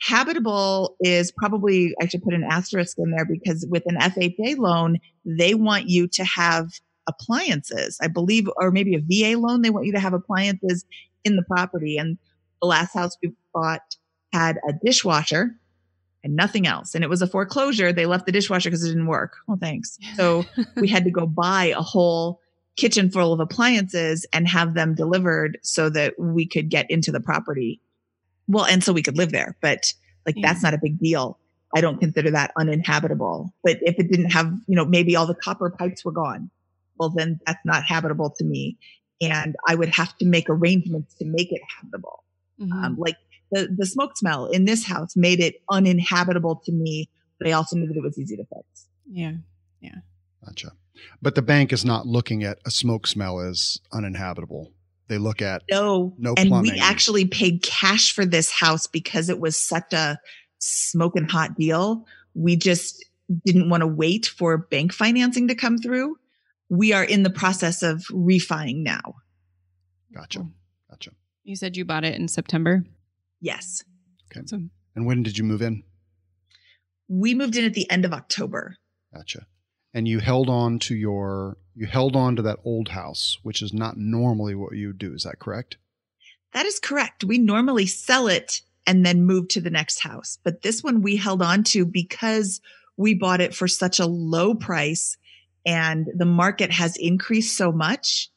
Habitable 0.05 0.97
is 0.99 1.31
probably, 1.31 1.93
I 2.01 2.07
should 2.07 2.23
put 2.23 2.33
an 2.33 2.43
asterisk 2.43 2.97
in 2.97 3.11
there 3.11 3.25
because 3.25 3.65
with 3.69 3.83
an 3.85 3.95
FHA 3.95 4.57
loan, 4.57 4.97
they 5.23 5.53
want 5.53 5.87
you 5.87 6.09
to 6.09 6.25
have 6.25 6.67
appliances, 7.07 7.97
I 8.01 8.07
believe, 8.07 8.49
or 8.57 8.69
maybe 8.69 8.95
a 8.95 8.99
VA 8.99 9.39
loan. 9.39 9.61
They 9.61 9.69
want 9.69 9.85
you 9.85 9.93
to 9.93 10.01
have 10.01 10.13
appliances 10.13 10.83
in 11.23 11.37
the 11.37 11.43
property. 11.43 11.97
And 11.97 12.17
the 12.61 12.67
last 12.67 12.93
house 12.93 13.15
we 13.23 13.31
bought 13.53 13.95
had 14.33 14.57
a 14.67 14.73
dishwasher 14.83 15.55
and 16.21 16.35
nothing 16.35 16.67
else. 16.67 16.95
And 16.95 17.03
it 17.05 17.09
was 17.09 17.21
a 17.21 17.27
foreclosure. 17.27 17.93
They 17.93 18.05
left 18.05 18.25
the 18.25 18.33
dishwasher 18.33 18.69
because 18.69 18.83
it 18.83 18.89
didn't 18.89 19.07
work. 19.07 19.37
Well, 19.47 19.57
thanks. 19.59 19.97
So 20.15 20.43
we 20.75 20.89
had 20.89 21.05
to 21.05 21.11
go 21.11 21.25
buy 21.25 21.67
a 21.77 21.81
whole 21.81 22.41
kitchen 22.75 23.09
full 23.09 23.31
of 23.31 23.39
appliances 23.39 24.25
and 24.33 24.49
have 24.49 24.73
them 24.73 24.95
delivered 24.95 25.59
so 25.63 25.89
that 25.91 26.15
we 26.19 26.45
could 26.45 26.69
get 26.69 26.89
into 26.89 27.11
the 27.11 27.21
property 27.21 27.79
well, 28.47 28.65
and 28.65 28.83
so 28.83 28.93
we 28.93 29.01
could 29.01 29.17
live 29.17 29.31
there, 29.31 29.57
but 29.61 29.93
like 30.25 30.35
yeah. 30.37 30.47
that's 30.47 30.63
not 30.63 30.73
a 30.73 30.79
big 30.81 30.99
deal. 30.99 31.39
I 31.75 31.81
don't 31.81 31.99
consider 31.99 32.31
that 32.31 32.51
uninhabitable. 32.57 33.53
But 33.63 33.77
if 33.81 33.95
it 33.97 34.11
didn't 34.11 34.31
have, 34.31 34.53
you 34.67 34.75
know, 34.75 34.85
maybe 34.85 35.15
all 35.15 35.25
the 35.25 35.35
copper 35.35 35.69
pipes 35.71 36.05
were 36.05 36.11
gone, 36.11 36.51
well, 36.99 37.09
then 37.09 37.39
that's 37.45 37.63
not 37.65 37.83
habitable 37.83 38.29
to 38.37 38.43
me. 38.43 38.77
And 39.21 39.55
I 39.67 39.75
would 39.75 39.89
have 39.89 40.15
to 40.17 40.25
make 40.25 40.49
arrangements 40.49 41.15
to 41.15 41.25
make 41.25 41.51
it 41.51 41.61
habitable. 41.79 42.23
Mm-hmm. 42.59 42.71
Um, 42.71 42.95
like 42.97 43.17
the, 43.51 43.73
the 43.75 43.85
smoke 43.85 44.17
smell 44.17 44.45
in 44.45 44.65
this 44.65 44.85
house 44.85 45.15
made 45.15 45.39
it 45.39 45.55
uninhabitable 45.69 46.61
to 46.65 46.71
me, 46.71 47.09
but 47.39 47.47
I 47.47 47.53
also 47.53 47.75
knew 47.75 47.87
that 47.87 47.97
it 47.97 48.03
was 48.03 48.19
easy 48.19 48.35
to 48.35 48.45
fix. 48.45 48.87
Yeah. 49.09 49.33
Yeah. 49.81 49.95
Gotcha. 50.45 50.73
But 51.21 51.35
the 51.35 51.41
bank 51.41 51.73
is 51.73 51.83
not 51.83 52.05
looking 52.05 52.43
at 52.43 52.59
a 52.65 52.71
smoke 52.71 53.07
smell 53.07 53.39
as 53.39 53.79
uninhabitable. 53.91 54.71
They 55.07 55.17
look 55.17 55.41
at 55.41 55.63
no, 55.69 56.13
no 56.17 56.33
and 56.37 56.49
plumbing. 56.49 56.73
we 56.73 56.79
actually 56.79 57.25
paid 57.25 57.61
cash 57.61 58.13
for 58.13 58.25
this 58.25 58.51
house 58.51 58.87
because 58.87 59.29
it 59.29 59.39
was 59.39 59.57
such 59.57 59.93
a 59.93 60.17
smoking 60.59 61.27
hot 61.27 61.55
deal. 61.55 62.05
We 62.33 62.55
just 62.55 63.03
didn't 63.45 63.69
want 63.69 63.81
to 63.81 63.87
wait 63.87 64.25
for 64.25 64.57
bank 64.57 64.93
financing 64.93 65.47
to 65.49 65.55
come 65.55 65.77
through. 65.77 66.17
We 66.69 66.93
are 66.93 67.03
in 67.03 67.23
the 67.23 67.29
process 67.29 67.83
of 67.83 68.05
refining 68.11 68.83
now. 68.83 69.15
Gotcha. 70.13 70.47
Gotcha. 70.89 71.11
You 71.43 71.55
said 71.55 71.75
you 71.75 71.85
bought 71.85 72.05
it 72.05 72.15
in 72.15 72.27
September? 72.27 72.85
Yes. 73.41 73.83
Okay. 74.31 74.41
Awesome. 74.41 74.71
And 74.95 75.05
when 75.05 75.23
did 75.23 75.37
you 75.37 75.43
move 75.43 75.61
in? 75.61 75.83
We 77.09 77.35
moved 77.35 77.57
in 77.57 77.65
at 77.65 77.73
the 77.73 77.89
end 77.91 78.05
of 78.05 78.13
October. 78.13 78.77
Gotcha 79.13 79.45
and 79.93 80.07
you 80.07 80.19
held 80.19 80.49
on 80.49 80.79
to 80.79 80.95
your 80.95 81.57
you 81.75 81.85
held 81.87 82.15
on 82.15 82.35
to 82.35 82.41
that 82.43 82.59
old 82.63 82.89
house, 82.89 83.39
which 83.43 83.61
is 83.61 83.73
not 83.73 83.97
normally 83.97 84.53
what 84.53 84.75
you 84.75 84.93
do. 84.93 85.13
Is 85.13 85.23
that 85.23 85.39
correct? 85.39 85.77
That 86.53 86.65
is 86.65 86.79
correct. 86.79 87.23
We 87.23 87.39
normally 87.39 87.87
sell 87.87 88.27
it 88.27 88.61
and 88.85 89.05
then 89.05 89.25
move 89.25 89.47
to 89.49 89.61
the 89.61 89.71
next 89.71 89.99
house. 89.99 90.37
But 90.43 90.61
this 90.61 90.83
one 90.83 91.01
we 91.01 91.15
held 91.15 91.41
on 91.41 91.63
to 91.65 91.85
because 91.85 92.61
we 92.95 93.15
bought 93.15 93.41
it 93.41 93.55
for 93.55 93.67
such 93.67 93.99
a 93.99 94.05
low 94.05 94.53
price 94.53 95.17
and 95.65 96.07
the 96.15 96.25
market 96.25 96.71
has 96.71 96.95
increased 96.97 97.57
so 97.57 97.71
much. 97.71 98.29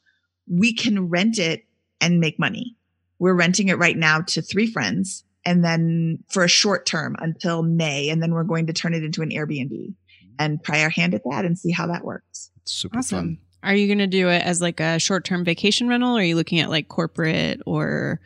We 0.49 0.73
can 0.73 1.09
rent 1.09 1.37
it 1.37 1.65
and 2.01 2.19
make 2.19 2.39
money. 2.39 2.75
We're 3.19 3.35
renting 3.35 3.67
it 3.67 3.77
right 3.77 3.97
now 3.97 4.21
to 4.21 4.41
three 4.41 4.71
friends 4.71 5.23
and 5.45 5.63
then 5.63 6.23
for 6.29 6.43
a 6.43 6.49
short 6.49 6.85
term 6.85 7.15
until 7.19 7.61
May. 7.61 8.09
And 8.09 8.21
then 8.21 8.33
we're 8.33 8.43
going 8.43 8.67
to 8.67 8.73
turn 8.73 8.93
it 8.93 9.03
into 9.03 9.21
an 9.21 9.29
Airbnb 9.29 9.93
and 10.39 10.63
try 10.63 10.81
our 10.83 10.89
hand 10.89 11.13
at 11.13 11.23
that 11.29 11.45
and 11.45 11.57
see 11.57 11.71
how 11.71 11.87
that 11.87 12.03
works. 12.03 12.51
Super 12.65 12.99
awesome. 12.99 13.17
fun. 13.17 13.37
Are 13.63 13.75
you 13.75 13.87
going 13.87 13.97
to 13.99 14.07
do 14.07 14.29
it 14.29 14.43
as 14.43 14.61
like 14.61 14.79
a 14.79 14.99
short 14.99 15.25
term 15.25 15.43
vacation 15.43 15.87
rental? 15.87 16.15
Or 16.15 16.19
are 16.19 16.23
you 16.23 16.35
looking 16.35 16.59
at 16.59 16.69
like 16.69 16.87
corporate 16.87 17.61
or 17.65 18.19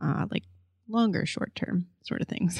uh, 0.00 0.26
like 0.30 0.44
longer 0.88 1.26
short 1.26 1.54
term 1.54 1.86
sort 2.02 2.20
of 2.20 2.28
things? 2.28 2.58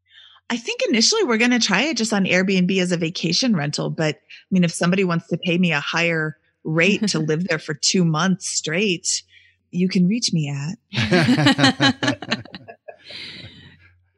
I 0.50 0.56
think 0.56 0.80
initially 0.88 1.24
we're 1.24 1.36
going 1.36 1.50
to 1.50 1.58
try 1.58 1.82
it 1.82 1.96
just 1.98 2.12
on 2.14 2.24
Airbnb 2.24 2.80
as 2.80 2.90
a 2.92 2.96
vacation 2.96 3.54
rental. 3.54 3.90
But 3.90 4.16
I 4.16 4.20
mean, 4.50 4.64
if 4.64 4.72
somebody 4.72 5.04
wants 5.04 5.26
to 5.28 5.36
pay 5.36 5.58
me 5.58 5.72
a 5.72 5.80
higher 5.80 6.38
rate 6.64 7.06
to 7.08 7.18
live 7.18 7.46
there 7.48 7.58
for 7.58 7.74
two 7.74 8.04
months 8.04 8.48
straight, 8.48 9.22
you 9.70 9.88
can 9.88 10.06
reach 10.06 10.32
me 10.32 10.48
at. 10.48 12.44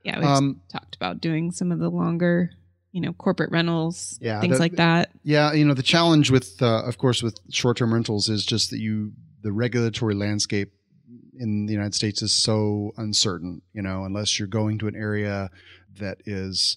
Yeah, 0.02 0.18
we've 0.18 0.26
Um, 0.28 0.60
talked 0.72 0.96
about 0.96 1.20
doing 1.20 1.50
some 1.52 1.70
of 1.70 1.78
the 1.78 1.90
longer, 1.90 2.50
you 2.92 3.00
know, 3.00 3.12
corporate 3.12 3.50
rentals, 3.50 4.18
Yeah, 4.20 4.40
things 4.40 4.54
the- 4.56 4.60
like 4.60 4.76
that. 4.76 5.10
Yeah, 5.22 5.52
you 5.52 5.64
know 5.64 5.74
the 5.74 5.82
challenge 5.82 6.30
with, 6.30 6.60
uh, 6.62 6.82
of 6.84 6.98
course, 6.98 7.22
with 7.22 7.38
short-term 7.50 7.92
rentals 7.94 8.28
is 8.28 8.44
just 8.44 8.70
that 8.70 8.78
you 8.80 9.12
the 9.42 9.52
regulatory 9.52 10.14
landscape 10.14 10.72
in 11.38 11.64
the 11.66 11.72
United 11.72 11.94
States 11.94 12.20
is 12.20 12.32
so 12.32 12.92
uncertain. 12.96 13.62
You 13.72 13.82
know, 13.82 14.04
unless 14.04 14.38
you're 14.38 14.48
going 14.48 14.78
to 14.80 14.88
an 14.88 14.96
area 14.96 15.50
that 15.98 16.18
is 16.26 16.76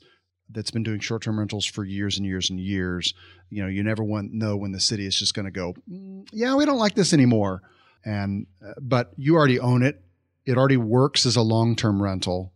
that's 0.49 0.71
been 0.71 0.83
doing 0.83 0.99
short-term 0.99 1.39
rentals 1.39 1.65
for 1.65 1.83
years 1.83 2.17
and 2.17 2.25
years 2.27 2.49
and 2.49 2.59
years, 2.59 3.13
you 3.49 3.61
know, 3.63 3.67
you 3.67 3.81
never 3.83 4.03
want 4.03 4.31
know 4.33 4.55
when 4.55 4.71
the 4.71 4.79
city 4.79 5.05
is 5.07 5.15
just 5.17 5.33
going 5.33 5.45
to 5.45 5.51
go, 5.51 5.73
"Mm, 5.89 6.27
yeah, 6.31 6.55
we 6.55 6.65
don't 6.65 6.77
like 6.77 6.93
this 6.95 7.11
anymore. 7.13 7.63
And 8.05 8.45
uh, 8.65 8.73
but 8.81 9.13
you 9.17 9.35
already 9.35 9.59
own 9.59 9.81
it. 9.83 10.01
It 10.45 10.57
already 10.57 10.77
works 10.77 11.25
as 11.25 11.35
a 11.37 11.41
long-term 11.41 12.01
rental. 12.01 12.52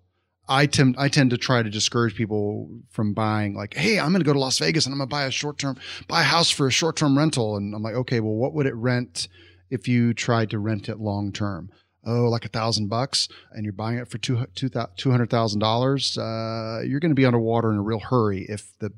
I 0.47 0.65
tend 0.65 0.95
I 0.97 1.09
tend 1.09 1.31
to 1.31 1.37
try 1.37 1.61
to 1.61 1.69
discourage 1.69 2.15
people 2.15 2.69
from 2.89 3.13
buying 3.13 3.53
like, 3.53 3.73
hey, 3.73 3.99
I'm 3.99 4.11
going 4.11 4.21
to 4.21 4.25
go 4.25 4.33
to 4.33 4.39
Las 4.39 4.59
Vegas 4.59 4.85
and 4.85 4.93
I'm 4.93 4.99
going 4.99 5.09
to 5.09 5.13
buy 5.13 5.25
a 5.25 5.31
short 5.31 5.57
term 5.57 5.77
buy 6.07 6.21
a 6.21 6.25
house 6.25 6.49
for 6.49 6.67
a 6.67 6.71
short 6.71 6.95
term 6.95 7.17
rental, 7.17 7.57
and 7.57 7.75
I'm 7.75 7.83
like, 7.83 7.95
okay, 7.95 8.19
well, 8.19 8.35
what 8.35 8.53
would 8.53 8.65
it 8.65 8.75
rent 8.75 9.27
if 9.69 9.87
you 9.87 10.13
tried 10.13 10.49
to 10.51 10.59
rent 10.59 10.89
it 10.89 10.99
long 10.99 11.31
term? 11.31 11.71
Oh, 12.05 12.29
like 12.29 12.45
a 12.45 12.49
thousand 12.49 12.87
bucks, 12.87 13.27
and 13.51 13.65
you're 13.65 13.73
buying 13.73 13.97
it 13.97 14.07
for 14.07 14.17
two 14.17 14.45
two 14.55 14.69
two 14.95 15.11
hundred 15.11 15.29
thousand 15.29 15.59
dollars. 15.59 16.17
Uh, 16.17 16.81
you're 16.85 17.01
going 17.01 17.11
to 17.11 17.15
be 17.15 17.25
underwater 17.25 17.71
in 17.71 17.77
a 17.77 17.83
real 17.83 17.99
hurry 17.99 18.45
if 18.47 18.77
the 18.79 18.93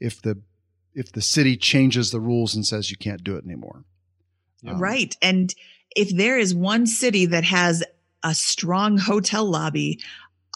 if 0.00 0.20
the 0.20 0.40
if 0.94 1.12
the 1.12 1.22
city 1.22 1.56
changes 1.56 2.10
the 2.10 2.20
rules 2.20 2.56
and 2.56 2.66
says 2.66 2.90
you 2.90 2.96
can't 2.96 3.22
do 3.22 3.36
it 3.36 3.44
anymore. 3.44 3.84
Um, 4.66 4.80
right. 4.80 5.16
And 5.22 5.54
if 5.94 6.10
there 6.16 6.38
is 6.38 6.54
one 6.54 6.86
city 6.86 7.26
that 7.26 7.44
has 7.44 7.84
a 8.24 8.34
strong 8.34 8.98
hotel 8.98 9.44
lobby, 9.44 10.00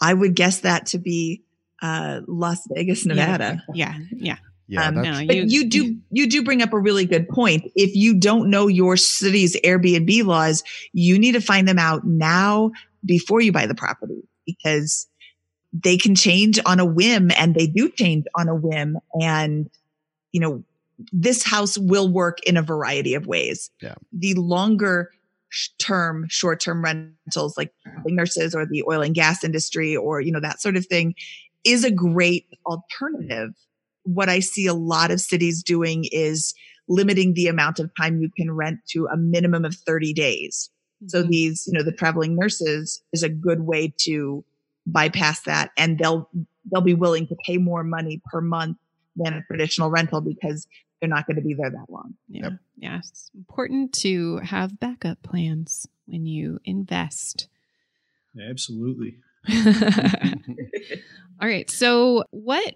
I 0.03 0.13
would 0.13 0.35
guess 0.35 0.61
that 0.61 0.87
to 0.87 0.99
be 0.99 1.43
uh, 1.81 2.21
Las 2.27 2.67
Vegas, 2.73 3.05
Nevada. 3.05 3.63
Yeah, 3.73 3.97
yeah. 4.11 4.35
Yeah, 4.67 4.87
Um, 4.87 4.95
No, 4.95 5.23
But 5.27 5.35
you 5.35 5.69
do 5.69 5.97
you 6.09 6.29
do 6.29 6.43
bring 6.43 6.61
up 6.61 6.71
a 6.73 6.79
really 6.79 7.05
good 7.05 7.27
point. 7.27 7.63
If 7.75 7.95
you 7.95 8.17
don't 8.19 8.49
know 8.49 8.67
your 8.67 8.95
city's 8.95 9.59
Airbnb 9.61 10.23
laws, 10.23 10.63
you 10.93 11.19
need 11.19 11.33
to 11.33 11.41
find 11.41 11.67
them 11.67 11.79
out 11.79 12.05
now 12.05 12.71
before 13.05 13.41
you 13.41 13.51
buy 13.51 13.65
the 13.65 13.75
property 13.75 14.23
because 14.45 15.07
they 15.73 15.97
can 15.97 16.15
change 16.15 16.59
on 16.65 16.79
a 16.79 16.85
whim 16.85 17.29
and 17.37 17.53
they 17.55 17.67
do 17.67 17.89
change 17.89 18.25
on 18.35 18.47
a 18.47 18.55
whim 18.55 18.97
and 19.19 19.69
you 20.31 20.39
know 20.39 20.63
this 21.11 21.43
house 21.43 21.77
will 21.77 22.07
work 22.07 22.39
in 22.45 22.55
a 22.55 22.61
variety 22.61 23.15
of 23.15 23.27
ways. 23.27 23.69
Yeah. 23.81 23.95
The 24.13 24.35
longer 24.35 25.11
sh- 25.11 25.17
term 25.79 26.25
short 26.29 26.59
term 26.59 26.83
rentals 26.83 27.57
like 27.57 27.71
nurses 28.05 28.53
or 28.53 28.65
the 28.65 28.83
oil 28.89 29.01
and 29.01 29.15
gas 29.15 29.43
industry 29.43 29.95
or 29.95 30.19
you 30.19 30.31
know 30.31 30.41
that 30.41 30.61
sort 30.61 30.75
of 30.75 30.85
thing 30.85 31.15
is 31.63 31.83
a 31.83 31.91
great 31.91 32.45
alternative 32.65 33.51
what 34.03 34.29
I 34.29 34.39
see 34.39 34.65
a 34.67 34.73
lot 34.73 35.11
of 35.11 35.21
cities 35.21 35.63
doing 35.63 36.05
is 36.11 36.53
limiting 36.87 37.33
the 37.33 37.47
amount 37.47 37.79
of 37.79 37.89
time 37.99 38.19
you 38.19 38.29
can 38.35 38.51
rent 38.51 38.79
to 38.89 39.07
a 39.07 39.17
minimum 39.17 39.63
of 39.65 39.75
30 39.75 40.13
days. 40.13 40.69
So 41.07 41.23
Mhm. 41.23 41.29
these, 41.29 41.67
you 41.67 41.73
know, 41.73 41.83
the 41.83 41.91
traveling 41.91 42.35
nurses 42.35 43.01
is 43.13 43.23
a 43.23 43.29
good 43.29 43.61
way 43.61 43.93
to 44.01 44.43
bypass 44.85 45.41
that 45.43 45.71
and 45.77 45.97
they'll 45.97 46.29
they'll 46.71 46.81
be 46.81 46.93
willing 46.93 47.27
to 47.27 47.35
pay 47.45 47.57
more 47.57 47.83
money 47.83 48.21
per 48.31 48.41
month 48.41 48.77
than 49.15 49.33
a 49.33 49.43
traditional 49.43 49.89
rental 49.89 50.19
because 50.19 50.67
they're 51.03 51.09
not 51.09 51.27
going 51.27 51.35
to 51.35 51.41
be 51.41 51.53
there 51.53 51.69
that 51.69 51.89
long. 51.89 52.13
yeah, 52.29 52.51
yeah. 52.77 52.99
It's 52.99 53.29
important 53.35 53.91
to 53.95 54.37
have 54.37 54.79
backup 54.79 55.21
plans 55.21 55.85
when 56.05 56.25
you 56.25 56.61
invest. 56.63 57.49
Absolutely. 58.49 59.17
All 61.41 61.47
right. 61.49 61.69
So, 61.69 62.23
what 62.31 62.75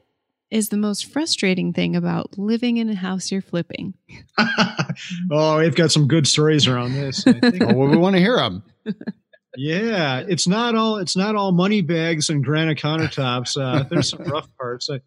is 0.52 0.68
the 0.68 0.76
most 0.76 1.06
frustrating 1.06 1.72
thing 1.72 1.96
about 1.96 2.38
living 2.38 2.76
in 2.76 2.90
a 2.90 2.96
house 2.96 3.32
you're 3.32 3.42
flipping? 3.42 3.94
oh, 5.32 5.60
we've 5.60 5.74
got 5.74 5.94
some 5.94 6.10
good 6.10 6.28
stories 6.28 6.68
around 6.68 6.96
this. 6.96 7.26
I 7.26 7.40
think. 7.40 7.64
oh, 7.64 7.74
well, 7.74 7.88
we 7.88 7.96
want 7.96 8.18
to 8.18 8.22
hear 8.22 8.36
them. 8.36 8.62
Yeah, 9.56 10.26
it's 10.28 10.50
not 10.50 10.76
all 10.76 10.98
it's 10.98 11.16
not 11.16 11.38
all 11.38 11.54
money 11.54 11.82
bags 11.82 12.30
and 12.30 12.44
granite 12.44 12.78
countertops. 12.78 13.56
Uh, 13.58 13.84
there's 13.84 14.10
some 14.10 14.24
rough 14.24 14.50
parts. 14.58 14.90
I, 14.90 15.00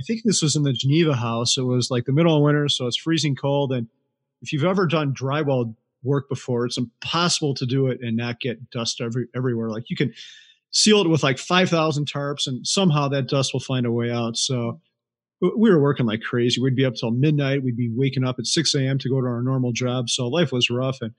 I 0.00 0.04
think 0.04 0.22
this 0.24 0.42
was 0.42 0.56
in 0.56 0.62
the 0.62 0.72
Geneva 0.72 1.14
house. 1.14 1.56
It 1.56 1.62
was 1.62 1.90
like 1.90 2.04
the 2.04 2.12
middle 2.12 2.36
of 2.36 2.42
winter, 2.42 2.68
so 2.68 2.86
it's 2.86 2.96
freezing 2.96 3.34
cold. 3.34 3.72
And 3.72 3.88
if 4.42 4.52
you've 4.52 4.64
ever 4.64 4.86
done 4.86 5.12
drywall 5.12 5.74
work 6.02 6.28
before, 6.28 6.66
it's 6.66 6.78
impossible 6.78 7.54
to 7.54 7.66
do 7.66 7.88
it 7.88 7.98
and 8.00 8.16
not 8.16 8.40
get 8.40 8.70
dust 8.70 9.00
every, 9.00 9.26
everywhere. 9.34 9.70
Like 9.70 9.90
you 9.90 9.96
can 9.96 10.12
seal 10.70 11.00
it 11.00 11.08
with 11.08 11.22
like 11.22 11.38
five 11.38 11.68
thousand 11.68 12.10
tarps, 12.10 12.46
and 12.46 12.66
somehow 12.66 13.08
that 13.08 13.28
dust 13.28 13.52
will 13.52 13.60
find 13.60 13.86
a 13.86 13.92
way 13.92 14.10
out. 14.10 14.36
So 14.36 14.80
we 15.40 15.70
were 15.70 15.82
working 15.82 16.06
like 16.06 16.20
crazy. 16.20 16.60
We'd 16.60 16.76
be 16.76 16.84
up 16.84 16.94
till 16.94 17.10
midnight. 17.10 17.62
We'd 17.62 17.76
be 17.76 17.90
waking 17.94 18.24
up 18.24 18.36
at 18.38 18.46
six 18.46 18.74
a.m. 18.74 18.98
to 18.98 19.08
go 19.08 19.20
to 19.20 19.26
our 19.26 19.42
normal 19.42 19.72
job. 19.72 20.08
So 20.10 20.28
life 20.28 20.52
was 20.52 20.70
rough 20.70 20.98
and. 21.00 21.12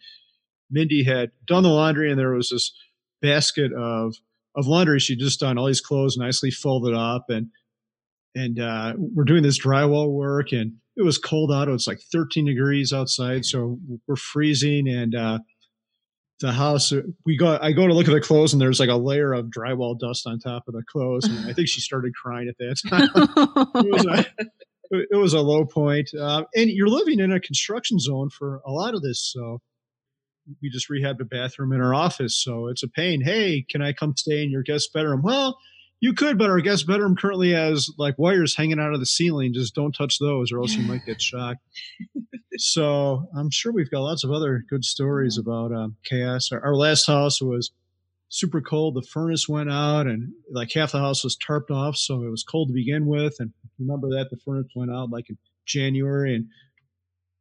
Mindy 0.71 1.03
had 1.03 1.31
done 1.47 1.63
the 1.63 1.69
laundry, 1.69 2.11
and 2.11 2.19
there 2.19 2.35
was 2.35 2.49
this 2.49 2.71
basket 3.23 3.73
of 3.73 4.17
of 4.55 4.67
laundry 4.67 4.99
she'd 4.99 5.17
just 5.17 5.39
done. 5.39 5.57
All 5.57 5.65
these 5.65 5.81
clothes 5.81 6.15
nicely 6.15 6.51
folded 6.51 6.93
up, 6.93 7.25
and 7.29 7.47
and 8.35 8.59
uh, 8.59 8.93
we're 8.97 9.23
doing 9.23 9.43
this 9.43 9.59
drywall 9.59 10.11
work, 10.11 10.51
and 10.51 10.73
it 10.95 11.03
was 11.03 11.17
cold 11.17 11.51
out. 11.51 11.67
It 11.67 11.71
was 11.71 11.87
like 11.87 11.99
13 12.11 12.45
degrees 12.45 12.93
outside, 12.93 13.45
so 13.45 13.79
we're 14.07 14.15
freezing, 14.15 14.87
and 14.87 15.15
uh, 15.15 15.39
the 16.39 16.51
house. 16.51 16.93
We 17.25 17.37
go. 17.37 17.57
I 17.61 17.71
go 17.71 17.87
to 17.87 17.93
look 17.93 18.07
at 18.07 18.13
the 18.13 18.21
clothes, 18.21 18.53
and 18.53 18.61
there's 18.61 18.79
like 18.79 18.89
a 18.89 18.95
layer 18.95 19.33
of 19.33 19.47
drywall 19.47 19.99
dust 19.99 20.25
on 20.27 20.39
top 20.39 20.63
of 20.67 20.73
the 20.73 20.83
clothes, 20.89 21.25
and 21.25 21.49
I 21.49 21.53
think 21.53 21.67
she 21.67 21.81
started 21.81 22.13
crying 22.13 22.47
at 22.47 22.57
that 22.57 22.75
time. 22.89 23.09
it 23.85 23.93
was 23.93 24.05
a, 24.05 24.25
it 24.91 25.17
was 25.17 25.33
a 25.33 25.41
low 25.41 25.65
point. 25.65 26.09
Uh, 26.19 26.43
and 26.55 26.69
you're 26.69 26.87
living 26.87 27.19
in 27.19 27.31
a 27.31 27.39
construction 27.39 27.99
zone 27.99 28.29
for 28.29 28.61
a 28.65 28.71
lot 28.71 28.95
of 28.95 29.01
this, 29.01 29.31
so 29.31 29.59
we 30.61 30.69
just 30.69 30.89
rehabbed 30.89 31.21
a 31.21 31.25
bathroom 31.25 31.73
in 31.73 31.81
our 31.81 31.93
office, 31.93 32.41
so 32.41 32.67
it's 32.67 32.83
a 32.83 32.87
pain. 32.87 33.21
Hey, 33.21 33.65
can 33.69 33.81
I 33.81 33.93
come 33.93 34.15
stay 34.15 34.43
in 34.43 34.51
your 34.51 34.63
guest 34.63 34.91
bedroom? 34.93 35.21
Well, 35.23 35.57
you 36.01 36.13
could, 36.13 36.37
but 36.37 36.49
our 36.49 36.61
guest 36.61 36.87
bedroom 36.87 37.15
currently 37.15 37.51
has 37.51 37.89
like 37.97 38.17
wires 38.17 38.55
hanging 38.55 38.79
out 38.79 38.93
of 38.93 38.99
the 38.99 39.05
ceiling. 39.05 39.53
Just 39.53 39.75
don't 39.75 39.91
touch 39.93 40.17
those, 40.19 40.51
or 40.51 40.59
else 40.59 40.75
you 40.75 40.83
might 40.83 41.05
get 41.05 41.21
shocked. 41.21 41.59
so 42.57 43.27
I'm 43.35 43.49
sure 43.49 43.71
we've 43.71 43.91
got 43.91 44.01
lots 44.01 44.23
of 44.23 44.31
other 44.31 44.63
good 44.69 44.83
stories 44.85 45.37
about 45.37 45.71
um, 45.73 45.95
chaos. 46.03 46.51
Our, 46.51 46.61
our 46.63 46.75
last 46.75 47.05
house 47.05 47.41
was 47.41 47.71
super 48.29 48.61
cold. 48.61 48.95
The 48.95 49.01
furnace 49.01 49.49
went 49.49 49.71
out, 49.71 50.07
and 50.07 50.31
like 50.51 50.71
half 50.73 50.91
the 50.93 50.99
house 50.99 51.23
was 51.23 51.37
tarped 51.37 51.71
off, 51.71 51.95
so 51.97 52.23
it 52.23 52.29
was 52.29 52.43
cold 52.43 52.69
to 52.69 52.73
begin 52.73 53.05
with. 53.05 53.35
And 53.39 53.51
remember 53.79 54.09
that 54.11 54.29
the 54.29 54.37
furnace 54.45 54.67
went 54.75 54.91
out 54.91 55.09
like 55.09 55.29
in 55.29 55.37
January, 55.65 56.35
and 56.35 56.47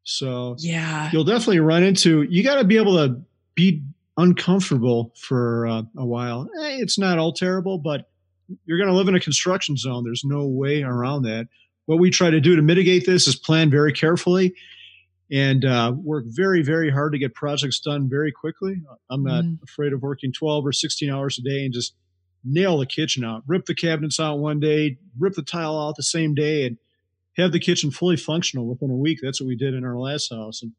so 0.04 0.56
Yeah. 0.58 1.10
you'll 1.12 1.24
definitely 1.24 1.60
run 1.60 1.82
into 1.82 2.22
you 2.22 2.42
got 2.42 2.56
to 2.56 2.64
be 2.64 2.76
able 2.78 2.96
to 2.96 3.20
be 3.54 3.82
uncomfortable 4.16 5.12
for 5.20 5.66
uh, 5.66 5.82
a 5.96 6.04
while 6.06 6.48
Eh, 6.62 6.78
it's 6.80 6.98
not 6.98 7.18
all 7.18 7.32
terrible 7.32 7.78
but 7.78 8.08
you're 8.64 8.78
going 8.78 8.88
to 8.90 8.94
live 8.96 9.08
in 9.08 9.14
a 9.14 9.20
construction 9.20 9.76
zone 9.76 10.04
there's 10.04 10.24
no 10.24 10.46
way 10.46 10.82
around 10.82 11.22
that 11.22 11.46
what 11.86 11.98
we 11.98 12.10
try 12.10 12.30
to 12.30 12.40
do 12.40 12.56
to 12.56 12.62
mitigate 12.62 13.06
this 13.06 13.26
is 13.26 13.36
plan 13.36 13.70
very 13.70 13.92
carefully 13.92 14.54
and 15.30 15.64
uh, 15.64 15.92
work 15.96 16.24
very 16.28 16.62
very 16.62 16.90
hard 16.90 17.12
to 17.12 17.18
get 17.18 17.34
projects 17.34 17.80
done 17.80 18.08
very 18.08 18.32
quickly 18.32 18.80
i'm 19.10 19.22
not 19.22 19.44
Mhm. 19.44 19.62
afraid 19.62 19.92
of 19.92 20.02
working 20.02 20.32
12 20.32 20.66
or 20.66 20.72
16 20.72 21.10
hours 21.10 21.38
a 21.38 21.42
day 21.42 21.64
and 21.64 21.74
just 21.74 21.94
nail 22.44 22.78
the 22.78 22.86
kitchen 22.86 23.24
out 23.24 23.42
rip 23.46 23.66
the 23.66 23.74
cabinets 23.74 24.18
out 24.20 24.38
one 24.38 24.60
day 24.60 24.96
rip 25.18 25.34
the 25.34 25.42
tile 25.42 25.78
out 25.78 25.96
the 25.96 26.02
same 26.02 26.34
day 26.34 26.66
and 26.66 26.78
have 27.36 27.52
the 27.52 27.60
kitchen 27.60 27.90
fully 27.92 28.16
functional 28.16 28.66
within 28.66 28.90
a 28.90 28.96
week. 28.96 29.20
That's 29.22 29.40
what 29.40 29.46
we 29.46 29.54
did 29.54 29.72
in 29.72 29.84
our 29.84 29.96
last 29.96 30.30
house. 30.32 30.60
And 30.60 30.72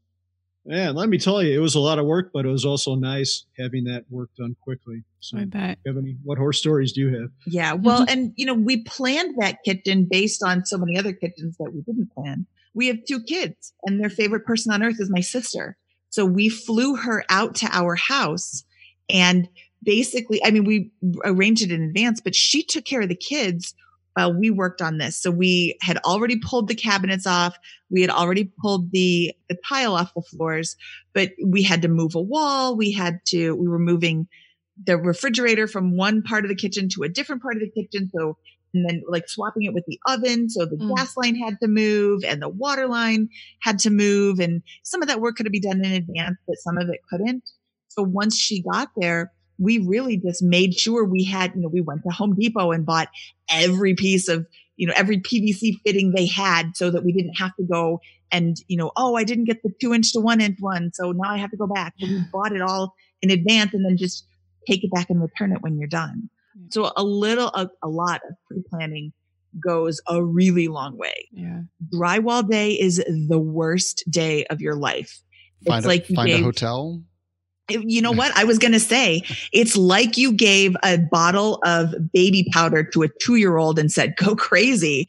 man, 0.65 0.95
let 0.95 1.09
me 1.09 1.17
tell 1.17 1.41
you, 1.41 1.57
it 1.57 1.61
was 1.61 1.75
a 1.75 1.79
lot 1.79 1.99
of 1.99 2.05
work, 2.05 2.31
but 2.33 2.45
it 2.45 2.49
was 2.49 2.65
also 2.65 2.95
nice 2.95 3.45
having 3.57 3.85
that 3.85 4.05
work 4.09 4.29
done 4.37 4.55
quickly. 4.61 5.03
So, 5.19 5.37
I 5.37 5.41
you 5.41 5.47
bet. 5.47 5.79
have 5.85 5.97
any? 5.97 6.17
What 6.23 6.37
horse 6.37 6.59
stories 6.59 6.93
do 6.93 7.01
you 7.01 7.19
have? 7.19 7.29
Yeah. 7.47 7.73
Well, 7.73 8.05
mhm. 8.05 8.11
and 8.11 8.33
you 8.35 8.45
know, 8.45 8.53
we 8.53 8.83
planned 8.83 9.35
that 9.39 9.59
kitchen 9.63 10.07
based 10.09 10.43
on 10.43 10.65
so 10.65 10.77
many 10.77 10.97
other 10.97 11.13
kitchens 11.13 11.57
that 11.57 11.71
we 11.73 11.81
didn't 11.81 12.13
plan. 12.13 12.45
We 12.73 12.87
have 12.87 12.97
two 13.07 13.23
kids 13.23 13.73
and 13.85 13.99
their 13.99 14.09
favorite 14.09 14.45
person 14.45 14.71
on 14.71 14.83
earth 14.83 14.97
is 14.99 15.09
my 15.09 15.21
sister. 15.21 15.77
So 16.11 16.25
we 16.25 16.49
flew 16.49 16.95
her 16.95 17.23
out 17.29 17.55
to 17.55 17.69
our 17.71 17.95
house 17.95 18.63
and 19.09 19.47
basically, 19.83 20.43
I 20.43 20.51
mean, 20.51 20.65
we 20.65 20.91
arranged 21.23 21.63
it 21.63 21.71
in 21.71 21.81
advance, 21.81 22.21
but 22.21 22.35
she 22.35 22.63
took 22.63 22.85
care 22.85 23.01
of 23.01 23.09
the 23.09 23.15
kids 23.15 23.73
while 24.19 24.33
we 24.37 24.49
worked 24.51 24.81
on 24.81 24.97
this. 24.97 25.15
So 25.15 25.31
we 25.31 25.77
had 25.81 25.97
already 25.99 26.37
pulled 26.37 26.67
the 26.67 26.75
cabinets 26.75 27.25
off. 27.25 27.55
We 27.89 28.01
had 28.01 28.09
already 28.09 28.51
pulled 28.61 28.91
the, 28.91 29.31
the 29.47 29.57
tile 29.67 29.95
off 29.95 30.13
the 30.13 30.21
floors, 30.21 30.75
but 31.13 31.31
we 31.45 31.63
had 31.63 31.81
to 31.83 31.87
move 31.87 32.15
a 32.15 32.21
wall. 32.21 32.75
We 32.75 32.91
had 32.91 33.19
to, 33.27 33.55
we 33.55 33.67
were 33.69 33.79
moving 33.79 34.27
the 34.83 34.97
refrigerator 34.97 35.67
from 35.67 35.95
one 35.95 36.21
part 36.21 36.43
of 36.43 36.49
the 36.49 36.55
kitchen 36.55 36.89
to 36.89 37.03
a 37.03 37.09
different 37.09 37.41
part 37.41 37.55
of 37.55 37.61
the 37.61 37.71
kitchen. 37.81 38.09
So, 38.13 38.37
and 38.73 38.87
then 38.87 39.03
like 39.07 39.29
swapping 39.29 39.63
it 39.63 39.73
with 39.73 39.85
the 39.87 39.99
oven. 40.07 40.49
So 40.49 40.65
the 40.65 40.75
Mm. 40.75 40.97
gas 40.97 41.15
line 41.15 41.35
had 41.35 41.57
to 41.61 41.67
move 41.69 42.23
and 42.25 42.41
the 42.41 42.49
water 42.49 42.87
line 42.87 43.29
had 43.61 43.79
to 43.79 43.89
move. 43.89 44.39
And 44.39 44.61
some 44.83 45.01
of 45.01 45.07
that 45.07 45.21
work 45.21 45.37
could 45.37 45.45
have 45.45 45.53
been 45.53 45.61
done 45.61 45.85
in 45.85 45.93
advance, 45.93 46.37
but 46.45 46.57
some 46.59 46.77
of 46.77 46.89
it 46.89 46.99
couldn't. 47.09 47.43
So 47.87 48.03
once 48.03 48.37
she 48.37 48.61
got 48.61 48.89
there, 48.97 49.31
we 49.59 49.79
really 49.79 50.17
just 50.17 50.41
made 50.41 50.73
sure 50.73 51.05
we 51.05 51.23
had, 51.23 51.53
you 51.55 51.61
know, 51.61 51.69
we 51.69 51.81
went 51.81 52.03
to 52.03 52.09
Home 52.09 52.35
Depot 52.35 52.71
and 52.71 52.85
bought 52.85 53.09
every 53.49 53.93
piece 53.93 54.27
of, 54.27 54.47
you 54.77 54.87
know, 54.87 54.93
every 54.95 55.19
PVC 55.19 55.73
fitting 55.85 56.13
they 56.15 56.25
had 56.25 56.75
so 56.75 56.89
that 56.89 57.03
we 57.03 57.11
didn't 57.11 57.35
have 57.35 57.55
to 57.57 57.63
go 57.63 57.99
and, 58.31 58.57
you 58.67 58.77
know, 58.77 58.91
oh, 58.95 59.15
I 59.15 59.23
didn't 59.23 59.45
get 59.45 59.63
the 59.63 59.71
two 59.81 59.93
inch 59.93 60.13
to 60.13 60.19
one 60.19 60.41
inch 60.41 60.57
one. 60.59 60.91
So 60.93 61.11
now 61.11 61.31
I 61.31 61.37
have 61.37 61.51
to 61.51 61.57
go 61.57 61.67
back. 61.67 61.93
So 61.99 62.07
we 62.07 62.21
bought 62.31 62.53
it 62.53 62.61
all 62.61 62.93
in 63.21 63.31
advance 63.31 63.73
and 63.73 63.85
then 63.85 63.97
just 63.97 64.25
take 64.67 64.83
it 64.83 64.91
back 64.91 65.09
and 65.09 65.21
return 65.21 65.51
it 65.51 65.61
when 65.61 65.77
you're 65.77 65.87
done. 65.87 66.29
So 66.69 66.91
a 66.95 67.03
little, 67.03 67.47
a, 67.47 67.69
a 67.81 67.87
lot 67.87 68.21
of 68.29 68.35
pre 68.47 68.61
planning 68.69 69.13
goes 69.63 69.99
a 70.07 70.23
really 70.23 70.67
long 70.67 70.97
way. 70.97 71.27
Yeah. 71.31 71.61
Drywall 71.93 72.47
day 72.47 72.73
is 72.73 72.97
the 72.97 73.39
worst 73.39 74.03
day 74.09 74.45
of 74.45 74.61
your 74.61 74.75
life. 74.75 75.21
Find, 75.65 75.79
it's 75.79 75.85
a, 75.85 75.87
like 75.87 76.05
find 76.05 76.27
gave, 76.27 76.41
a 76.41 76.43
hotel. 76.43 77.01
You 77.69 78.01
know 78.01 78.11
what? 78.11 78.35
I 78.35 78.43
was 78.43 78.57
going 78.57 78.71
to 78.71 78.79
say 78.79 79.21
it's 79.53 79.75
like 79.75 80.17
you 80.17 80.31
gave 80.31 80.75
a 80.83 80.97
bottle 80.97 81.59
of 81.63 81.93
baby 82.13 82.47
powder 82.51 82.83
to 82.83 83.03
a 83.03 83.07
two 83.21 83.35
year 83.35 83.57
old 83.57 83.79
and 83.79 83.91
said, 83.91 84.15
go 84.15 84.35
crazy 84.35 85.07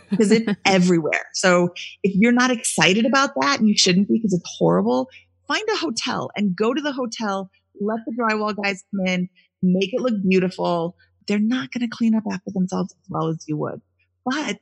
because 0.10 0.30
it's 0.32 0.50
everywhere. 0.64 1.26
So 1.34 1.70
if 2.02 2.14
you're 2.14 2.32
not 2.32 2.50
excited 2.50 3.06
about 3.06 3.30
that 3.40 3.60
and 3.60 3.68
you 3.68 3.76
shouldn't 3.76 4.08
be 4.08 4.18
because 4.18 4.32
it's 4.32 4.56
horrible, 4.58 5.08
find 5.46 5.66
a 5.72 5.76
hotel 5.76 6.30
and 6.36 6.56
go 6.56 6.74
to 6.74 6.80
the 6.80 6.92
hotel. 6.92 7.50
Let 7.80 8.00
the 8.06 8.12
drywall 8.12 8.56
guys 8.60 8.82
come 8.90 9.06
in, 9.06 9.28
make 9.62 9.92
it 9.94 10.00
look 10.00 10.14
beautiful. 10.28 10.96
They're 11.26 11.38
not 11.38 11.70
going 11.72 11.88
to 11.88 11.96
clean 11.96 12.14
up 12.14 12.24
after 12.30 12.50
themselves 12.52 12.92
as 12.92 13.06
well 13.08 13.28
as 13.28 13.44
you 13.46 13.56
would. 13.56 13.80
But 14.24 14.60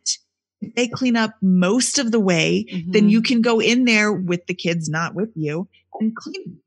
if 0.60 0.74
they 0.74 0.88
clean 0.88 1.16
up 1.16 1.32
most 1.40 1.98
of 1.98 2.10
the 2.12 2.20
way, 2.20 2.66
Mm-hmm. 2.70 2.90
then 2.92 3.08
you 3.08 3.22
can 3.22 3.40
go 3.40 3.60
in 3.60 3.84
there 3.84 4.12
with 4.12 4.46
the 4.46 4.54
kids, 4.54 4.88
not 4.88 5.14
with 5.14 5.30
you, 5.34 5.68
and 6.00 6.14
clean. 6.16 6.58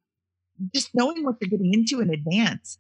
Just 0.74 0.90
knowing 0.94 1.24
what 1.24 1.36
you're 1.42 1.50
getting 1.50 1.74
into 1.74 2.02
in 2.02 2.10
advance. 2.10 2.78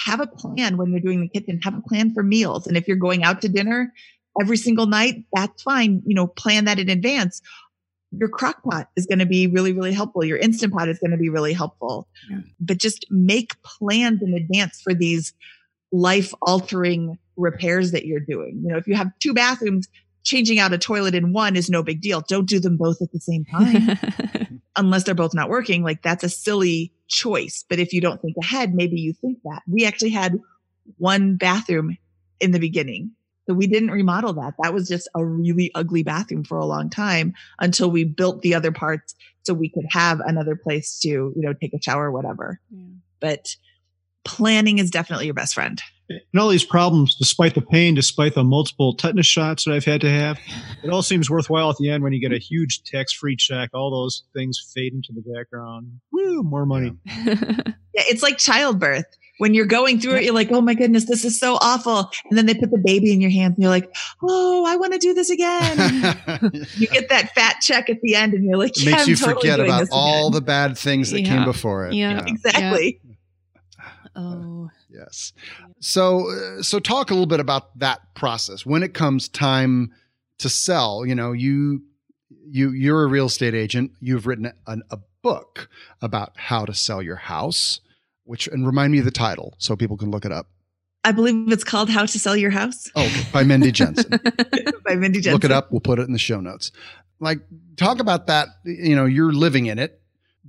Have 0.00 0.20
a 0.20 0.26
plan 0.26 0.76
when 0.76 0.90
you're 0.90 1.00
doing 1.00 1.20
the 1.20 1.28
kitchen. 1.28 1.60
Have 1.62 1.76
a 1.76 1.80
plan 1.80 2.12
for 2.12 2.22
meals. 2.22 2.66
And 2.66 2.76
if 2.76 2.88
you're 2.88 2.96
going 2.96 3.22
out 3.22 3.40
to 3.42 3.48
dinner 3.48 3.92
every 4.40 4.56
single 4.56 4.86
night, 4.86 5.24
that's 5.32 5.62
fine. 5.62 6.02
You 6.04 6.14
know, 6.14 6.26
plan 6.26 6.64
that 6.64 6.78
in 6.78 6.88
advance. 6.88 7.40
Your 8.10 8.28
crock 8.28 8.62
pot 8.62 8.88
is 8.96 9.06
going 9.06 9.18
to 9.18 9.26
be 9.26 9.46
really, 9.46 9.72
really 9.72 9.92
helpful. 9.92 10.24
Your 10.24 10.38
instant 10.38 10.72
pot 10.72 10.88
is 10.88 10.98
going 10.98 11.10
to 11.10 11.16
be 11.16 11.28
really 11.28 11.52
helpful. 11.52 12.08
Yeah. 12.30 12.38
But 12.60 12.78
just 12.78 13.06
make 13.10 13.60
plans 13.62 14.22
in 14.22 14.34
advance 14.34 14.80
for 14.82 14.94
these 14.94 15.32
life 15.92 16.32
altering 16.42 17.18
repairs 17.36 17.92
that 17.92 18.04
you're 18.04 18.20
doing. 18.20 18.60
You 18.64 18.72
know, 18.72 18.78
if 18.78 18.86
you 18.86 18.94
have 18.94 19.10
two 19.20 19.34
bathrooms, 19.34 19.88
changing 20.24 20.58
out 20.58 20.72
a 20.72 20.78
toilet 20.78 21.14
in 21.14 21.32
one 21.32 21.54
is 21.54 21.70
no 21.70 21.82
big 21.82 22.00
deal. 22.00 22.22
Don't 22.22 22.48
do 22.48 22.58
them 22.58 22.76
both 22.76 23.00
at 23.00 23.12
the 23.12 23.20
same 23.20 23.44
time 23.44 23.98
unless 24.76 25.04
they're 25.04 25.14
both 25.14 25.34
not 25.34 25.50
working. 25.50 25.82
Like 25.82 26.02
that's 26.02 26.24
a 26.24 26.28
silly 26.28 26.92
choice. 27.08 27.64
But 27.68 27.78
if 27.78 27.92
you 27.92 28.00
don't 28.00 28.20
think 28.20 28.36
ahead, 28.40 28.74
maybe 28.74 29.00
you 29.00 29.12
think 29.12 29.38
that. 29.44 29.62
We 29.68 29.84
actually 29.84 30.10
had 30.10 30.40
one 30.98 31.36
bathroom 31.36 31.96
in 32.40 32.50
the 32.50 32.58
beginning. 32.58 33.12
So 33.46 33.54
we 33.54 33.66
didn't 33.66 33.90
remodel 33.90 34.32
that. 34.34 34.54
That 34.62 34.72
was 34.72 34.88
just 34.88 35.08
a 35.14 35.24
really 35.24 35.70
ugly 35.74 36.02
bathroom 36.02 36.44
for 36.44 36.56
a 36.56 36.64
long 36.64 36.88
time 36.88 37.34
until 37.60 37.90
we 37.90 38.04
built 38.04 38.40
the 38.40 38.54
other 38.54 38.72
parts 38.72 39.14
so 39.42 39.52
we 39.52 39.68
could 39.68 39.84
have 39.90 40.20
another 40.20 40.56
place 40.56 40.98
to, 41.00 41.08
you 41.08 41.32
know, 41.36 41.52
take 41.52 41.74
a 41.74 41.82
shower 41.82 42.06
or 42.06 42.12
whatever. 42.12 42.58
But 43.20 43.54
planning 44.24 44.78
is 44.78 44.90
definitely 44.90 45.26
your 45.26 45.34
best 45.34 45.54
friend. 45.54 45.82
And 46.08 46.38
all 46.40 46.48
these 46.48 46.64
problems, 46.64 47.14
despite 47.14 47.54
the 47.54 47.62
pain, 47.62 47.94
despite 47.94 48.34
the 48.34 48.44
multiple 48.44 48.94
tetanus 48.94 49.26
shots 49.26 49.64
that 49.64 49.72
I've 49.72 49.86
had 49.86 50.02
to 50.02 50.10
have, 50.10 50.38
it 50.82 50.90
all 50.90 51.02
seems 51.02 51.30
worthwhile 51.30 51.70
at 51.70 51.76
the 51.78 51.88
end 51.90 52.02
when 52.02 52.12
you 52.12 52.20
get 52.20 52.32
a 52.32 52.38
huge 52.38 52.82
tax-free 52.84 53.36
check. 53.36 53.70
All 53.72 53.90
those 53.90 54.24
things 54.34 54.60
fade 54.74 54.92
into 54.92 55.12
the 55.14 55.22
background. 55.32 56.00
Woo, 56.12 56.42
more 56.42 56.66
money. 56.66 56.92
Yeah, 57.06 57.34
it's 57.94 58.22
like 58.22 58.36
childbirth. 58.36 59.06
When 59.38 59.52
you're 59.52 59.66
going 59.66 59.98
through 59.98 60.16
it, 60.16 60.24
you're 60.24 60.34
like, 60.34 60.52
oh 60.52 60.60
my 60.60 60.74
goodness, 60.74 61.06
this 61.06 61.24
is 61.24 61.40
so 61.40 61.54
awful. 61.60 62.08
And 62.30 62.38
then 62.38 62.46
they 62.46 62.54
put 62.54 62.70
the 62.70 62.78
baby 62.84 63.12
in 63.12 63.20
your 63.20 63.32
hands 63.32 63.54
and 63.56 63.62
you're 63.62 63.70
like, 63.70 63.92
oh, 64.22 64.64
I 64.64 64.76
want 64.76 64.92
to 64.92 64.98
do 64.98 65.12
this 65.12 65.28
again. 65.30 65.76
you 66.76 66.86
get 66.86 67.08
that 67.08 67.32
fat 67.34 67.56
check 67.60 67.90
at 67.90 68.00
the 68.02 68.14
end 68.14 68.34
and 68.34 68.44
you're 68.44 68.56
like, 68.58 68.76
It 68.76 68.84
yeah, 68.84 68.90
makes 68.92 69.02
I'm 69.02 69.08
you 69.08 69.16
totally 69.16 69.34
forget 69.40 69.58
about 69.60 69.88
all 69.90 70.28
again. 70.28 70.32
the 70.34 70.40
bad 70.42 70.78
things 70.78 71.10
that 71.10 71.22
Yeah. 71.22 71.34
came 71.34 71.44
before 71.46 71.86
it. 71.86 71.94
Yeah. 71.94 72.22
Exactly. 72.26 73.00
oh. 74.14 74.68
Yes. 74.88 75.32
So, 75.84 76.30
uh, 76.30 76.62
so 76.62 76.78
talk 76.78 77.10
a 77.10 77.14
little 77.14 77.26
bit 77.26 77.40
about 77.40 77.78
that 77.78 78.14
process 78.14 78.64
when 78.64 78.82
it 78.82 78.94
comes 78.94 79.28
time 79.28 79.92
to 80.38 80.48
sell. 80.48 81.04
You 81.04 81.14
know, 81.14 81.32
you 81.32 81.82
you 82.46 82.70
you're 82.70 83.02
a 83.02 83.06
real 83.06 83.26
estate 83.26 83.54
agent. 83.54 83.90
You've 84.00 84.26
written 84.26 84.50
an, 84.66 84.82
a 84.90 84.98
book 85.22 85.68
about 86.00 86.32
how 86.36 86.64
to 86.64 86.72
sell 86.72 87.02
your 87.02 87.16
house. 87.16 87.80
Which 88.24 88.48
and 88.48 88.66
remind 88.66 88.92
me 88.92 89.00
of 89.00 89.04
the 89.04 89.10
title 89.10 89.54
so 89.58 89.76
people 89.76 89.98
can 89.98 90.10
look 90.10 90.24
it 90.24 90.32
up. 90.32 90.46
I 91.04 91.12
believe 91.12 91.52
it's 91.52 91.64
called 91.64 91.90
How 91.90 92.06
to 92.06 92.18
Sell 92.18 92.34
Your 92.34 92.50
House 92.50 92.90
Oh, 92.96 93.26
by 93.30 93.44
Mindy 93.44 93.70
Jensen. 93.70 94.08
by 94.86 94.94
Mindy 94.94 95.20
Jensen. 95.20 95.34
Look 95.34 95.44
it 95.44 95.52
up. 95.52 95.70
We'll 95.70 95.82
put 95.82 95.98
it 95.98 96.06
in 96.06 96.14
the 96.14 96.18
show 96.18 96.40
notes. 96.40 96.72
Like, 97.20 97.40
talk 97.76 98.00
about 98.00 98.28
that. 98.28 98.48
You 98.64 98.96
know, 98.96 99.04
you're 99.04 99.34
living 99.34 99.66
in 99.66 99.78
it. 99.78 100.00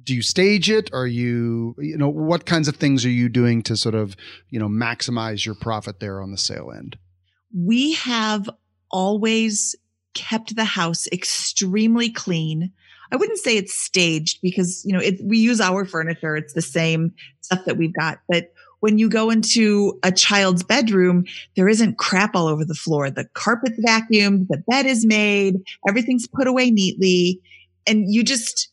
Do 0.06 0.16
you 0.16 0.22
stage 0.22 0.70
it? 0.70 0.90
Are 0.94 1.08
you, 1.08 1.76
you 1.80 1.98
know, 1.98 2.10
what 2.10 2.46
kinds 2.46 2.68
of 2.68 2.78
things 2.78 3.04
are 3.06 3.10
you 3.10 3.28
doing 3.28 3.62
to 3.64 3.76
sort 3.76 3.96
of, 3.96 4.16
you 4.50 4.60
know, 4.60 4.70
maximize 4.70 5.46
your 5.46 5.56
profit 5.56 6.00
there 6.00 6.22
on 6.22 6.32
the 6.32 6.38
sale 6.38 6.72
end? 6.72 6.98
we 7.56 7.94
have 7.94 8.50
always 8.92 9.76
kept 10.14 10.56
the 10.56 10.66
house 10.66 11.08
extremely 11.12 12.10
clean. 12.10 12.72
I 13.12 13.16
wouldn't 13.16 13.40
say 13.40 13.56
it's 13.56 13.74
staged 13.74 14.40
because, 14.42 14.84
you 14.86 14.94
know, 14.94 15.00
it, 15.00 15.20
we 15.24 15.38
use 15.38 15.62
our 15.62 15.86
furniture. 15.86 16.36
It's 16.36 16.54
the 16.54 16.62
same 16.62 17.14
stuff 17.42 17.66
that 17.66 17.78
we've 17.78 17.94
got. 17.94 18.20
But 18.28 18.52
when 18.80 18.98
you 18.98 19.10
go 19.10 19.30
into 19.30 20.00
a 20.04 20.12
child's 20.12 20.64
bedroom, 20.64 21.26
there 21.56 21.70
isn't 21.70 21.98
crap 21.98 22.36
all 22.36 22.48
over 22.48 22.66
the 22.66 22.76
floor. 22.76 23.10
The 23.10 23.28
carpet's 23.34 23.80
vacuumed, 23.80 24.48
the 24.48 24.64
bed 24.68 24.86
is 24.86 25.06
made, 25.06 25.56
everything's 25.88 26.28
put 26.28 26.48
away 26.48 26.72
neatly. 26.72 27.42
And 27.88 28.06
you 28.08 28.24
just, 28.24 28.70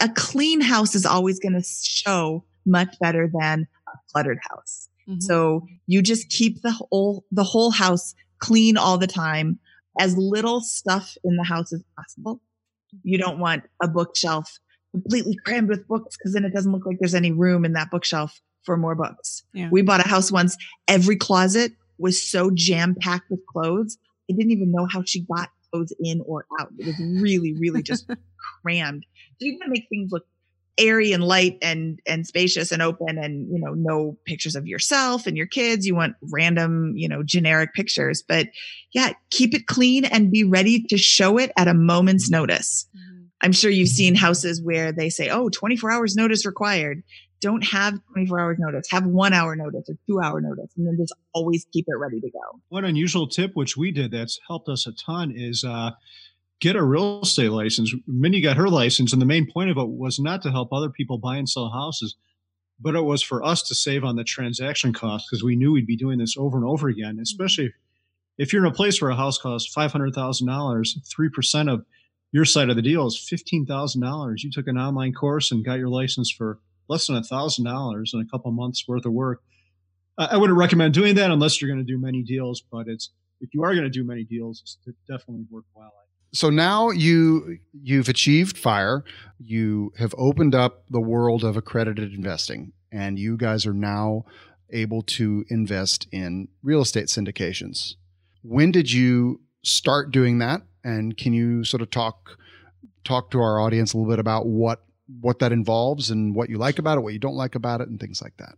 a 0.00 0.08
clean 0.08 0.60
house 0.60 0.94
is 0.94 1.06
always 1.06 1.38
going 1.38 1.54
to 1.54 1.62
show 1.62 2.44
much 2.64 2.94
better 3.00 3.30
than 3.40 3.66
a 3.88 3.92
cluttered 4.12 4.38
house. 4.50 4.88
Mhm. 5.08 5.22
So 5.22 5.66
you 5.86 6.02
just 6.02 6.28
keep 6.28 6.62
the 6.62 6.72
whole 6.72 7.24
the 7.30 7.44
whole 7.44 7.70
house 7.70 8.14
clean 8.38 8.76
all 8.76 8.98
the 8.98 9.06
time, 9.06 9.58
as 9.98 10.16
little 10.16 10.60
stuff 10.60 11.16
in 11.24 11.36
the 11.36 11.44
house 11.44 11.72
as 11.72 11.82
possible. 11.96 12.40
You 13.02 13.18
don't 13.18 13.38
want 13.38 13.64
a 13.82 13.88
bookshelf 13.88 14.58
completely 14.92 15.36
crammed 15.44 15.68
with 15.68 15.86
books 15.86 16.16
because 16.16 16.32
then 16.32 16.44
it 16.44 16.52
doesn't 16.54 16.72
look 16.72 16.86
like 16.86 16.98
there's 16.98 17.14
any 17.14 17.32
room 17.32 17.64
in 17.64 17.72
that 17.74 17.90
bookshelf 17.90 18.40
for 18.64 18.76
more 18.76 18.94
books. 18.94 19.44
Yeah. 19.54 19.68
We 19.70 19.82
bought 19.82 20.04
a 20.04 20.08
house 20.08 20.32
once, 20.32 20.56
every 20.88 21.16
closet 21.16 21.72
was 21.98 22.20
so 22.20 22.50
jam 22.52 22.94
packed 23.00 23.30
with 23.30 23.40
clothes. 23.46 23.98
I 24.30 24.34
didn't 24.34 24.50
even 24.52 24.72
know 24.72 24.86
how 24.90 25.02
she 25.04 25.22
got 25.22 25.50
clothes 25.70 25.92
in 26.00 26.20
or 26.26 26.46
out. 26.60 26.72
It 26.78 26.86
was 26.86 27.22
really, 27.22 27.54
really 27.54 27.82
just 27.82 28.08
crammed. 28.62 29.04
So 29.38 29.46
you 29.46 29.52
want 29.54 29.64
to 29.64 29.70
make 29.70 29.86
things 29.88 30.10
look 30.12 30.24
airy 30.78 31.12
and 31.12 31.24
light 31.24 31.56
and 31.62 31.98
and 32.06 32.26
spacious 32.26 32.70
and 32.70 32.82
open 32.82 33.16
and 33.16 33.50
you 33.50 33.58
know 33.58 33.72
no 33.72 34.18
pictures 34.26 34.54
of 34.54 34.66
yourself 34.66 35.26
and 35.26 35.34
your 35.36 35.46
kids? 35.46 35.86
You 35.86 35.94
want 35.94 36.16
random 36.20 36.92
you 36.96 37.08
know 37.08 37.22
generic 37.22 37.72
pictures 37.72 38.22
but 38.26 38.48
yeah 38.92 39.12
keep 39.30 39.54
it 39.54 39.66
clean 39.66 40.04
and 40.04 40.30
be 40.30 40.44
ready 40.44 40.82
to 40.90 40.98
show 40.98 41.38
it 41.38 41.50
at 41.56 41.66
a 41.66 41.72
moment's 41.74 42.28
notice. 42.30 42.86
Mhm. 42.94 43.28
i'm 43.42 43.52
sure 43.52 43.70
you've 43.70 43.88
seen 43.88 44.14
houses 44.14 44.60
where 44.62 44.92
they 44.92 45.08
say 45.08 45.30
oh 45.30 45.48
24 45.48 45.90
hours 45.90 46.14
notice 46.14 46.44
required. 46.44 47.02
Don't 47.42 47.64
have 47.64 47.94
24 48.12 48.40
hours 48.40 48.56
notice. 48.58 48.86
Have 48.90 49.04
one 49.06 49.32
hour 49.34 49.54
notice 49.56 49.88
or 49.90 49.96
two 50.06 50.20
hour 50.22 50.40
notice 50.40 50.70
and 50.76 50.86
then 50.86 50.96
just 50.98 51.12
always 51.34 51.66
keep 51.72 51.84
it 51.86 51.96
ready 51.98 52.18
to 52.20 52.30
go. 52.30 52.60
One 52.70 52.84
unusual 52.86 53.28
tip, 53.28 53.52
which 53.54 53.76
we 53.76 53.92
did 53.92 54.10
that's 54.10 54.40
helped 54.48 54.68
us 54.70 54.86
a 54.86 54.92
ton, 54.92 55.32
is 55.36 55.62
uh, 55.62 55.90
get 56.60 56.76
a 56.76 56.82
real 56.82 57.20
estate 57.22 57.50
license. 57.50 57.94
Mindy 58.06 58.40
got 58.40 58.56
her 58.56 58.68
license, 58.68 59.12
and 59.12 59.20
the 59.20 59.26
main 59.26 59.50
point 59.50 59.70
of 59.70 59.76
it 59.76 59.88
was 59.88 60.18
not 60.18 60.42
to 60.42 60.50
help 60.50 60.72
other 60.72 60.90
people 60.90 61.18
buy 61.18 61.36
and 61.36 61.48
sell 61.48 61.70
houses, 61.70 62.16
but 62.80 62.94
it 62.94 63.02
was 63.02 63.22
for 63.22 63.42
us 63.42 63.62
to 63.64 63.74
save 63.74 64.04
on 64.04 64.16
the 64.16 64.24
transaction 64.24 64.92
costs 64.92 65.28
because 65.28 65.44
we 65.44 65.56
knew 65.56 65.72
we'd 65.72 65.86
be 65.86 65.96
doing 65.96 66.18
this 66.18 66.36
over 66.38 66.56
and 66.56 66.66
over 66.66 66.88
again, 66.88 67.14
mm-hmm. 67.14 67.22
especially 67.22 67.66
if, 67.66 67.72
if 68.38 68.52
you're 68.52 68.64
in 68.64 68.70
a 68.70 68.74
place 68.74 69.00
where 69.00 69.10
a 69.10 69.16
house 69.16 69.38
costs 69.38 69.74
$500,000, 69.74 70.12
3% 70.14 71.72
of 71.72 71.84
your 72.32 72.44
side 72.44 72.68
of 72.68 72.76
the 72.76 72.82
deal 72.82 73.06
is 73.06 73.16
$15,000. 73.16 74.34
You 74.42 74.50
took 74.50 74.66
an 74.66 74.78
online 74.78 75.14
course 75.14 75.50
and 75.50 75.64
got 75.64 75.78
your 75.78 75.88
license 75.88 76.30
for 76.30 76.58
less 76.88 77.06
than 77.06 77.16
$1,000 77.16 78.14
in 78.14 78.20
a 78.20 78.30
couple 78.30 78.50
months 78.52 78.86
worth 78.86 79.06
of 79.06 79.12
work. 79.12 79.42
I 80.18 80.26
I 80.32 80.36
wouldn't 80.36 80.58
recommend 80.58 80.94
doing 80.94 81.14
that 81.16 81.30
unless 81.30 81.60
you're 81.60 81.70
going 81.70 81.84
to 81.84 81.92
do 81.92 81.98
many 81.98 82.22
deals, 82.22 82.62
but 82.72 82.88
it's 82.88 83.10
if 83.40 83.52
you 83.52 83.62
are 83.64 83.72
going 83.72 83.84
to 83.84 83.90
do 83.90 84.02
many 84.02 84.24
deals, 84.24 84.62
it's 84.86 84.96
definitely 85.06 85.44
worthwhile. 85.50 86.05
So 86.32 86.50
now 86.50 86.90
you 86.90 87.58
you've 87.72 88.08
achieved 88.08 88.58
fire. 88.58 89.04
You 89.38 89.92
have 89.98 90.14
opened 90.18 90.54
up 90.54 90.84
the 90.90 91.00
world 91.00 91.44
of 91.44 91.56
accredited 91.56 92.12
investing, 92.12 92.72
and 92.92 93.18
you 93.18 93.36
guys 93.36 93.66
are 93.66 93.74
now 93.74 94.24
able 94.70 95.02
to 95.02 95.44
invest 95.48 96.08
in 96.10 96.48
real 96.62 96.82
estate 96.82 97.06
syndications. 97.06 97.94
When 98.42 98.70
did 98.72 98.92
you 98.92 99.40
start 99.62 100.10
doing 100.10 100.38
that? 100.38 100.62
And 100.84 101.16
can 101.16 101.32
you 101.32 101.64
sort 101.64 101.82
of 101.82 101.90
talk 101.90 102.38
talk 103.04 103.30
to 103.30 103.40
our 103.40 103.60
audience 103.60 103.92
a 103.92 103.96
little 103.96 104.10
bit 104.10 104.18
about 104.18 104.46
what 104.46 104.84
what 105.20 105.38
that 105.38 105.52
involves 105.52 106.10
and 106.10 106.34
what 106.34 106.50
you 106.50 106.58
like 106.58 106.78
about 106.78 106.98
it, 106.98 107.00
what 107.00 107.12
you 107.12 107.18
don't 107.18 107.36
like 107.36 107.54
about 107.54 107.80
it, 107.80 107.88
and 107.88 108.00
things 108.00 108.20
like 108.20 108.36
that? 108.38 108.56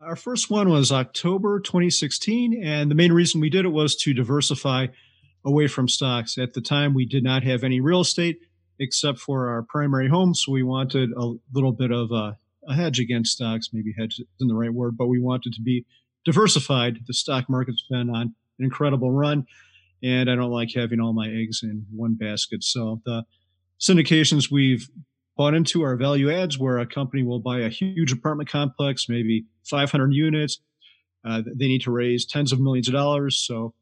Our 0.00 0.16
first 0.16 0.50
one 0.50 0.68
was 0.68 0.92
October 0.92 1.60
2016. 1.60 2.62
And 2.62 2.90
the 2.90 2.94
main 2.94 3.12
reason 3.12 3.40
we 3.40 3.50
did 3.50 3.64
it 3.64 3.70
was 3.70 3.96
to 3.96 4.12
diversify 4.12 4.88
away 5.44 5.66
from 5.66 5.88
stocks. 5.88 6.38
At 6.38 6.54
the 6.54 6.60
time, 6.60 6.94
we 6.94 7.06
did 7.06 7.22
not 7.22 7.42
have 7.42 7.64
any 7.64 7.80
real 7.80 8.00
estate 8.00 8.38
except 8.78 9.18
for 9.18 9.48
our 9.48 9.62
primary 9.62 10.08
home. 10.08 10.34
So 10.34 10.52
we 10.52 10.62
wanted 10.62 11.10
a 11.12 11.34
little 11.52 11.72
bit 11.72 11.92
of 11.92 12.10
a, 12.10 12.36
a 12.68 12.74
hedge 12.74 12.98
against 12.98 13.32
stocks. 13.32 13.70
Maybe 13.72 13.94
hedge 13.96 14.14
isn't 14.14 14.48
the 14.48 14.54
right 14.54 14.72
word, 14.72 14.96
but 14.96 15.06
we 15.06 15.20
wanted 15.20 15.52
to 15.54 15.62
be 15.62 15.84
diversified. 16.24 16.98
The 17.06 17.14
stock 17.14 17.48
market's 17.48 17.84
been 17.88 18.10
on 18.10 18.34
an 18.58 18.64
incredible 18.64 19.10
run, 19.10 19.46
and 20.02 20.30
I 20.30 20.34
don't 20.34 20.50
like 20.50 20.70
having 20.74 21.00
all 21.00 21.12
my 21.12 21.28
eggs 21.28 21.60
in 21.62 21.86
one 21.94 22.14
basket. 22.14 22.64
So 22.64 23.00
the 23.04 23.24
syndications 23.80 24.50
we've 24.50 24.88
bought 25.36 25.54
into 25.54 25.82
are 25.82 25.96
value 25.96 26.32
adds 26.32 26.58
where 26.58 26.78
a 26.78 26.86
company 26.86 27.22
will 27.22 27.40
buy 27.40 27.60
a 27.60 27.68
huge 27.68 28.12
apartment 28.12 28.48
complex, 28.48 29.08
maybe 29.08 29.44
500 29.64 30.12
units. 30.12 30.60
Uh, 31.24 31.42
they 31.46 31.66
need 31.66 31.82
to 31.82 31.90
raise 31.90 32.26
tens 32.26 32.52
of 32.52 32.60
millions 32.60 32.88
of 32.88 32.94
dollars. 32.94 33.38
So 33.38 33.74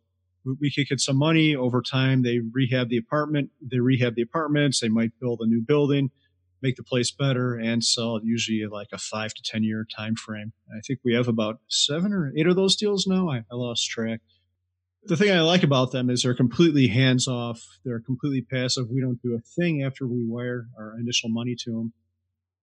we 0.45 0.70
could 0.70 0.88
get 0.88 1.01
some 1.01 1.16
money 1.16 1.55
over 1.55 1.82
time. 1.82 2.22
They 2.22 2.38
rehab 2.38 2.88
the 2.88 2.97
apartment, 2.97 3.51
they 3.61 3.80
rehab 3.80 4.14
the 4.14 4.22
apartments, 4.22 4.80
they 4.80 4.88
might 4.88 5.18
build 5.20 5.40
a 5.40 5.47
new 5.47 5.61
building, 5.61 6.11
make 6.61 6.76
the 6.76 6.82
place 6.82 7.11
better, 7.11 7.55
and 7.55 7.84
sell 7.84 8.16
it 8.16 8.24
usually 8.24 8.66
like 8.66 8.88
a 8.93 8.99
five 8.99 9.34
to 9.34 9.43
10 9.43 9.62
year 9.62 9.86
time 9.97 10.16
frame. 10.16 10.53
I 10.74 10.80
think 10.80 11.01
we 11.05 11.14
have 11.14 11.28
about 11.28 11.61
seven 11.68 12.12
or 12.12 12.32
eight 12.36 12.47
of 12.47 12.57
those 12.57 12.76
deals 12.76 13.07
now. 13.07 13.30
I, 13.30 13.38
I 13.51 13.55
lost 13.55 13.88
track. 13.88 14.20
The 15.05 15.16
thing 15.16 15.32
I 15.32 15.40
like 15.40 15.64
about 15.64 15.90
them 15.90 16.11
is 16.11 16.22
they're 16.22 16.34
completely 16.34 16.86
hands 16.86 17.26
off. 17.26 17.61
They're 17.84 18.01
completely 18.01 18.43
passive. 18.43 18.88
We 18.88 19.01
don't 19.01 19.20
do 19.20 19.34
a 19.34 19.40
thing 19.40 19.82
after 19.82 20.07
we 20.07 20.24
wire 20.24 20.68
our 20.78 20.97
initial 20.99 21.28
money 21.28 21.57
to 21.64 21.70
them. 21.72 21.93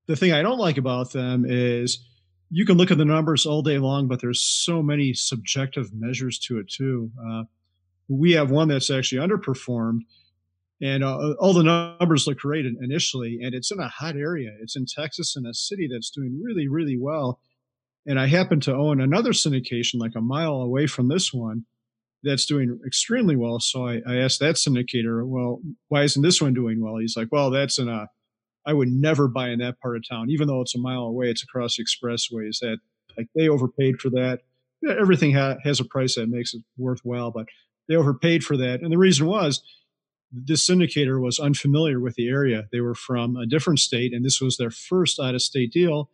The 0.07 0.15
thing 0.15 0.31
I 0.31 0.41
don't 0.41 0.57
like 0.57 0.77
about 0.77 1.11
them 1.11 1.45
is 1.45 1.99
you 2.49 2.65
can 2.65 2.77
look 2.77 2.91
at 2.91 2.97
the 2.97 3.05
numbers 3.05 3.45
all 3.45 3.61
day 3.61 3.77
long, 3.77 4.07
but 4.07 4.21
there's 4.21 4.41
so 4.41 4.81
many 4.81 5.13
subjective 5.13 5.93
measures 5.93 6.39
to 6.39 6.59
it 6.59 6.69
too. 6.69 7.11
Uh, 7.23 7.43
we 8.09 8.33
have 8.33 8.51
one 8.51 8.67
that's 8.67 8.89
actually 8.91 9.25
underperformed 9.25 10.01
and 10.81 11.03
uh, 11.03 11.33
all 11.39 11.53
the 11.53 11.63
numbers 11.99 12.25
look 12.25 12.39
great 12.39 12.65
initially 12.65 13.39
and 13.41 13.53
it's 13.53 13.71
in 13.71 13.79
a 13.79 13.89
hot 13.89 14.15
area. 14.15 14.51
It's 14.61 14.75
in 14.75 14.85
texas 14.85 15.35
in 15.35 15.45
a 15.45 15.53
city 15.53 15.87
that's 15.91 16.09
doing 16.09 16.41
really 16.43 16.67
really 16.67 16.97
well 16.99 17.39
and 18.05 18.19
i 18.19 18.27
happen 18.27 18.59
to 18.59 18.75
own 18.75 18.99
another 18.99 19.31
syndication 19.31 19.95
like 19.95 20.15
a 20.15 20.21
mile 20.21 20.55
away 20.55 20.87
from 20.87 21.07
this 21.07 21.33
one 21.33 21.65
that's 22.23 22.45
doing 22.45 22.79
extremely 22.85 23.35
well 23.35 23.59
so 23.59 23.87
i, 23.87 24.01
I 24.07 24.15
asked 24.17 24.39
that 24.39 24.55
syndicator 24.55 25.25
well 25.25 25.61
why 25.87 26.03
isn't 26.03 26.21
this 26.21 26.41
one 26.41 26.53
doing 26.53 26.81
well? 26.81 26.97
He's 26.97 27.15
like 27.15 27.29
well 27.31 27.49
that's 27.49 27.79
in 27.79 27.87
a 27.87 28.07
i 28.65 28.73
would 28.73 28.89
never 28.89 29.27
buy 29.27 29.49
in 29.49 29.59
that 29.59 29.79
part 29.79 29.95
of 29.95 30.03
town 30.09 30.29
even 30.29 30.47
though 30.47 30.61
it's 30.61 30.75
a 30.75 30.79
mile 30.79 31.03
away 31.03 31.29
it's 31.29 31.43
across 31.43 31.77
the 31.77 31.83
expressway. 31.83 32.49
Is 32.49 32.59
that 32.59 32.77
like 33.17 33.27
they 33.35 33.47
overpaid 33.47 33.99
for 33.99 34.09
that? 34.11 34.41
Everything 34.87 35.33
ha- 35.33 35.57
has 35.63 35.79
a 35.79 35.85
price 35.85 36.15
that 36.15 36.29
makes 36.29 36.53
it 36.53 36.63
worthwhile 36.77 37.31
but 37.31 37.47
they 37.89 37.95
overpaid 37.95 38.43
for 38.43 38.55
that. 38.55 38.81
And 38.81 38.91
the 38.91 38.97
reason 38.97 39.27
was 39.27 39.61
this 40.31 40.69
syndicator 40.69 41.19
was 41.19 41.39
unfamiliar 41.39 41.99
with 41.99 42.15
the 42.15 42.29
area. 42.29 42.67
They 42.71 42.81
were 42.81 42.95
from 42.95 43.35
a 43.35 43.47
different 43.47 43.79
state, 43.79 44.13
and 44.13 44.23
this 44.23 44.39
was 44.39 44.57
their 44.57 44.69
first 44.69 45.19
out 45.19 45.35
of 45.35 45.41
state 45.41 45.73
deal. 45.73 46.09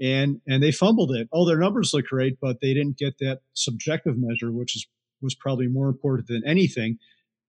And 0.00 0.40
and 0.48 0.60
they 0.60 0.72
fumbled 0.72 1.14
it. 1.14 1.28
All 1.30 1.44
their 1.44 1.58
numbers 1.58 1.92
look 1.94 2.06
great, 2.06 2.38
but 2.40 2.60
they 2.60 2.74
didn't 2.74 2.98
get 2.98 3.18
that 3.18 3.42
subjective 3.52 4.16
measure, 4.16 4.50
which 4.50 4.74
is 4.74 4.86
was 5.20 5.34
probably 5.34 5.68
more 5.68 5.88
important 5.88 6.26
than 6.26 6.42
anything. 6.44 6.98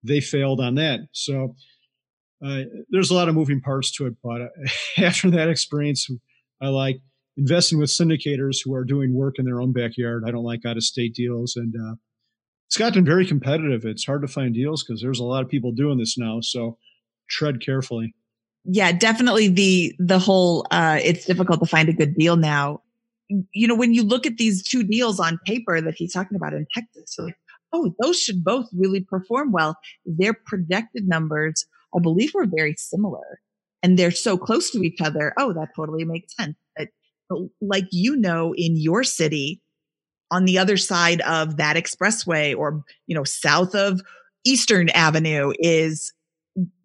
They 0.03 0.21
failed 0.21 0.59
on 0.59 0.75
that. 0.75 0.99
So 1.11 1.55
uh, 2.45 2.63
there's 2.89 3.09
a 3.09 3.15
lot 3.15 3.29
of 3.29 3.35
moving 3.35 3.61
parts 3.61 3.91
to 3.93 4.05
it. 4.05 4.15
But 4.23 4.41
uh, 4.41 4.47
after 5.03 5.31
that 5.31 5.49
experience, 5.49 6.07
I 6.61 6.67
like 6.67 6.97
investing 7.37 7.79
with 7.79 7.89
syndicators 7.89 8.57
who 8.63 8.75
are 8.75 8.83
doing 8.83 9.13
work 9.13 9.35
in 9.39 9.45
their 9.45 9.61
own 9.61 9.73
backyard. 9.73 10.23
I 10.27 10.31
don't 10.31 10.43
like 10.43 10.65
out 10.65 10.77
of 10.77 10.83
state 10.83 11.15
deals, 11.15 11.55
and 11.55 11.73
uh, 11.75 11.95
it's 12.67 12.77
gotten 12.77 13.05
very 13.05 13.25
competitive. 13.25 13.85
It's 13.85 14.05
hard 14.05 14.21
to 14.21 14.27
find 14.27 14.53
deals 14.53 14.83
because 14.83 15.01
there's 15.01 15.19
a 15.19 15.23
lot 15.23 15.43
of 15.43 15.49
people 15.49 15.71
doing 15.71 15.97
this 15.97 16.17
now. 16.17 16.39
So 16.41 16.77
tread 17.29 17.61
carefully. 17.63 18.15
Yeah, 18.65 18.91
definitely 18.91 19.47
the 19.47 19.95
the 19.99 20.19
whole 20.19 20.65
uh 20.71 20.99
it's 21.03 21.25
difficult 21.25 21.59
to 21.59 21.67
find 21.67 21.87
a 21.89 21.93
good 21.93 22.15
deal 22.15 22.35
now. 22.35 22.81
You 23.53 23.67
know, 23.67 23.75
when 23.75 23.93
you 23.93 24.03
look 24.03 24.25
at 24.25 24.37
these 24.37 24.63
two 24.63 24.83
deals 24.83 25.19
on 25.19 25.39
paper 25.45 25.81
that 25.81 25.95
he's 25.95 26.13
talking 26.13 26.35
about 26.35 26.53
in 26.53 26.67
Texas, 26.73 27.15
like, 27.17 27.35
oh, 27.73 27.93
those 28.01 28.19
should 28.19 28.43
both 28.43 28.67
really 28.73 29.01
perform 29.01 29.51
well. 29.51 29.77
Their 30.05 30.33
projected 30.33 31.07
numbers, 31.07 31.65
I 31.95 31.99
believe, 31.99 32.33
were 32.33 32.45
very 32.45 32.75
similar. 32.77 33.39
And 33.81 33.97
they're 33.97 34.11
so 34.11 34.37
close 34.37 34.71
to 34.71 34.83
each 34.83 35.01
other. 35.01 35.33
Oh, 35.37 35.53
that 35.53 35.69
totally 35.75 36.05
makes 36.05 36.35
sense. 36.35 36.55
But, 36.77 36.89
but 37.29 37.39
like 37.61 37.85
you 37.91 38.15
know, 38.15 38.53
in 38.55 38.77
your 38.77 39.03
city, 39.03 39.61
on 40.35 40.45
the 40.45 40.57
other 40.57 40.77
side 40.77 41.21
of 41.21 41.57
that 41.57 41.77
expressway 41.77 42.55
or, 42.55 42.83
you 43.07 43.15
know, 43.15 43.23
south 43.23 43.73
of 43.73 44.01
Eastern 44.43 44.89
Avenue 44.89 45.53
is 45.59 46.13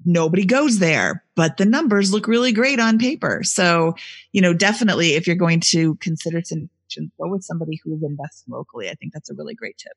nobody 0.04 0.44
goes 0.44 0.78
there, 0.78 1.24
but 1.34 1.56
the 1.56 1.64
numbers 1.64 2.12
look 2.12 2.26
really 2.26 2.52
great 2.52 2.80
on 2.80 2.98
paper. 2.98 3.42
So, 3.42 3.94
you 4.32 4.40
know, 4.40 4.54
definitely 4.54 5.14
if 5.14 5.26
you're 5.26 5.36
going 5.36 5.60
to 5.60 5.96
consider 5.96 6.40
syndication, 6.40 7.10
go 7.20 7.28
with 7.28 7.42
somebody 7.42 7.80
who 7.82 7.94
is 7.94 8.02
investing 8.02 8.54
locally. 8.54 8.88
I 8.88 8.94
think 8.94 9.12
that's 9.12 9.30
a 9.30 9.34
really 9.34 9.54
great 9.54 9.76
tip. 9.78 9.92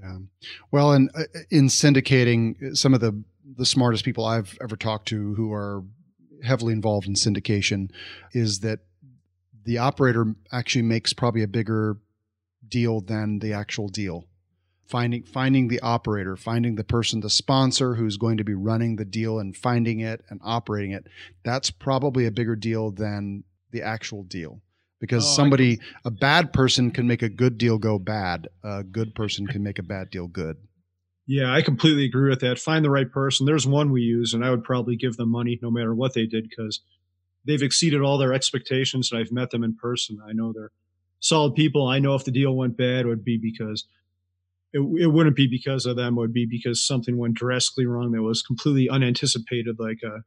Yeah. 0.00 0.18
Well, 0.70 0.92
and 0.92 1.10
uh, 1.14 1.24
in 1.50 1.66
syndicating, 1.66 2.76
some 2.76 2.94
of 2.94 3.00
the 3.00 3.22
the 3.56 3.66
smartest 3.66 4.04
people 4.04 4.24
I've 4.24 4.56
ever 4.62 4.76
talked 4.76 5.08
to 5.08 5.34
who 5.34 5.52
are 5.52 5.84
heavily 6.42 6.72
involved 6.72 7.06
in 7.06 7.14
syndication 7.14 7.90
is 8.32 8.60
that 8.60 8.80
the 9.64 9.78
operator 9.78 10.34
actually 10.52 10.82
makes 10.82 11.12
probably 11.12 11.42
a 11.42 11.48
bigger 11.48 11.98
deal 12.68 13.00
than 13.00 13.38
the 13.38 13.52
actual 13.52 13.88
deal. 13.88 14.26
Finding 14.86 15.22
finding 15.22 15.68
the 15.68 15.80
operator, 15.80 16.36
finding 16.36 16.74
the 16.74 16.84
person, 16.84 17.20
the 17.20 17.30
sponsor 17.30 17.94
who's 17.94 18.18
going 18.18 18.36
to 18.36 18.44
be 18.44 18.54
running 18.54 18.96
the 18.96 19.04
deal 19.04 19.38
and 19.38 19.56
finding 19.56 20.00
it 20.00 20.22
and 20.28 20.40
operating 20.44 20.92
it, 20.92 21.06
that's 21.42 21.70
probably 21.70 22.26
a 22.26 22.30
bigger 22.30 22.54
deal 22.54 22.90
than 22.90 23.44
the 23.70 23.82
actual 23.82 24.22
deal. 24.22 24.60
Because 25.00 25.24
oh, 25.26 25.34
somebody, 25.34 25.80
a 26.04 26.10
bad 26.10 26.52
person 26.52 26.90
can 26.90 27.06
make 27.06 27.22
a 27.22 27.28
good 27.28 27.58
deal 27.58 27.78
go 27.78 27.98
bad. 27.98 28.48
A 28.62 28.82
good 28.82 29.14
person 29.14 29.46
can 29.46 29.62
make 29.62 29.78
a 29.78 29.82
bad 29.82 30.10
deal 30.10 30.28
good. 30.28 30.56
Yeah, 31.26 31.52
I 31.52 31.62
completely 31.62 32.04
agree 32.04 32.28
with 32.28 32.40
that. 32.40 32.58
Find 32.58 32.84
the 32.84 32.90
right 32.90 33.10
person. 33.10 33.46
There's 33.46 33.66
one 33.66 33.90
we 33.90 34.02
use, 34.02 34.34
and 34.34 34.44
I 34.44 34.50
would 34.50 34.64
probably 34.64 34.96
give 34.96 35.16
them 35.16 35.30
money 35.30 35.58
no 35.62 35.70
matter 35.70 35.94
what 35.94 36.12
they 36.12 36.26
did 36.26 36.48
because 36.48 36.80
they've 37.46 37.62
exceeded 37.62 38.02
all 38.02 38.18
their 38.18 38.34
expectations. 38.34 39.10
And 39.10 39.20
I've 39.20 39.32
met 39.32 39.50
them 39.50 39.64
in 39.64 39.76
person. 39.76 40.18
I 40.26 40.32
know 40.32 40.52
they're 40.52 40.72
solid 41.24 41.54
people. 41.54 41.88
I 41.88 42.00
know 42.00 42.14
if 42.14 42.24
the 42.24 42.30
deal 42.30 42.54
went 42.54 42.76
bad, 42.76 43.06
it 43.06 43.06
would 43.06 43.24
be 43.24 43.38
because 43.38 43.86
it, 44.74 44.80
it 45.00 45.06
wouldn't 45.06 45.36
be 45.36 45.46
because 45.46 45.86
of 45.86 45.96
them. 45.96 46.18
It 46.18 46.20
would 46.20 46.34
be 46.34 46.46
because 46.46 46.86
something 46.86 47.16
went 47.16 47.34
drastically 47.34 47.86
wrong 47.86 48.12
that 48.12 48.22
was 48.22 48.42
completely 48.42 48.90
unanticipated, 48.90 49.76
like 49.78 50.00
a, 50.04 50.08
uh, 50.08 50.18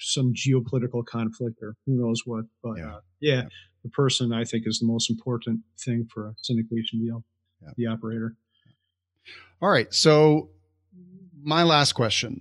some 0.00 0.34
geopolitical 0.34 1.06
conflict 1.06 1.58
or 1.62 1.76
who 1.86 1.94
knows 1.94 2.22
what. 2.26 2.46
But 2.64 2.78
yeah. 2.78 2.94
Uh, 2.94 3.00
yeah, 3.20 3.34
yeah, 3.34 3.42
the 3.84 3.90
person 3.90 4.32
I 4.32 4.44
think 4.44 4.64
is 4.66 4.80
the 4.80 4.86
most 4.86 5.08
important 5.08 5.60
thing 5.78 6.08
for 6.12 6.26
a 6.26 6.34
syndication 6.42 6.98
deal, 7.00 7.24
yeah. 7.62 7.70
the 7.76 7.86
operator. 7.86 8.34
All 9.62 9.70
right. 9.70 9.94
So 9.94 10.50
my 11.40 11.62
last 11.62 11.92
question. 11.92 12.40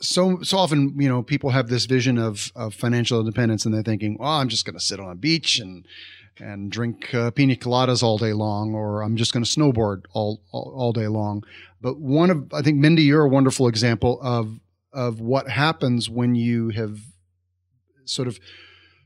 So 0.00 0.42
so 0.42 0.58
often, 0.58 0.96
you 0.98 1.08
know, 1.08 1.22
people 1.22 1.50
have 1.50 1.68
this 1.68 1.86
vision 1.86 2.18
of, 2.18 2.50
of 2.56 2.74
financial 2.74 3.20
independence 3.20 3.64
and 3.64 3.72
they're 3.72 3.84
thinking, 3.84 4.16
well, 4.18 4.30
I'm 4.30 4.48
just 4.48 4.64
going 4.64 4.74
to 4.74 4.84
sit 4.84 4.98
on 4.98 5.12
a 5.12 5.14
beach 5.14 5.60
and 5.60 5.86
and 6.40 6.70
drink 6.70 7.14
uh, 7.14 7.30
pina 7.30 7.54
coladas 7.54 8.02
all 8.02 8.18
day 8.18 8.32
long, 8.32 8.74
or 8.74 9.02
I'm 9.02 9.16
just 9.16 9.32
going 9.32 9.44
to 9.44 9.50
snowboard 9.50 10.04
all, 10.12 10.42
all, 10.52 10.72
all 10.76 10.92
day 10.92 11.08
long. 11.08 11.44
But 11.80 11.98
one 11.98 12.30
of 12.30 12.52
I 12.52 12.62
think 12.62 12.78
Mindy, 12.78 13.02
you're 13.02 13.24
a 13.24 13.28
wonderful 13.28 13.68
example 13.68 14.20
of 14.22 14.60
of 14.92 15.20
what 15.20 15.48
happens 15.48 16.08
when 16.10 16.34
you 16.34 16.70
have 16.70 17.00
sort 18.04 18.28
of 18.28 18.38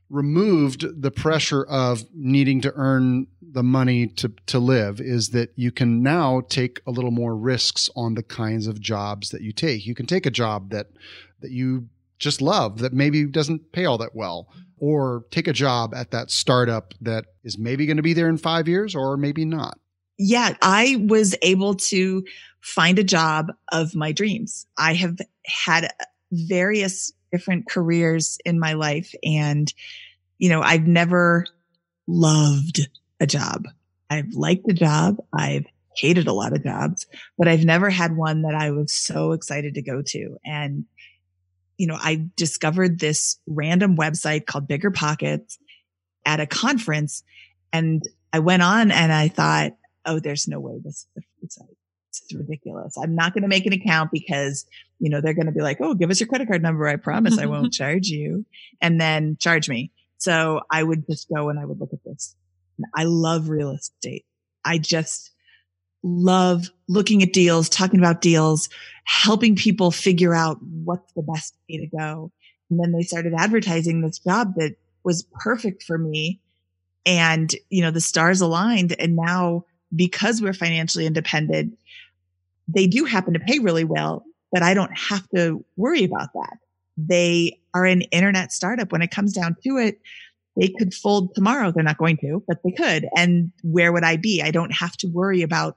removed 0.08 1.02
the 1.02 1.10
pressure 1.10 1.64
of 1.64 2.04
needing 2.14 2.60
to 2.60 2.72
earn 2.76 3.26
the 3.40 3.62
money 3.62 4.06
to 4.06 4.32
to 4.46 4.58
live 4.58 5.00
is 5.00 5.30
that 5.30 5.50
you 5.56 5.72
can 5.72 6.02
now 6.02 6.42
take 6.48 6.80
a 6.86 6.90
little 6.90 7.10
more 7.10 7.36
risks 7.36 7.90
on 7.96 8.14
the 8.14 8.22
kinds 8.22 8.66
of 8.66 8.80
jobs 8.80 9.30
that 9.30 9.42
you 9.42 9.52
take. 9.52 9.86
You 9.86 9.94
can 9.94 10.06
take 10.06 10.26
a 10.26 10.30
job 10.30 10.70
that 10.70 10.88
that 11.40 11.50
you 11.50 11.88
just 12.18 12.40
love 12.40 12.78
that 12.78 12.92
maybe 12.92 13.24
doesn't 13.26 13.72
pay 13.72 13.84
all 13.84 13.98
that 13.98 14.14
well 14.14 14.48
or 14.78 15.24
take 15.30 15.48
a 15.48 15.52
job 15.52 15.94
at 15.94 16.10
that 16.10 16.30
startup 16.30 16.94
that 17.00 17.24
is 17.44 17.58
maybe 17.58 17.86
going 17.86 17.96
to 17.96 18.02
be 18.02 18.12
there 18.12 18.28
in 18.28 18.36
5 18.36 18.68
years 18.68 18.94
or 18.94 19.16
maybe 19.16 19.44
not. 19.44 19.78
Yeah, 20.18 20.56
I 20.62 21.04
was 21.08 21.34
able 21.42 21.74
to 21.74 22.24
find 22.60 22.98
a 22.98 23.04
job 23.04 23.52
of 23.72 23.94
my 23.94 24.12
dreams. 24.12 24.66
I 24.78 24.94
have 24.94 25.18
had 25.46 25.90
various 26.32 27.12
different 27.32 27.68
careers 27.68 28.38
in 28.44 28.58
my 28.58 28.72
life 28.72 29.12
and 29.22 29.72
you 30.38 30.50
know, 30.50 30.60
I've 30.60 30.86
never 30.86 31.46
loved 32.06 32.88
a 33.20 33.26
job. 33.26 33.66
I've 34.10 34.32
liked 34.34 34.68
a 34.68 34.74
job. 34.74 35.16
I've 35.32 35.64
hated 35.96 36.26
a 36.26 36.32
lot 36.32 36.52
of 36.52 36.62
jobs, 36.62 37.06
but 37.38 37.48
I've 37.48 37.64
never 37.64 37.88
had 37.88 38.16
one 38.16 38.42
that 38.42 38.54
I 38.54 38.70
was 38.70 38.94
so 38.94 39.32
excited 39.32 39.74
to 39.74 39.82
go 39.82 40.02
to. 40.02 40.36
And 40.44 40.84
you 41.78 41.86
know, 41.86 41.96
I 41.98 42.26
discovered 42.36 42.98
this 42.98 43.38
random 43.46 43.96
website 43.96 44.46
called 44.46 44.68
Bigger 44.68 44.90
Pockets 44.90 45.58
at 46.24 46.40
a 46.40 46.46
conference 46.46 47.22
and 47.72 48.02
I 48.32 48.38
went 48.38 48.62
on 48.62 48.90
and 48.90 49.12
I 49.12 49.28
thought, 49.28 49.72
oh, 50.04 50.20
there's 50.20 50.48
no 50.48 50.60
way 50.60 50.78
this 50.82 50.94
is 50.94 51.06
the 51.14 51.22
food 51.40 51.52
site. 51.52 51.76
It's 52.10 52.34
ridiculous. 52.34 52.96
I'm 52.96 53.14
not 53.14 53.34
going 53.34 53.42
to 53.42 53.48
make 53.48 53.66
an 53.66 53.72
account 53.72 54.10
because, 54.10 54.64
you 54.98 55.10
know, 55.10 55.20
they're 55.20 55.34
going 55.34 55.46
to 55.46 55.52
be 55.52 55.60
like, 55.60 55.78
oh, 55.80 55.94
give 55.94 56.10
us 56.10 56.20
your 56.20 56.28
credit 56.28 56.48
card 56.48 56.62
number. 56.62 56.86
I 56.86 56.96
promise 56.96 57.38
I 57.38 57.46
won't 57.46 57.72
charge 57.74 58.06
you 58.08 58.46
and 58.80 59.00
then 59.00 59.36
charge 59.38 59.68
me. 59.68 59.92
So 60.18 60.60
I 60.70 60.82
would 60.82 61.06
just 61.06 61.28
go 61.28 61.50
and 61.50 61.58
I 61.58 61.64
would 61.64 61.78
look 61.78 61.92
at 61.92 62.04
this. 62.04 62.34
I 62.94 63.04
love 63.04 63.48
real 63.48 63.70
estate. 63.70 64.24
I 64.64 64.78
just 64.78 65.32
love 66.02 66.70
looking 66.88 67.22
at 67.22 67.32
deals, 67.32 67.68
talking 67.68 68.00
about 68.00 68.20
deals, 68.20 68.68
helping 69.06 69.56
people 69.56 69.90
figure 69.90 70.34
out 70.34 70.58
what's 70.62 71.12
the 71.12 71.22
best 71.22 71.54
way 71.68 71.78
to 71.78 71.86
go. 71.86 72.30
And 72.70 72.80
then 72.80 72.92
they 72.92 73.02
started 73.02 73.32
advertising 73.36 74.02
this 74.02 74.18
job 74.18 74.54
that 74.56 74.76
was 75.04 75.26
perfect 75.40 75.84
for 75.84 75.96
me. 75.96 76.40
And, 77.06 77.54
you 77.70 77.82
know, 77.82 77.92
the 77.92 78.00
stars 78.00 78.40
aligned. 78.40 78.94
And 78.98 79.16
now 79.16 79.64
because 79.94 80.42
we're 80.42 80.52
financially 80.52 81.06
independent, 81.06 81.78
they 82.66 82.88
do 82.88 83.04
happen 83.04 83.32
to 83.34 83.40
pay 83.40 83.60
really 83.60 83.84
well, 83.84 84.24
but 84.50 84.64
I 84.64 84.74
don't 84.74 84.96
have 84.98 85.28
to 85.34 85.64
worry 85.76 86.02
about 86.02 86.32
that. 86.34 86.58
They 86.96 87.60
are 87.74 87.86
an 87.86 88.02
internet 88.02 88.52
startup. 88.52 88.90
When 88.90 89.02
it 89.02 89.12
comes 89.12 89.32
down 89.32 89.56
to 89.62 89.78
it, 89.78 90.00
they 90.56 90.68
could 90.68 90.92
fold 90.92 91.34
tomorrow. 91.34 91.70
They're 91.70 91.84
not 91.84 91.98
going 91.98 92.16
to, 92.18 92.42
but 92.48 92.58
they 92.64 92.72
could. 92.72 93.06
And 93.16 93.52
where 93.62 93.92
would 93.92 94.02
I 94.02 94.16
be? 94.16 94.42
I 94.42 94.50
don't 94.50 94.72
have 94.72 94.96
to 94.96 95.06
worry 95.06 95.42
about, 95.42 95.76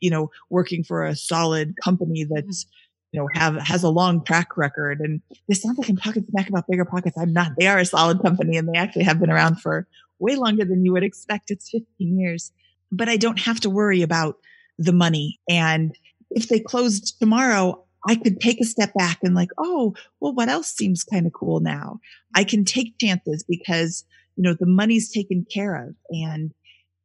you 0.00 0.10
know, 0.10 0.30
working 0.50 0.84
for 0.84 1.04
a 1.04 1.16
solid 1.16 1.74
company 1.82 2.24
mm-hmm. 2.24 2.34
that's, 2.34 2.66
you 3.12 3.20
know, 3.20 3.28
have, 3.32 3.56
has 3.56 3.82
a 3.82 3.88
long 3.88 4.24
track 4.24 4.56
record. 4.56 5.00
And 5.00 5.20
this 5.48 5.62
sounds 5.62 5.78
like 5.78 5.88
I'm 5.88 5.96
talking 5.96 6.26
smack 6.30 6.48
about 6.48 6.66
bigger 6.68 6.84
pockets. 6.84 7.16
I'm 7.18 7.32
not. 7.32 7.52
They 7.58 7.66
are 7.66 7.78
a 7.78 7.86
solid 7.86 8.20
company 8.20 8.56
and 8.56 8.68
they 8.68 8.78
actually 8.78 9.04
have 9.04 9.20
been 9.20 9.30
around 9.30 9.60
for 9.60 9.86
way 10.18 10.36
longer 10.36 10.64
than 10.64 10.84
you 10.84 10.92
would 10.92 11.04
expect. 11.04 11.50
It's 11.50 11.70
15 11.70 12.18
years, 12.18 12.52
but 12.90 13.08
I 13.08 13.16
don't 13.16 13.40
have 13.40 13.60
to 13.60 13.70
worry 13.70 14.02
about 14.02 14.36
the 14.78 14.92
money. 14.92 15.40
And 15.48 15.96
if 16.30 16.48
they 16.48 16.60
closed 16.60 17.18
tomorrow, 17.18 17.84
I 18.08 18.14
could 18.14 18.40
take 18.40 18.60
a 18.60 18.64
step 18.64 18.94
back 18.94 19.18
and 19.22 19.34
like, 19.34 19.50
oh, 19.58 19.94
well, 20.20 20.32
what 20.32 20.48
else 20.48 20.68
seems 20.68 21.02
kind 21.02 21.26
of 21.26 21.32
cool 21.32 21.60
now? 21.60 21.98
I 22.34 22.44
can 22.44 22.64
take 22.64 22.98
chances 22.98 23.44
because, 23.48 24.04
you 24.36 24.42
know, 24.42 24.54
the 24.58 24.66
money's 24.66 25.10
taken 25.10 25.44
care 25.52 25.74
of. 25.74 25.94
And 26.10 26.52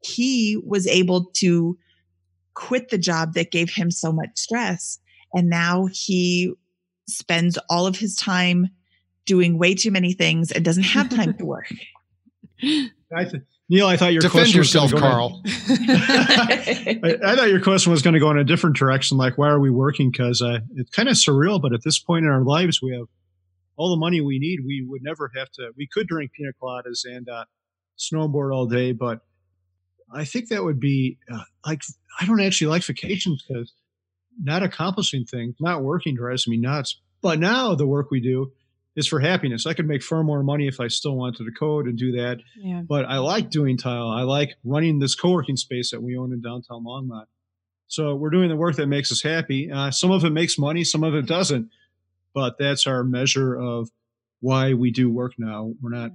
he 0.03 0.61
was 0.63 0.87
able 0.87 1.25
to 1.35 1.77
quit 2.53 2.89
the 2.89 2.97
job 2.97 3.33
that 3.33 3.51
gave 3.51 3.69
him 3.69 3.91
so 3.91 4.11
much 4.11 4.29
stress. 4.35 4.99
And 5.33 5.49
now 5.49 5.87
he 5.91 6.53
spends 7.07 7.57
all 7.69 7.87
of 7.87 7.97
his 7.97 8.15
time 8.15 8.69
doing 9.25 9.57
way 9.57 9.75
too 9.75 9.91
many 9.91 10.13
things 10.13 10.51
and 10.51 10.65
doesn't 10.65 10.83
have 10.83 11.09
time 11.09 11.33
to 11.35 11.45
work. 11.45 11.71
I 12.63 13.25
th- 13.25 13.43
Neil, 13.69 13.87
I 13.87 13.95
thought 13.95 14.11
your 14.11 14.21
Defend 14.21 14.43
question 14.43 14.57
yourself, 14.57 14.91
was 14.91 14.99
gonna 14.99 15.13
Carl. 15.13 15.41
I, 15.45 17.17
I 17.23 17.35
thought 17.37 17.49
your 17.49 17.61
question 17.61 17.91
was 17.91 18.01
going 18.01 18.13
to 18.15 18.19
go 18.19 18.29
in 18.29 18.37
a 18.37 18.43
different 18.43 18.75
direction. 18.75 19.17
Like, 19.17 19.37
why 19.37 19.47
are 19.47 19.59
we 19.61 19.69
working? 19.69 20.11
Because 20.11 20.41
uh, 20.41 20.59
it's 20.75 20.89
kind 20.89 21.07
of 21.07 21.15
surreal. 21.15 21.61
But 21.61 21.73
at 21.73 21.81
this 21.83 21.97
point 21.97 22.25
in 22.25 22.31
our 22.31 22.43
lives, 22.43 22.81
we 22.81 22.91
have 22.91 23.07
all 23.77 23.89
the 23.91 23.99
money 23.99 24.19
we 24.19 24.39
need. 24.39 24.59
We 24.65 24.85
would 24.85 25.01
never 25.01 25.31
have 25.37 25.49
to. 25.53 25.71
We 25.77 25.87
could 25.87 26.07
drink 26.07 26.31
pina 26.33 26.51
coladas 26.61 27.05
and 27.05 27.29
uh, 27.29 27.45
snowboard 27.97 28.53
all 28.53 28.65
day, 28.65 28.91
but 28.91 29.21
I 30.13 30.25
think 30.25 30.49
that 30.49 30.63
would 30.63 30.79
be 30.79 31.17
uh, 31.31 31.43
like 31.65 31.81
I 32.19 32.25
don't 32.25 32.41
actually 32.41 32.67
like 32.67 32.83
vacations 32.83 33.43
because 33.47 33.73
not 34.41 34.63
accomplishing 34.63 35.25
things, 35.25 35.55
not 35.59 35.83
working 35.83 36.15
drives 36.15 36.47
me 36.47 36.57
nuts. 36.57 36.99
But 37.21 37.39
now 37.39 37.75
the 37.75 37.87
work 37.87 38.09
we 38.09 38.19
do 38.19 38.51
is 38.95 39.07
for 39.07 39.19
happiness. 39.19 39.65
I 39.65 39.73
could 39.73 39.87
make 39.87 40.03
far 40.03 40.23
more 40.23 40.43
money 40.43 40.67
if 40.67 40.79
I 40.79 40.87
still 40.87 41.15
wanted 41.15 41.45
to 41.45 41.51
code 41.51 41.85
and 41.85 41.97
do 41.97 42.11
that. 42.13 42.39
Yeah. 42.57 42.81
But 42.87 43.05
I 43.05 43.19
like 43.19 43.49
doing 43.49 43.77
tile. 43.77 44.09
I 44.09 44.23
like 44.23 44.55
running 44.65 44.99
this 44.99 45.15
co-working 45.15 45.55
space 45.55 45.91
that 45.91 46.03
we 46.03 46.17
own 46.17 46.33
in 46.33 46.41
downtown 46.41 46.83
Longmont. 46.83 47.25
So 47.87 48.15
we're 48.15 48.29
doing 48.31 48.49
the 48.49 48.55
work 48.55 48.75
that 48.77 48.87
makes 48.87 49.11
us 49.11 49.21
happy. 49.21 49.71
Uh, 49.71 49.91
some 49.91 50.11
of 50.11 50.25
it 50.25 50.31
makes 50.31 50.57
money, 50.57 50.83
some 50.83 51.03
of 51.03 51.13
it 51.13 51.25
doesn't. 51.25 51.69
But 52.33 52.57
that's 52.57 52.87
our 52.87 53.03
measure 53.03 53.55
of 53.55 53.89
why 54.41 54.73
we 54.73 54.91
do 54.91 55.09
work 55.09 55.33
now. 55.37 55.73
We're 55.81 55.91
not. 55.91 56.11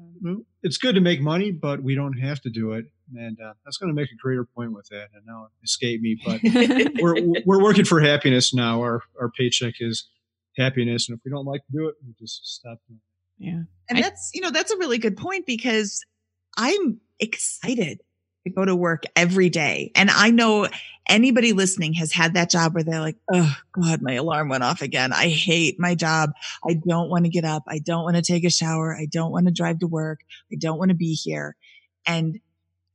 It's 0.63 0.77
good 0.77 0.97
to 0.97 1.01
make 1.01 1.21
money, 1.21 1.53
but 1.53 1.83
we 1.83 1.95
don't 1.95 2.19
have 2.19 2.41
to 2.43 2.51
do 2.51 2.73
it. 2.73 2.87
And 3.17 3.39
uh, 3.41 3.55
that's 3.65 3.79
going 3.79 3.89
to 3.89 3.95
make 3.95 4.11
a 4.11 4.17
greater 4.17 4.45
point 4.45 4.73
with 4.73 4.89
that. 4.91 5.09
And 5.15 5.25
now 5.25 5.45
it 5.45 5.65
escaped 5.65 6.03
me, 6.03 6.19
but 6.25 6.41
we're 7.01 7.43
we're 7.47 7.63
working 7.63 7.85
for 7.85 8.01
happiness 8.01 8.53
now. 8.53 8.81
Our 8.81 9.03
our 9.21 9.31
paycheck 9.31 9.75
is 9.81 10.09
happiness, 10.59 11.09
and 11.09 11.17
if 11.17 11.25
we 11.25 11.31
don't 11.31 11.47
like 11.47 11.65
to 11.67 11.73
do 11.73 11.89
it, 11.89 11.95
we 12.07 12.15
just 12.19 12.47
stop 12.47 12.79
doing 12.89 12.99
it. 12.99 13.03
Yeah. 13.39 13.63
And 13.89 13.99
I- 13.99 14.03
that's, 14.03 14.31
you 14.35 14.41
know, 14.41 14.51
that's 14.51 14.73
a 14.73 14.77
really 14.79 14.99
good 14.99 15.17
point 15.17 15.47
because 15.47 16.05
I'm 16.57 17.01
excited 17.21 18.01
go 18.51 18.65
to 18.65 18.77
work 18.77 19.05
every 19.15 19.49
day. 19.51 19.93
And 19.95 20.11
I 20.11 20.31
know 20.31 20.69
anybody 21.09 21.53
listening 21.53 21.95
has 21.95 22.13
had 22.13 22.35
that 22.35 22.51
job 22.51 22.75
where 22.75 22.85
they're 22.85 23.01
like, 23.01 23.17
oh 23.33 23.57
God, 23.73 24.03
my 24.03 24.15
alarm 24.15 24.49
went 24.49 24.65
off 24.65 24.83
again. 24.83 25.13
I 25.13 25.29
hate 25.29 25.79
my 25.79 25.95
job. 25.95 26.31
I 26.69 26.75
don't 26.75 27.09
want 27.09 27.25
to 27.25 27.31
get 27.31 27.45
up. 27.45 27.65
I 27.69 27.79
don't 27.79 28.05
want 28.05 28.17
to 28.17 28.23
take 28.23 28.45
a 28.45 28.51
shower. 28.51 28.95
I 28.95 29.07
don't 29.07 29.33
want 29.33 29.47
to 29.47 29.53
drive 29.53 29.81
to 29.81 29.87
work. 29.87 30.21
I 30.53 30.57
don't 30.57 30.79
want 30.79 30.91
to 30.91 30.97
be 30.97 31.15
here. 31.15 31.57
And 32.07 32.41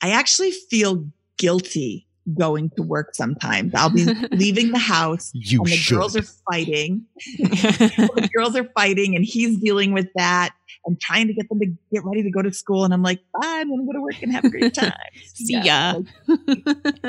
I 0.02 0.12
actually 0.12 0.52
feel 0.52 1.08
guilty 1.38 2.08
going 2.38 2.70
to 2.78 2.84
work 2.84 3.16
sometimes. 3.16 3.74
I'll 3.76 3.90
be 3.90 4.06
leaving 4.32 4.72
the 4.72 4.80
house 4.80 5.32
You 5.34 5.60
and 5.60 5.68
the 5.68 5.76
should. 5.76 5.96
girls 5.98 6.16
are 6.16 6.24
fighting 6.52 7.06
the 7.38 8.30
girls 8.36 8.56
are 8.56 8.70
fighting 8.76 9.16
and 9.16 9.26
he's 9.26 9.58
dealing 9.58 9.94
with 9.94 10.08
that 10.16 10.52
and 10.86 11.00
trying 11.00 11.28
to 11.28 11.34
get 11.34 11.50
them 11.50 11.60
to 11.60 11.66
get 11.94 12.04
ready 12.04 12.24
to 12.24 12.32
go 12.32 12.42
to 12.42 12.52
school. 12.54 12.86
And 12.86 12.94
I'm 12.94 13.04
like, 13.04 13.20
bye, 13.34 13.48
I'm 13.62 13.68
going 13.70 13.82
to 13.82 13.86
go 13.86 13.94
to 13.94 14.02
work 14.02 14.22
and 14.22 14.32
have 14.32 14.46
a 14.46 14.50
great 14.50 14.74
time. 14.74 14.94
See 15.34 15.60
ya. 15.62 16.00
Like, 16.28 16.66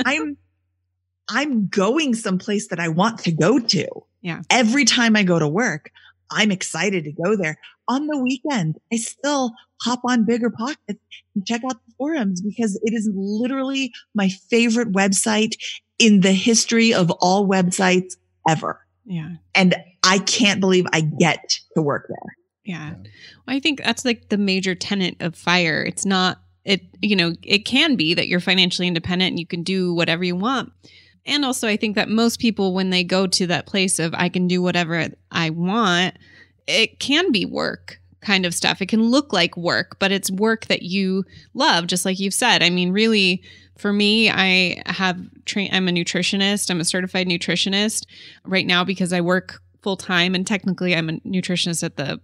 I'm, 0.07 0.37
I'm 1.29 1.69
going 1.69 2.15
someplace 2.15 2.69
that 2.69 2.81
I 2.81 2.89
want 2.89 3.21
to 3.21 3.33
go 3.33 3.59
to. 3.59 3.89
Yeah. 4.21 4.43
Every 4.51 4.85
time 4.85 5.17
I 5.17 5.23
go 5.23 5.39
to 5.39 5.49
work, 5.49 5.91
I'm 6.31 6.51
excited 6.51 7.05
to 7.05 7.13
go 7.13 7.37
there. 7.37 7.59
On 7.89 8.07
the 8.07 8.19
weekend, 8.19 8.79
I 8.93 8.97
still 8.97 9.53
hop 9.83 10.01
on 10.05 10.25
Bigger 10.25 10.51
Pockets 10.51 11.01
and 11.35 11.47
check 11.47 11.63
out 11.65 11.77
the 11.87 11.93
forums 11.99 12.41
because 12.41 12.81
it 12.83 12.95
is 12.95 13.11
literally 13.15 13.93
my 14.15 14.29
favorite 14.51 14.93
website 14.93 15.53
in 15.99 16.21
the 16.21 16.33
history 16.33 16.93
of 16.93 17.11
all 17.21 17.49
websites 17.49 18.17
ever. 18.49 18.81
yeah. 19.05 19.31
And 19.55 19.77
I 20.05 20.19
can't 20.19 20.61
believe 20.61 20.85
I 20.93 21.01
get 21.01 21.59
to 21.77 21.83
work 21.83 22.07
there. 22.09 22.37
Yeah. 22.65 22.95
Well, 22.95 23.57
I 23.57 23.61
think 23.61 23.83
that's 23.83 24.05
like 24.05 24.29
the 24.29 24.39
major 24.39 24.75
tenet 24.75 25.17
of 25.21 25.37
fire. 25.37 25.83
It's 25.83 26.05
not 26.05 26.41
it 26.65 26.83
you 27.01 27.17
know, 27.17 27.35
it 27.43 27.61
can 27.61 27.97
be 27.97 28.15
that 28.15 28.29
you're 28.29 28.41
financially 28.41 28.87
independent 28.87 29.31
and 29.31 29.41
you 29.41 29.47
can 29.47 29.63
do 29.63 29.95
whatever 29.95 30.25
you 30.25 30.37
want. 30.37 30.73
And 31.25 31.45
also 31.45 31.69
I 31.69 31.77
think 31.77 31.97
that 31.97 32.09
most 32.09 32.41
people 32.41 32.75
when 32.75 32.91
they 32.91 33.05
go 33.05 33.27
to 33.27 33.47
that 33.49 33.67
place 33.67 33.99
of 33.99 34.15
I 34.15 34.29
can 34.29 34.49
do 34.49 34.63
whatever 34.63 35.09
I 35.31 35.51
want, 35.51 36.17
it 36.67 37.01
can 37.01 37.33
be 37.33 37.45
work 37.45 38.01
kind 38.23 38.47
of 38.47 38.55
stuff. 38.55 38.81
It 38.81 38.89
can 38.89 39.03
look 39.03 39.33
like 39.33 39.57
work, 39.57 39.99
but 39.99 40.13
it's 40.13 40.31
work 40.31 40.67
that 40.67 40.83
you 40.83 41.25
love 41.55 41.87
just 41.87 42.05
like 42.05 42.19
you've 42.19 42.35
said. 42.35 42.63
I 42.63 42.71
mean, 42.71 42.93
really 42.93 43.43
for 43.77 43.93
me, 43.93 44.31
I 44.31 44.83
have 44.87 45.19
train 45.45 45.71
I'm 45.73 45.89
a 45.89 45.93
nutritionist. 45.93 46.71
I'm 46.71 46.81
a 46.81 46.85
certified 46.85 47.27
nutritionist 47.27 48.07
right 48.45 48.67
now 48.67 48.85
because 48.85 49.13
I 49.13 49.21
work 49.21 49.61
full 49.83 49.97
time 49.97 50.35
and 50.35 50.47
technically 50.47 50.95
I'm 50.95 51.09
a 51.09 51.15
nutritionist 51.21 51.83
at 51.83 51.97
the 51.97 52.21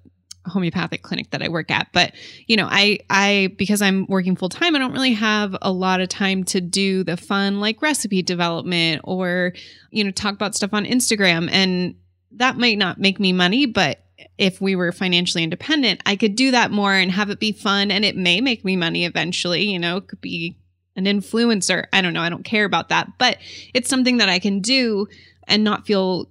homeopathic 0.46 1.02
clinic 1.02 1.30
that 1.30 1.42
I 1.42 1.48
work 1.48 1.70
at. 1.70 1.88
But, 1.92 2.12
you 2.46 2.56
know, 2.56 2.68
I 2.70 3.00
I 3.10 3.54
because 3.56 3.82
I'm 3.82 4.06
working 4.08 4.36
full 4.36 4.48
time, 4.48 4.74
I 4.74 4.78
don't 4.78 4.92
really 4.92 5.14
have 5.14 5.56
a 5.62 5.72
lot 5.72 6.00
of 6.00 6.08
time 6.08 6.44
to 6.44 6.60
do 6.60 7.04
the 7.04 7.16
fun 7.16 7.60
like 7.60 7.82
recipe 7.82 8.22
development 8.22 9.02
or, 9.04 9.52
you 9.90 10.04
know, 10.04 10.10
talk 10.10 10.34
about 10.34 10.54
stuff 10.54 10.72
on 10.72 10.84
Instagram 10.84 11.48
and 11.50 11.94
that 12.32 12.56
might 12.56 12.78
not 12.78 12.98
make 12.98 13.18
me 13.18 13.32
money, 13.32 13.66
but 13.66 14.04
if 14.36 14.60
we 14.60 14.76
were 14.76 14.92
financially 14.92 15.44
independent, 15.44 16.00
I 16.06 16.16
could 16.16 16.34
do 16.34 16.50
that 16.50 16.70
more 16.70 16.92
and 16.92 17.10
have 17.10 17.30
it 17.30 17.38
be 17.38 17.52
fun 17.52 17.90
and 17.90 18.04
it 18.04 18.16
may 18.16 18.40
make 18.40 18.64
me 18.64 18.76
money 18.76 19.04
eventually, 19.04 19.64
you 19.64 19.78
know, 19.78 19.98
it 19.98 20.08
could 20.08 20.20
be 20.20 20.56
an 20.96 21.04
influencer. 21.04 21.86
I 21.92 22.00
don't 22.00 22.12
know, 22.12 22.22
I 22.22 22.28
don't 22.28 22.44
care 22.44 22.64
about 22.64 22.88
that, 22.88 23.12
but 23.18 23.38
it's 23.74 23.88
something 23.88 24.18
that 24.18 24.28
I 24.28 24.38
can 24.38 24.60
do 24.60 25.06
and 25.46 25.64
not 25.64 25.86
feel 25.86 26.30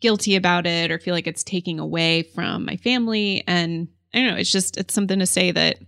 guilty 0.00 0.36
about 0.36 0.66
it 0.66 0.90
or 0.90 0.98
feel 0.98 1.14
like 1.14 1.26
it's 1.26 1.44
taking 1.44 1.78
away 1.78 2.22
from 2.22 2.64
my 2.64 2.76
family 2.76 3.44
and 3.46 3.88
I 4.12 4.18
don't 4.18 4.28
know, 4.28 4.36
it's 4.36 4.52
just 4.52 4.76
it's 4.76 4.92
something 4.92 5.18
to 5.20 5.26
say 5.26 5.52
that 5.52 5.78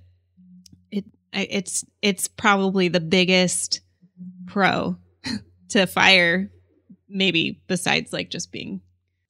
it 0.91 1.05
it's 1.33 1.85
it's 2.01 2.29
probably 2.29 2.89
the 2.89 3.01
biggest 3.01 3.81
pro 4.47 4.97
to 5.71 5.87
fire 5.87 6.51
maybe 7.09 7.61
besides 7.67 8.13
like 8.13 8.31
just 8.31 8.51
being 8.51 8.81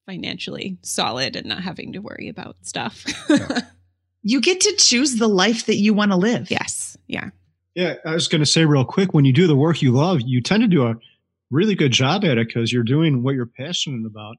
financially 0.06 0.78
solid 0.82 1.36
and 1.36 1.46
not 1.46 1.62
having 1.62 1.92
to 1.92 2.00
worry 2.00 2.28
about 2.28 2.56
stuff. 2.62 3.04
You 4.26 4.40
get 4.40 4.62
to 4.62 4.74
choose 4.78 5.16
the 5.16 5.28
life 5.28 5.66
that 5.66 5.76
you 5.76 5.92
want 5.92 6.10
to 6.10 6.16
live. 6.16 6.50
yes. 6.50 6.96
Yeah. 7.06 7.28
Yeah, 7.74 7.96
I 8.06 8.14
was 8.14 8.26
going 8.26 8.40
to 8.40 8.46
say 8.46 8.64
real 8.64 8.84
quick 8.84 9.12
when 9.12 9.26
you 9.26 9.32
do 9.34 9.46
the 9.46 9.56
work 9.56 9.82
you 9.82 9.92
love, 9.92 10.22
you 10.24 10.40
tend 10.40 10.62
to 10.62 10.68
do 10.68 10.86
a 10.86 10.94
really 11.50 11.74
good 11.74 11.92
job 11.92 12.24
at 12.24 12.38
it 12.38 12.46
because 12.46 12.72
you're 12.72 12.84
doing 12.84 13.22
what 13.22 13.34
you're 13.34 13.46
passionate 13.46 14.06
about. 14.06 14.36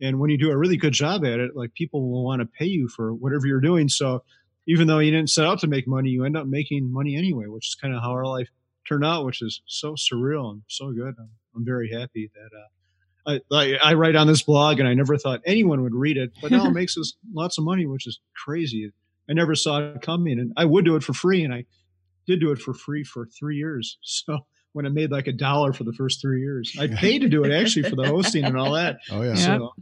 And 0.00 0.18
when 0.18 0.30
you 0.30 0.38
do 0.38 0.50
a 0.50 0.56
really 0.56 0.78
good 0.78 0.94
job 0.94 1.26
at 1.26 1.40
it, 1.40 1.54
like 1.54 1.74
people 1.74 2.08
will 2.08 2.24
want 2.24 2.40
to 2.40 2.46
pay 2.46 2.64
you 2.64 2.88
for 2.88 3.12
whatever 3.12 3.46
you're 3.46 3.60
doing. 3.60 3.90
So 3.90 4.22
even 4.66 4.86
though 4.86 5.00
you 5.00 5.10
didn't 5.10 5.28
set 5.28 5.44
out 5.44 5.58
to 5.58 5.66
make 5.66 5.86
money, 5.86 6.08
you 6.08 6.24
end 6.24 6.36
up 6.36 6.46
making 6.46 6.90
money 6.90 7.16
anyway, 7.16 7.46
which 7.48 7.68
is 7.68 7.74
kind 7.74 7.94
of 7.94 8.00
how 8.00 8.12
our 8.12 8.24
life 8.24 8.48
turned 8.88 9.04
out, 9.04 9.26
which 9.26 9.42
is 9.42 9.60
so 9.66 9.94
surreal 9.94 10.52
and 10.52 10.62
so 10.68 10.90
good. 10.92 11.14
I'm, 11.18 11.30
I'm 11.54 11.64
very 11.66 11.90
happy 11.90 12.30
that 12.34 12.56
uh, 12.56 12.68
I, 13.26 13.40
I, 13.52 13.74
I 13.82 13.94
write 13.94 14.16
on 14.16 14.26
this 14.26 14.42
blog, 14.42 14.80
and 14.80 14.88
I 14.88 14.94
never 14.94 15.16
thought 15.18 15.40
anyone 15.44 15.82
would 15.82 15.94
read 15.94 16.16
it, 16.16 16.32
but 16.40 16.50
now 16.50 16.66
it 16.66 16.70
makes 16.74 16.96
us 16.96 17.14
lots 17.32 17.58
of 17.58 17.64
money, 17.64 17.86
which 17.86 18.06
is 18.06 18.20
crazy. 18.36 18.90
I 19.28 19.34
never 19.34 19.54
saw 19.54 19.78
it 19.78 20.02
coming, 20.02 20.38
and 20.38 20.52
I 20.56 20.64
would 20.64 20.84
do 20.84 20.96
it 20.96 21.02
for 21.02 21.12
free, 21.12 21.44
and 21.44 21.52
I 21.52 21.64
did 22.26 22.40
do 22.40 22.50
it 22.52 22.58
for 22.58 22.74
free 22.74 23.04
for 23.04 23.26
three 23.26 23.56
years. 23.56 23.98
So 24.28 24.38
when 24.72 24.84
it 24.84 24.92
made 24.92 25.10
like 25.10 25.26
a 25.26 25.32
dollar 25.32 25.72
for 25.72 25.84
the 25.84 25.94
first 25.94 26.20
three 26.20 26.40
years, 26.40 26.76
I 26.78 26.86
paid 26.86 27.22
to 27.22 27.28
do 27.28 27.42
it 27.42 27.52
actually 27.52 27.88
for 27.88 27.96
the 27.96 28.06
hosting 28.06 28.44
and 28.44 28.56
all 28.56 28.72
that. 28.72 28.98
Oh 29.10 29.22
yeah. 29.22 29.34
So 29.34 29.72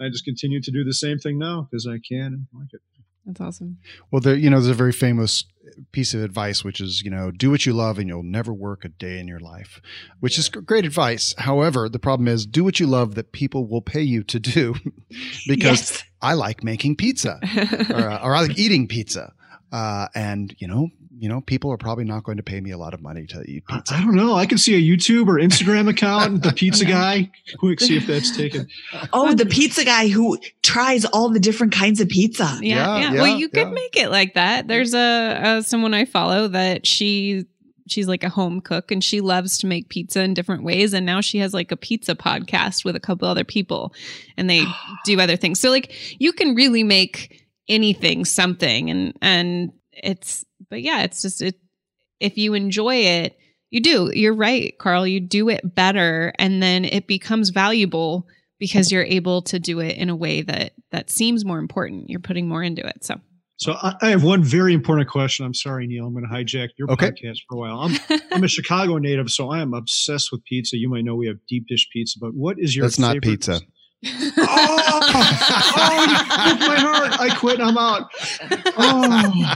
I 0.00 0.08
just 0.10 0.24
continue 0.24 0.60
to 0.60 0.70
do 0.70 0.84
the 0.84 0.92
same 0.92 1.18
thing 1.18 1.38
now 1.38 1.62
because 1.62 1.86
I 1.86 1.98
can 2.06 2.26
and 2.26 2.46
like 2.52 2.68
it. 2.72 2.80
That's 3.26 3.40
awesome. 3.40 3.78
Well, 4.10 4.20
there, 4.20 4.36
you 4.36 4.50
know, 4.50 4.56
there's 4.60 4.68
a 4.68 4.74
very 4.74 4.92
famous 4.92 5.44
piece 5.92 6.12
of 6.14 6.22
advice, 6.22 6.62
which 6.62 6.80
is, 6.80 7.02
you 7.02 7.10
know, 7.10 7.30
do 7.30 7.50
what 7.50 7.64
you 7.66 7.72
love 7.72 7.98
and 7.98 8.06
you'll 8.08 8.22
never 8.22 8.52
work 8.52 8.84
a 8.84 8.88
day 8.88 9.18
in 9.18 9.26
your 9.26 9.40
life, 9.40 9.80
which 10.20 10.38
is 10.38 10.48
great 10.48 10.84
advice. 10.84 11.34
However, 11.38 11.88
the 11.88 11.98
problem 11.98 12.28
is 12.28 12.46
do 12.46 12.62
what 12.62 12.78
you 12.78 12.86
love 12.86 13.14
that 13.14 13.32
people 13.32 13.66
will 13.66 13.80
pay 13.82 14.02
you 14.02 14.22
to 14.24 14.38
do 14.38 14.74
because 15.48 15.90
Yes. 15.90 16.04
I 16.20 16.34
like 16.34 16.62
making 16.62 16.96
pizza 16.96 17.40
or, 17.90 17.96
or 18.22 18.34
I 18.34 18.40
like 18.42 18.58
eating 18.58 18.86
pizza. 18.86 19.32
Uh, 19.72 20.06
and 20.14 20.54
you 20.58 20.68
know, 20.68 20.90
you 21.24 21.30
know, 21.30 21.40
people 21.40 21.72
are 21.72 21.78
probably 21.78 22.04
not 22.04 22.22
going 22.22 22.36
to 22.36 22.42
pay 22.42 22.60
me 22.60 22.70
a 22.70 22.76
lot 22.76 22.92
of 22.92 23.00
money 23.00 23.24
to 23.24 23.42
eat 23.50 23.64
I, 23.70 23.76
pizza. 23.76 23.94
I 23.94 24.00
don't 24.02 24.14
know. 24.14 24.34
I 24.34 24.44
can 24.44 24.58
see 24.58 24.74
a 24.74 24.96
YouTube 24.96 25.26
or 25.26 25.40
Instagram 25.40 25.88
account, 25.88 26.42
the 26.42 26.52
pizza 26.52 26.84
guy. 27.00 27.30
Quick, 27.56 27.80
see 27.80 27.96
if 27.96 28.06
that's 28.06 28.36
taken. 28.36 28.68
Oh, 29.10 29.32
the 29.32 29.46
pizza 29.46 29.86
guy 29.86 30.08
who 30.08 30.36
tries 30.62 31.06
all 31.06 31.30
the 31.30 31.40
different 31.40 31.72
kinds 31.72 32.02
of 32.02 32.10
pizza. 32.10 32.58
Yeah, 32.60 32.76
Yeah, 32.76 32.98
yeah. 32.98 33.12
yeah, 33.14 33.22
well, 33.22 33.38
you 33.38 33.48
could 33.48 33.68
yeah. 33.68 33.72
make 33.72 33.96
it 33.96 34.10
like 34.10 34.34
that. 34.34 34.68
There's 34.68 34.92
a, 34.92 35.40
a 35.42 35.62
someone 35.62 35.94
I 35.94 36.04
follow 36.04 36.46
that 36.48 36.86
she 36.86 37.46
she's 37.86 38.06
like 38.06 38.22
a 38.22 38.28
home 38.28 38.60
cook 38.60 38.90
and 38.90 39.02
she 39.02 39.22
loves 39.22 39.56
to 39.58 39.66
make 39.66 39.88
pizza 39.88 40.20
in 40.20 40.34
different 40.34 40.62
ways 40.62 40.92
and 40.92 41.06
now 41.06 41.22
she 41.22 41.38
has 41.38 41.54
like 41.54 41.72
a 41.72 41.76
pizza 41.76 42.14
podcast 42.14 42.84
with 42.84 42.96
a 42.96 43.00
couple 43.00 43.26
other 43.26 43.44
people 43.44 43.94
and 44.36 44.50
they 44.50 44.62
do 45.06 45.18
other 45.18 45.36
things. 45.36 45.58
So 45.58 45.70
like 45.70 45.90
you 46.20 46.34
can 46.34 46.54
really 46.54 46.82
make 46.82 47.46
anything 47.66 48.26
something 48.26 48.90
and 48.90 49.16
and 49.22 49.72
it's 49.92 50.44
but 50.74 50.82
yeah, 50.82 51.02
it's 51.04 51.22
just 51.22 51.40
it 51.40 51.54
if 52.18 52.36
you 52.36 52.54
enjoy 52.54 52.96
it, 52.96 53.38
you 53.70 53.80
do. 53.80 54.10
You're 54.12 54.34
right, 54.34 54.74
Carl, 54.78 55.06
you 55.06 55.20
do 55.20 55.48
it 55.48 55.60
better 55.74 56.32
and 56.36 56.60
then 56.60 56.84
it 56.84 57.06
becomes 57.06 57.50
valuable 57.50 58.26
because 58.58 58.90
you're 58.90 59.04
able 59.04 59.42
to 59.42 59.60
do 59.60 59.78
it 59.78 59.96
in 59.96 60.08
a 60.10 60.16
way 60.16 60.42
that 60.42 60.72
that 60.90 61.10
seems 61.10 61.44
more 61.44 61.60
important. 61.60 62.10
You're 62.10 62.18
putting 62.18 62.48
more 62.48 62.62
into 62.64 62.84
it. 62.84 63.04
So 63.04 63.20
So 63.56 63.72
I, 63.74 63.94
I 64.02 64.08
have 64.10 64.24
one 64.24 64.42
very 64.42 64.74
important 64.74 65.08
question. 65.08 65.46
I'm 65.46 65.54
sorry, 65.54 65.86
Neil. 65.86 66.06
I'm 66.06 66.12
going 66.12 66.26
to 66.28 66.34
hijack 66.34 66.70
your 66.76 66.90
Okay. 66.90 67.10
podcast 67.12 67.38
for 67.48 67.54
a 67.54 67.58
while. 67.58 67.78
I'm, 67.80 68.20
I'm 68.32 68.42
a 68.42 68.48
Chicago 68.48 68.98
native, 68.98 69.30
so 69.30 69.50
I 69.50 69.60
am 69.60 69.74
obsessed 69.74 70.30
with 70.32 70.42
pizza. 70.44 70.76
You 70.76 70.88
might 70.88 71.04
know 71.04 71.14
we 71.14 71.28
have 71.28 71.36
deep 71.48 71.66
dish 71.68 71.86
pizza, 71.92 72.18
but 72.20 72.34
what 72.34 72.56
is 72.58 72.74
your 72.74 72.86
That's 72.86 72.98
not 72.98 73.12
favorite- 73.14 73.22
pizza. 73.30 73.60
Oh, 74.06 75.00
oh, 75.76 76.46
you 76.48 76.56
broke 76.56 76.68
my 76.68 76.76
heart. 76.78 77.20
I 77.20 77.34
quit. 77.38 77.60
I'm 77.60 77.78
out. 77.78 78.10
Oh, 78.76 79.54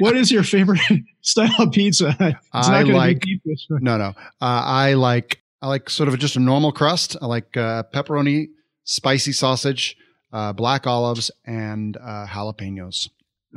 what 0.00 0.16
is 0.16 0.30
your 0.30 0.42
favorite 0.42 0.80
style 1.22 1.50
of 1.58 1.72
pizza? 1.72 2.14
It's 2.20 2.38
I 2.52 2.82
gonna 2.84 2.96
like- 2.96 3.20
deep 3.20 3.42
dish. 3.44 3.66
No, 3.70 3.96
no. 3.96 4.08
Uh, 4.08 4.14
I 4.40 4.94
like 4.94 5.42
I 5.62 5.68
like 5.68 5.90
sort 5.90 6.08
of 6.08 6.18
just 6.18 6.36
a 6.36 6.40
normal 6.40 6.72
crust. 6.72 7.16
I 7.20 7.26
like 7.26 7.56
uh, 7.56 7.82
pepperoni, 7.92 8.48
spicy 8.84 9.32
sausage, 9.32 9.96
uh, 10.32 10.52
black 10.52 10.86
olives, 10.86 11.30
and 11.44 11.96
uh, 11.96 12.26
jalapenos. 12.28 13.08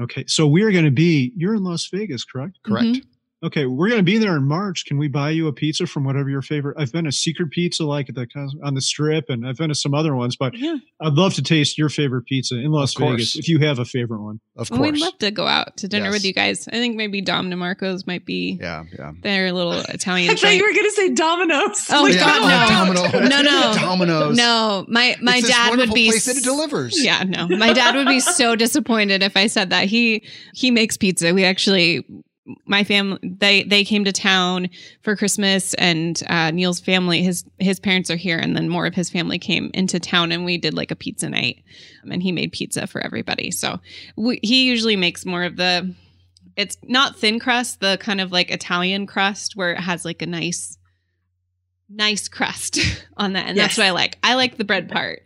Okay, 0.01 0.23
so 0.27 0.47
we 0.47 0.63
are 0.63 0.71
going 0.71 0.85
to 0.85 0.91
be. 0.91 1.33
You're 1.35 1.53
in 1.55 1.63
Las 1.63 1.87
Vegas, 1.87 2.23
correct? 2.23 2.57
Correct. 2.65 2.85
Mhm. 2.87 3.03
Okay, 3.43 3.65
we're 3.65 3.87
going 3.89 3.97
to 3.99 4.03
be 4.03 4.19
there 4.19 4.35
in 4.37 4.43
March. 4.47 4.85
Can 4.85 4.99
we 4.99 5.07
buy 5.07 5.31
you 5.31 5.47
a 5.47 5.53
pizza 5.53 5.87
from 5.87 6.03
whatever 6.03 6.29
your 6.29 6.43
favorite? 6.43 6.77
I've 6.79 6.91
been 6.91 7.05
to 7.05 7.11
Secret 7.11 7.49
Pizza, 7.49 7.83
like 7.83 8.07
at 8.07 8.13
the 8.13 8.27
on 8.63 8.75
the 8.75 8.81
Strip, 8.81 9.29
and 9.29 9.47
I've 9.47 9.57
been 9.57 9.69
to 9.69 9.75
some 9.75 9.95
other 9.95 10.15
ones. 10.15 10.35
But 10.35 10.55
yeah. 10.55 10.75
I'd 11.01 11.13
love 11.13 11.33
to 11.35 11.41
taste 11.41 11.75
your 11.75 11.89
favorite 11.89 12.27
pizza 12.27 12.55
in 12.55 12.71
Las 12.71 12.93
Vegas 12.93 13.35
if 13.35 13.47
you 13.49 13.57
have 13.59 13.79
a 13.79 13.85
favorite 13.85 14.21
one. 14.21 14.39
Of 14.57 14.69
Well, 14.69 14.79
course. 14.81 14.91
we'd 14.91 14.99
love 15.01 15.17
to 15.19 15.31
go 15.31 15.47
out 15.47 15.75
to 15.77 15.87
dinner 15.87 16.05
Yes. 16.05 16.13
with 16.13 16.25
you 16.25 16.33
guys. 16.33 16.67
I 16.67 16.73
think 16.73 16.95
maybe 16.97 17.19
Dom 17.21 17.49
DeMarco's 17.49 18.05
might 18.05 18.25
be 18.27 18.59
yeah, 18.61 18.83
yeah. 18.95 19.11
their 19.23 19.51
little 19.53 19.71
Italian 19.89 20.29
I 20.29 20.33
thought 20.35 20.41
joint. 20.41 20.57
you 20.57 20.63
were 20.67 20.73
going 20.73 20.85
to 20.85 20.91
say 20.91 21.09
Domino's. 21.09 21.87
Oh, 21.91 22.03
Like, 22.03 22.13
Yeah. 22.13 22.25
God, 22.67 22.93
no. 22.93 23.03
Domino. 23.09 23.27
No, 23.27 23.41
no. 23.41 23.73
Domino's. 23.75 24.37
No, 24.37 24.85
my 24.89 25.15
my 25.19 25.37
It's 25.37 25.47
this 25.47 25.55
dad 25.55 25.77
would 25.77 25.93
be 25.95 26.09
place 26.11 26.25
that 26.25 26.37
it 26.37 26.43
delivers. 26.43 27.03
Yeah, 27.03 27.23
no. 27.23 27.47
My 27.47 27.73
dad 27.73 27.95
would 27.95 28.07
be 28.07 28.19
so 28.19 28.55
disappointed 28.65 29.23
if 29.23 29.35
I 29.35 29.47
said 29.47 29.71
that. 29.71 29.85
He 29.85 30.21
he 30.53 30.69
makes 30.69 30.95
pizza. 30.95 31.33
We 31.33 31.43
actually 31.43 32.05
my 32.65 32.83
family 32.83 33.19
they 33.23 33.63
they 33.63 33.83
came 33.83 34.03
to 34.05 34.11
town 34.11 34.69
for 35.01 35.15
Christmas 35.15 35.73
and 35.75 36.21
uh 36.27 36.51
Neil's 36.51 36.79
family 36.79 37.23
his 37.23 37.43
his 37.59 37.79
parents 37.79 38.09
are 38.09 38.15
here 38.15 38.37
and 38.37 38.55
then 38.55 38.69
more 38.69 38.85
of 38.85 38.95
his 38.95 39.09
family 39.09 39.39
came 39.39 39.71
into 39.73 39.99
town 39.99 40.31
and 40.31 40.45
we 40.45 40.57
did 40.57 40.73
like 40.73 40.91
a 40.91 40.95
pizza 40.95 41.29
night 41.29 41.63
Um, 42.03 42.11
and 42.11 42.23
he 42.23 42.31
made 42.31 42.51
pizza 42.51 42.87
for 42.87 43.01
everybody. 43.01 43.51
So 43.51 43.79
we, 44.15 44.39
he 44.41 44.65
usually 44.65 44.95
makes 44.95 45.25
more 45.25 45.43
of 45.43 45.55
the 45.57 45.93
it's 46.57 46.77
not 46.83 47.17
thin 47.17 47.39
crust, 47.39 47.79
the 47.79 47.97
kind 48.01 48.19
of 48.19 48.31
like 48.31 48.51
Italian 48.51 49.07
crust 49.07 49.55
where 49.55 49.71
it 49.71 49.79
has 49.79 50.03
like 50.03 50.21
a 50.21 50.25
nice 50.25 50.77
nice 51.89 52.27
crust 52.27 52.79
on 53.17 53.33
that. 53.33 53.47
And 53.47 53.57
that's 53.57 53.77
what 53.77 53.87
I 53.87 53.91
like. 53.91 54.17
I 54.23 54.35
like 54.35 54.57
the 54.57 54.63
bread 54.63 54.89
part. 54.89 55.23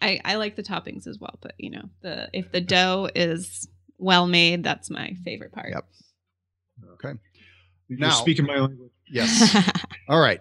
I, 0.00 0.20
I 0.24 0.34
like 0.36 0.56
the 0.56 0.62
toppings 0.62 1.06
as 1.06 1.18
well, 1.18 1.38
but 1.40 1.54
you 1.58 1.70
know, 1.70 1.88
the 2.02 2.28
if 2.32 2.52
the 2.52 2.60
dough 2.60 3.08
is 3.14 3.66
well 3.98 4.26
made, 4.26 4.62
that's 4.62 4.90
my 4.90 5.14
favorite 5.24 5.52
part. 5.52 5.70
Yep. 5.70 5.86
Okay. 7.90 7.98
You're 8.00 8.08
Now- 8.08 8.14
speaking 8.14 8.46
my 8.46 8.58
language. 8.58 8.90
Yes. 9.08 9.56
All 10.08 10.20
right. 10.20 10.40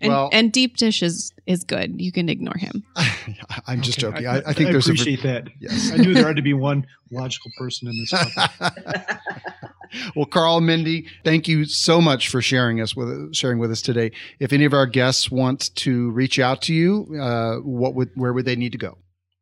and, 0.00 0.12
Well- 0.12 0.30
and 0.32 0.52
deep 0.52 0.76
dish 0.76 1.02
is 1.02 1.32
is 1.46 1.64
good. 1.64 2.00
You 2.00 2.12
can 2.12 2.28
ignore 2.28 2.56
him. 2.56 2.84
I'm 3.66 3.80
just 3.82 4.02
Okay, 4.02 4.22
joking. 4.22 4.26
I, 4.28 4.50
I 4.50 4.52
think 4.52 4.70
there's 4.70 4.86
a 4.88 4.92
appreciate 4.92 5.22
that. 5.22 5.48
yes. 5.60 5.90
I 5.92 5.96
knew 5.96 6.14
there 6.14 6.26
had 6.26 6.36
to 6.36 6.42
be 6.42 6.54
one 6.54 6.86
logical 7.10 7.50
person 7.58 7.88
in 7.88 7.96
this. 7.98 8.12
well, 10.16 10.26
Carl, 10.26 10.60
Mindy, 10.60 11.06
thank 11.24 11.48
you 11.48 11.64
so 11.64 12.00
much 12.00 12.28
for 12.28 12.40
sharing 12.40 12.80
us 12.80 12.94
with 12.94 13.34
sharing 13.34 13.58
with 13.58 13.70
us 13.72 13.82
today. 13.82 14.12
If 14.38 14.52
any 14.52 14.64
of 14.64 14.72
our 14.72 14.86
guests 14.86 15.30
want 15.30 15.74
to 15.76 16.10
reach 16.12 16.38
out 16.38 16.62
to 16.62 16.74
you, 16.74 17.16
uh, 17.20 17.56
what 17.56 17.94
would 17.94 18.10
where 18.14 18.32
would 18.32 18.44
they 18.44 18.56
need 18.56 18.72
to 18.72 18.78
go? 18.78 18.98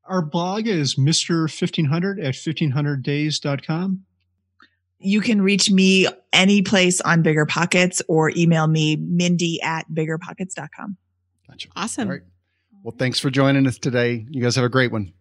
Our 0.07 0.23
blog 0.23 0.67
is 0.67 0.95
Mr. 0.97 1.41
1500 1.43 2.19
at 2.21 2.35
1500days.com. 2.35 4.05
You 4.99 5.21
can 5.21 5.41
reach 5.41 5.71
me 5.71 6.09
any 6.33 6.63
place 6.63 7.01
on 7.01 7.23
Bigger 7.23 7.47
Pockets 7.47 8.03
or 8.09 8.31
email 8.37 8.67
me, 8.67 8.97
mindy 8.97 9.61
at 9.63 9.89
biggerpockets.com. 9.91 10.97
Gotcha. 11.49 11.69
Awesome. 11.77 12.09
All 12.09 12.15
right. 12.15 12.23
Well, 12.83 12.95
thanks 12.97 13.21
for 13.21 13.31
joining 13.31 13.67
us 13.67 13.79
today. 13.79 14.27
You 14.29 14.43
guys 14.43 14.57
have 14.57 14.65
a 14.65 14.69
great 14.69 14.93
one. 14.93 15.13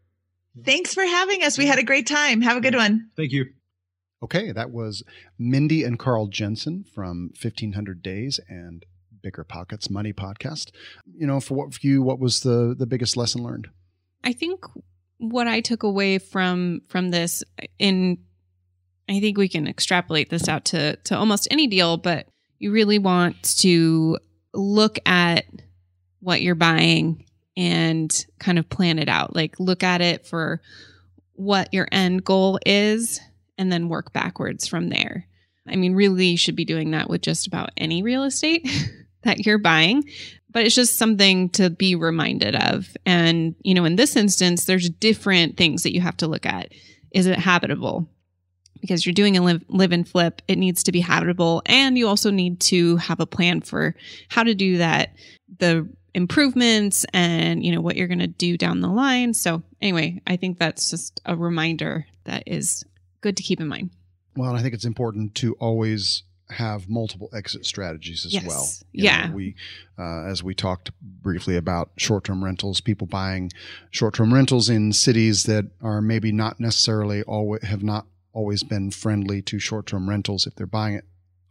Thanks 0.63 0.93
for 0.93 1.03
having 1.03 1.43
us. 1.43 1.57
We 1.57 1.67
had 1.67 1.79
a 1.79 1.83
great 1.83 2.07
time. 2.07 2.41
Have 2.41 2.57
a 2.57 2.61
good 2.61 2.75
one. 2.75 3.09
Thank 3.15 3.31
you. 3.31 3.45
Okay, 4.23 4.51
that 4.51 4.71
was 4.71 5.03
Mindy 5.37 5.83
and 5.83 5.99
Carl 5.99 6.27
Jensen 6.27 6.85
from 6.95 7.31
1500 7.39 8.01
Days 8.01 8.39
and 8.49 8.83
Bigger 9.21 9.43
Pockets 9.43 9.89
Money 9.89 10.13
Podcast. 10.13 10.71
You 11.15 11.27
know, 11.27 11.39
for 11.39 11.53
what 11.53 11.73
for 11.73 11.85
you, 11.85 12.01
what 12.01 12.19
was 12.19 12.41
the 12.41 12.75
the 12.77 12.87
biggest 12.87 13.15
lesson 13.15 13.43
learned? 13.43 13.67
I 14.23 14.33
think 14.33 14.65
what 15.17 15.47
I 15.47 15.61
took 15.61 15.83
away 15.83 16.17
from 16.17 16.81
from 16.87 17.09
this 17.09 17.43
in 17.77 18.17
I 19.09 19.19
think 19.19 19.37
we 19.37 19.47
can 19.47 19.67
extrapolate 19.67 20.29
this 20.29 20.47
out 20.47 20.65
to 20.65 20.95
to 20.95 21.17
almost 21.17 21.47
any 21.51 21.67
deal, 21.67 21.97
but 21.97 22.27
you 22.59 22.71
really 22.71 22.99
want 22.99 23.41
to 23.59 24.17
look 24.53 24.99
at 25.05 25.45
what 26.19 26.41
you're 26.41 26.55
buying 26.55 27.25
and 27.55 28.25
kind 28.39 28.59
of 28.59 28.69
plan 28.69 28.99
it 28.99 29.09
out. 29.09 29.35
Like 29.35 29.59
look 29.59 29.83
at 29.83 30.01
it 30.01 30.25
for 30.25 30.61
what 31.33 31.73
your 31.73 31.87
end 31.91 32.23
goal 32.23 32.59
is 32.65 33.19
and 33.57 33.71
then 33.71 33.89
work 33.89 34.13
backwards 34.13 34.67
from 34.67 34.89
there. 34.89 35.27
I 35.67 35.75
mean, 35.75 35.93
really 35.93 36.27
you 36.27 36.37
should 36.37 36.55
be 36.55 36.65
doing 36.65 36.91
that 36.91 37.09
with 37.09 37.21
just 37.21 37.47
about 37.47 37.71
any 37.77 38.01
real 38.01 38.23
estate 38.23 38.67
that 39.23 39.45
you're 39.45 39.57
buying 39.57 40.03
but 40.57 40.65
it's 40.65 40.75
just 40.75 40.97
something 40.97 41.49
to 41.49 41.69
be 41.69 41.93
reminded 41.93 42.55
of. 42.55 42.95
And, 43.05 43.53
you 43.61 43.75
know, 43.75 43.85
in 43.85 43.95
this 43.95 44.15
instance, 44.15 44.65
there's 44.65 44.89
different 44.89 45.57
things 45.57 45.83
that 45.83 45.93
you 45.93 46.01
have 46.01 46.17
to 46.17 46.27
look 46.27 46.47
at. 46.47 46.71
Is 47.11 47.27
it 47.27 47.37
habitable? 47.37 48.09
Because 48.81 49.05
you're 49.05 49.13
doing 49.13 49.37
a 49.37 49.41
live, 49.41 49.63
live 49.67 49.91
and 49.91 50.07
flip, 50.07 50.41
it 50.47 50.57
needs 50.57 50.83
to 50.83 50.91
be 50.91 51.01
habitable. 51.01 51.61
And 51.65 51.97
you 51.97 52.07
also 52.07 52.31
need 52.31 52.59
to 52.61 52.97
have 52.97 53.19
a 53.19 53.25
plan 53.25 53.61
for 53.61 53.95
how 54.29 54.43
to 54.43 54.55
do 54.55 54.77
that, 54.77 55.15
the 55.59 55.87
improvements 56.13 57.05
and, 57.13 57.63
you 57.63 57.71
know, 57.71 57.81
what 57.81 57.95
you're 57.95 58.07
going 58.07 58.19
to 58.19 58.27
do 58.27 58.57
down 58.57 58.81
the 58.81 58.87
line. 58.87 59.33
So, 59.33 59.61
anyway, 59.81 60.21
I 60.25 60.35
think 60.35 60.57
that's 60.57 60.89
just 60.89 61.21
a 61.25 61.35
reminder 61.35 62.05
that 62.25 62.43
is 62.47 62.83
good 63.21 63.37
to 63.37 63.43
keep 63.43 63.59
in 63.59 63.67
mind. 63.67 63.91
Well, 64.35 64.55
I 64.55 64.61
think 64.61 64.73
it's 64.73 64.85
important 64.85 65.35
to 65.35 65.53
always 65.53 66.23
have 66.49 66.89
multiple 66.89 67.29
exit 67.33 67.65
strategies 67.65 68.25
as 68.25 68.33
Yes. 68.33 68.45
well. 68.47 68.69
Yeah. 68.93 69.27
know, 69.27 69.35
we, 69.35 69.55
uh, 69.99 70.25
as 70.27 70.43
we 70.43 70.53
talked 70.53 70.91
briefly 71.01 71.57
about 71.57 71.91
short-term 71.97 72.43
rentals, 72.43 72.79
people 72.79 73.05
buying 73.05 73.51
short-term 73.91 74.33
rentals 74.33 74.69
in 74.69 74.93
cities 74.93 75.43
that 75.43 75.65
are 75.81 76.01
maybe 76.01 76.31
not 76.31 76.59
necessarily 76.59 77.21
always 77.23 77.63
have 77.63 77.83
not 77.83 78.07
always 78.33 78.63
been 78.63 78.91
friendly 78.91 79.41
to 79.43 79.59
short-term 79.59 80.09
rentals. 80.09 80.45
If 80.47 80.55
they're 80.55 80.67
buying 80.67 80.95
it 80.95 81.05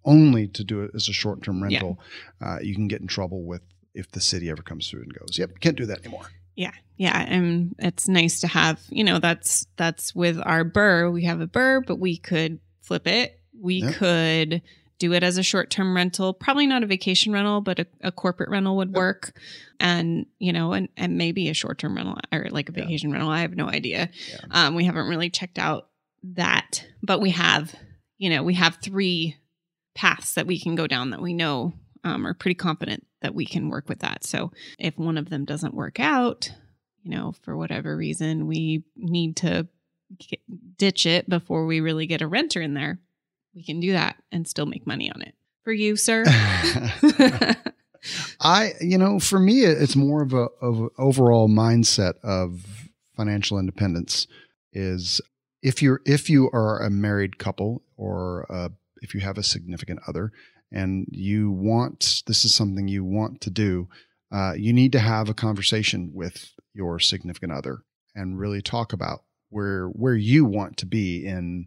only 0.04 0.46
to 0.48 0.62
do 0.64 0.82
it 0.82 0.90
as 0.94 1.08
a 1.08 1.12
short 1.12 1.42
term 1.42 1.62
rental, 1.62 1.98
uh, 2.40 2.58
you 2.62 2.74
can 2.74 2.88
get 2.88 3.00
in 3.00 3.06
trouble 3.06 3.42
with 3.44 3.62
if 3.94 4.10
the 4.10 4.20
city 4.20 4.50
ever 4.50 4.62
comes 4.62 4.88
through 4.88 5.02
and 5.02 5.14
goes, 5.14 5.38
"Yep, 5.38 5.60
can't 5.60 5.76
do 5.76 5.86
that 5.86 6.00
anymore." 6.00 6.30
Yeah, 6.54 6.72
yeah, 6.96 7.18
and 7.28 7.74
it's 7.78 8.08
nice 8.08 8.40
to 8.40 8.46
have. 8.46 8.80
You 8.88 9.04
know, 9.04 9.18
that's 9.18 9.66
that's 9.76 10.14
with 10.14 10.38
our 10.44 10.64
BRRRR. 10.64 11.12
We 11.12 11.24
have 11.24 11.40
a 11.40 11.46
BRRRR, 11.46 11.86
but 11.86 11.98
we 11.98 12.16
could 12.18 12.60
flip 12.82 13.06
it. 13.06 13.40
We 13.58 13.76
Yep. 13.82 13.94
could 13.94 14.62
do 14.98 15.12
it 15.12 15.22
as 15.22 15.36
a 15.38 15.42
short 15.42 15.70
term 15.70 15.94
rental. 15.96 16.32
Probably 16.32 16.66
not 16.66 16.82
a 16.82 16.86
vacation 16.86 17.32
rental, 17.32 17.60
but 17.60 17.78
a, 17.80 17.86
a 18.02 18.12
corporate 18.12 18.48
rental 18.48 18.76
would 18.76 18.88
Yep. 18.90 18.96
work. 18.96 19.38
And 19.80 20.26
you 20.38 20.52
know, 20.52 20.72
and 20.72 20.88
and 20.96 21.18
maybe 21.18 21.48
a 21.48 21.54
short 21.54 21.78
term 21.78 21.96
rental 21.96 22.18
or 22.32 22.46
like 22.50 22.68
a 22.68 22.72
Yeah. 22.72 22.84
vacation 22.84 23.10
rental. 23.12 23.28
I 23.30 23.40
have 23.40 23.54
no 23.56 23.66
idea. 23.68 24.10
Yeah. 24.30 24.36
Um, 24.50 24.74
we 24.74 24.84
haven't 24.84 25.08
really 25.08 25.28
checked 25.30 25.58
out 25.58 25.88
that, 26.34 26.86
but 27.02 27.20
we 27.20 27.30
have. 27.30 27.74
You 28.18 28.30
know, 28.30 28.42
we 28.42 28.54
have 28.54 28.78
three 28.80 29.36
paths 29.94 30.34
that 30.34 30.46
we 30.46 30.58
can 30.58 30.74
go 30.74 30.86
down 30.86 31.10
that 31.10 31.20
we 31.20 31.34
know 31.34 31.74
um, 32.02 32.26
are 32.26 32.34
pretty 32.34 32.54
confident 32.54 33.06
that 33.20 33.34
we 33.34 33.44
can 33.44 33.68
work 33.68 33.88
with 33.88 34.00
that. 34.00 34.24
So 34.24 34.52
if 34.78 34.96
one 34.96 35.18
of 35.18 35.28
them 35.28 35.44
doesn't 35.44 35.74
work 35.74 36.00
out, 36.00 36.50
you 37.02 37.10
know, 37.10 37.34
for 37.42 37.56
whatever 37.56 37.96
reason, 37.96 38.46
we 38.46 38.84
need 38.96 39.36
to 39.38 39.68
get, 40.18 40.40
ditch 40.76 41.06
it 41.06 41.28
before 41.28 41.66
we 41.66 41.80
really 41.80 42.06
get 42.06 42.22
a 42.22 42.26
renter 42.26 42.60
in 42.60 42.74
there. 42.74 43.00
We 43.54 43.64
can 43.64 43.80
do 43.80 43.92
that 43.92 44.16
and 44.30 44.46
still 44.46 44.66
make 44.66 44.86
money 44.86 45.10
on 45.10 45.22
it. 45.22 45.34
For 45.64 45.72
you, 45.72 45.96
sir. 45.96 46.24
I, 48.40 48.74
you 48.80 48.98
know, 48.98 49.18
for 49.18 49.38
me, 49.38 49.64
it's 49.64 49.96
more 49.96 50.22
of 50.22 50.32
a 50.32 50.46
of 50.60 50.80
a 50.80 50.88
overall 50.98 51.48
mindset 51.48 52.14
of 52.22 52.88
financial 53.16 53.58
independence. 53.58 54.26
Is 54.72 55.20
if 55.70 55.82
you're 55.82 56.00
if 56.04 56.22
you 56.30 56.48
are 56.52 56.74
a 56.82 56.90
married 56.90 57.34
couple 57.38 57.82
or 57.96 58.46
uh, 58.56 58.68
if 59.02 59.14
you 59.14 59.20
have 59.20 59.38
a 59.38 59.42
significant 59.42 60.00
other 60.08 60.32
and 60.72 61.06
you 61.10 61.50
want 61.50 62.22
this 62.26 62.44
is 62.44 62.54
something 62.54 62.88
you 62.88 63.04
want 63.04 63.40
to 63.42 63.50
do, 63.50 63.88
uh, 64.36 64.52
you 64.56 64.72
need 64.72 64.92
to 64.92 64.98
have 65.00 65.28
a 65.28 65.34
conversation 65.34 66.10
with 66.14 66.36
your 66.74 66.98
significant 67.00 67.52
other 67.52 67.76
and 68.14 68.38
really 68.38 68.62
talk 68.62 68.92
about 68.92 69.22
where 69.50 69.86
where 70.02 70.14
you 70.32 70.44
want 70.44 70.76
to 70.78 70.86
be 70.86 71.24
in 71.26 71.66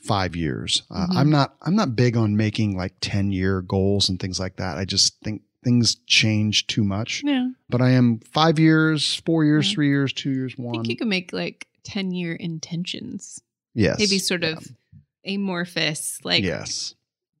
five 0.00 0.36
years. 0.36 0.82
Uh, 0.90 1.06
Mhm. 1.08 1.16
I'm 1.16 1.30
not 1.30 1.56
I'm 1.62 1.76
not 1.76 1.96
big 1.96 2.16
on 2.16 2.36
making 2.36 2.76
like 2.76 2.94
ten 3.00 3.32
year 3.32 3.62
goals 3.62 4.08
and 4.08 4.20
things 4.20 4.38
like 4.38 4.56
that. 4.56 4.78
I 4.78 4.84
just 4.84 5.18
think 5.24 5.42
things 5.64 5.96
change 6.06 6.66
too 6.68 6.84
much. 6.84 7.22
yeah. 7.24 7.48
But 7.68 7.80
I 7.82 7.90
am 7.90 8.20
five 8.20 8.58
years, 8.58 9.16
four 9.26 9.44
years, 9.44 9.68
Yeah. 9.68 9.74
three 9.74 9.88
years, 9.88 10.12
two 10.12 10.30
years, 10.30 10.54
one. 10.56 10.76
I 10.76 10.78
think 10.78 10.90
you 10.90 10.96
can 10.96 11.08
make 11.08 11.32
like 11.32 11.65
10 11.86 12.10
year 12.10 12.34
intentions. 12.34 13.40
yes, 13.74 13.98
Maybe 13.98 14.18
sort 14.18 14.42
Yeah. 14.42 14.56
of 14.56 14.68
amorphous, 15.24 16.20
like 16.24 16.44
yes, 16.44 16.94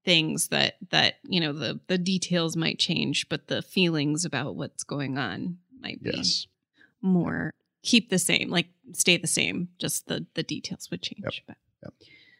things 0.04 0.48
that 0.48 0.76
that 0.90 1.16
you 1.24 1.40
know 1.40 1.52
the 1.52 1.80
the 1.88 1.98
details 1.98 2.56
might 2.56 2.78
change 2.78 3.28
but 3.28 3.48
the 3.48 3.60
feelings 3.60 4.24
about 4.24 4.54
what's 4.54 4.84
going 4.84 5.18
on 5.18 5.58
might 5.80 6.00
be 6.02 6.12
yes. 6.14 6.46
more 7.02 7.50
keep 7.82 8.08
the 8.08 8.18
same 8.18 8.48
like 8.48 8.68
stay 8.92 9.16
the 9.16 9.26
same 9.26 9.68
just 9.78 10.06
the 10.06 10.24
the 10.34 10.42
details 10.44 10.88
would 10.90 11.02
change 11.02 11.42
but 11.46 11.56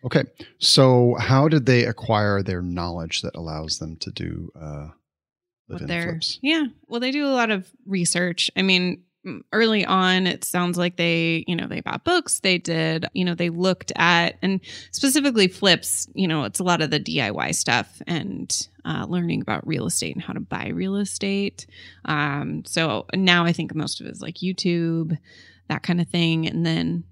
Okay, 0.05 0.25
so 0.59 1.17
how 1.19 1.49
did 1.49 1.67
they 1.67 1.85
acquire 1.85 2.41
their 2.41 2.63
knowledge 2.63 3.23
that 3.23 3.35
allows 3.35 3.79
them 3.79 3.97
to 3.97 4.11
do 4.13 4.53
uh, 4.55 4.89
what 5.67 5.81
live-in 5.81 6.03
flips? 6.03 6.39
yeah 6.43 6.67
well 6.87 7.01
they 7.01 7.11
do 7.11 7.27
a 7.27 7.35
lot 7.35 7.51
of 7.51 7.69
research 7.85 8.49
i 8.57 8.63
mean 8.63 9.03
early 9.53 9.85
on 9.85 10.27
it 10.27 10.45
sounds 10.45 10.79
like 10.79 10.97
they 10.97 11.45
you 11.47 11.57
know 11.57 11.67
they 11.67 11.81
bought 11.81 12.05
books 12.05 12.41
they 12.41 12.59
did 12.59 13.07
you 13.13 13.25
know 13.25 13.35
they 13.35 13.51
looked 13.51 13.93
at 13.97 14.37
and 14.43 14.61
specifically 14.93 15.49
flips 15.49 16.07
you 16.15 16.29
know 16.29 16.45
it's 16.45 16.61
a 16.61 16.65
lot 16.65 16.81
of 16.81 16.91
the 16.91 17.01
diy 17.01 17.55
stuff 17.55 18.01
and 18.07 18.69
uh, 18.85 19.05
learning 19.09 19.41
about 19.41 19.67
real 19.67 19.87
estate 19.87 20.15
and 20.15 20.23
how 20.25 20.33
to 20.33 20.41
buy 20.41 20.69
real 20.69 20.97
estate 20.97 21.67
um, 22.05 22.65
so 22.65 23.05
now 23.15 23.45
i 23.45 23.53
think 23.53 23.75
most 23.75 24.01
of 24.01 24.07
it 24.07 24.11
is 24.11 24.23
like 24.23 24.37
youtube 24.37 25.17
that 25.69 25.83
kind 25.83 26.01
of 26.01 26.09
thing 26.09 26.47
and 26.47 26.65
then 26.65 27.03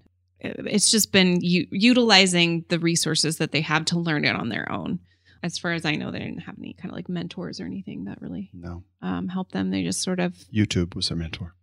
it's 0.40 0.90
just 0.90 1.10
been 1.10 1.40
u- 1.40 1.66
utilizing 1.70 2.64
the 2.68 2.78
resources 2.78 3.38
that 3.38 3.50
they 3.50 3.62
have 3.62 3.84
to 3.86 3.98
learn 3.98 4.24
it 4.24 4.36
on 4.36 4.50
their 4.50 4.70
own 4.70 5.00
as 5.42 5.58
far 5.58 5.72
as 5.72 5.84
i 5.84 5.96
know 5.96 6.10
they 6.12 6.18
didn't 6.20 6.38
have 6.38 6.54
any 6.58 6.74
kind 6.74 6.92
of 6.92 6.96
like 6.96 7.08
mentors 7.08 7.60
or 7.60 7.64
anything 7.64 8.04
that 8.04 8.20
really 8.22 8.50
No, 8.52 8.84
um, 9.02 9.28
help 9.28 9.50
them. 9.52 9.70
They 9.70 9.82
just 9.82 10.00
sort 10.02 10.20
of 10.20 10.34
YouTube 10.54 10.94
was 10.94 11.08
their 11.08 11.18
mentor. 11.18 11.54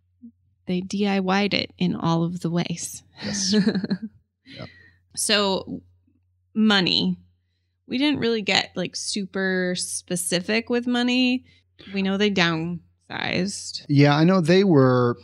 They 0.72 0.80
DIY'd 0.80 1.52
it 1.54 1.70
in 1.78 1.94
all 1.94 2.24
of 2.24 2.40
the 2.40 2.50
ways. 2.50 3.02
Yes. 3.22 3.54
Yep. 4.58 4.68
So 5.16 5.82
money, 6.54 7.16
we 7.86 7.96
didn't 7.96 8.18
really 8.20 8.42
get 8.42 8.72
like 8.74 8.96
super 8.96 9.74
specific 9.76 10.68
with 10.68 10.86
money. 10.86 11.44
We 11.94 12.02
know 12.02 12.16
they 12.18 12.30
downsized. 12.30 13.84
Yeah, 13.88 14.14
I 14.14 14.24
know 14.24 14.40
they 14.40 14.64
were 14.64 15.16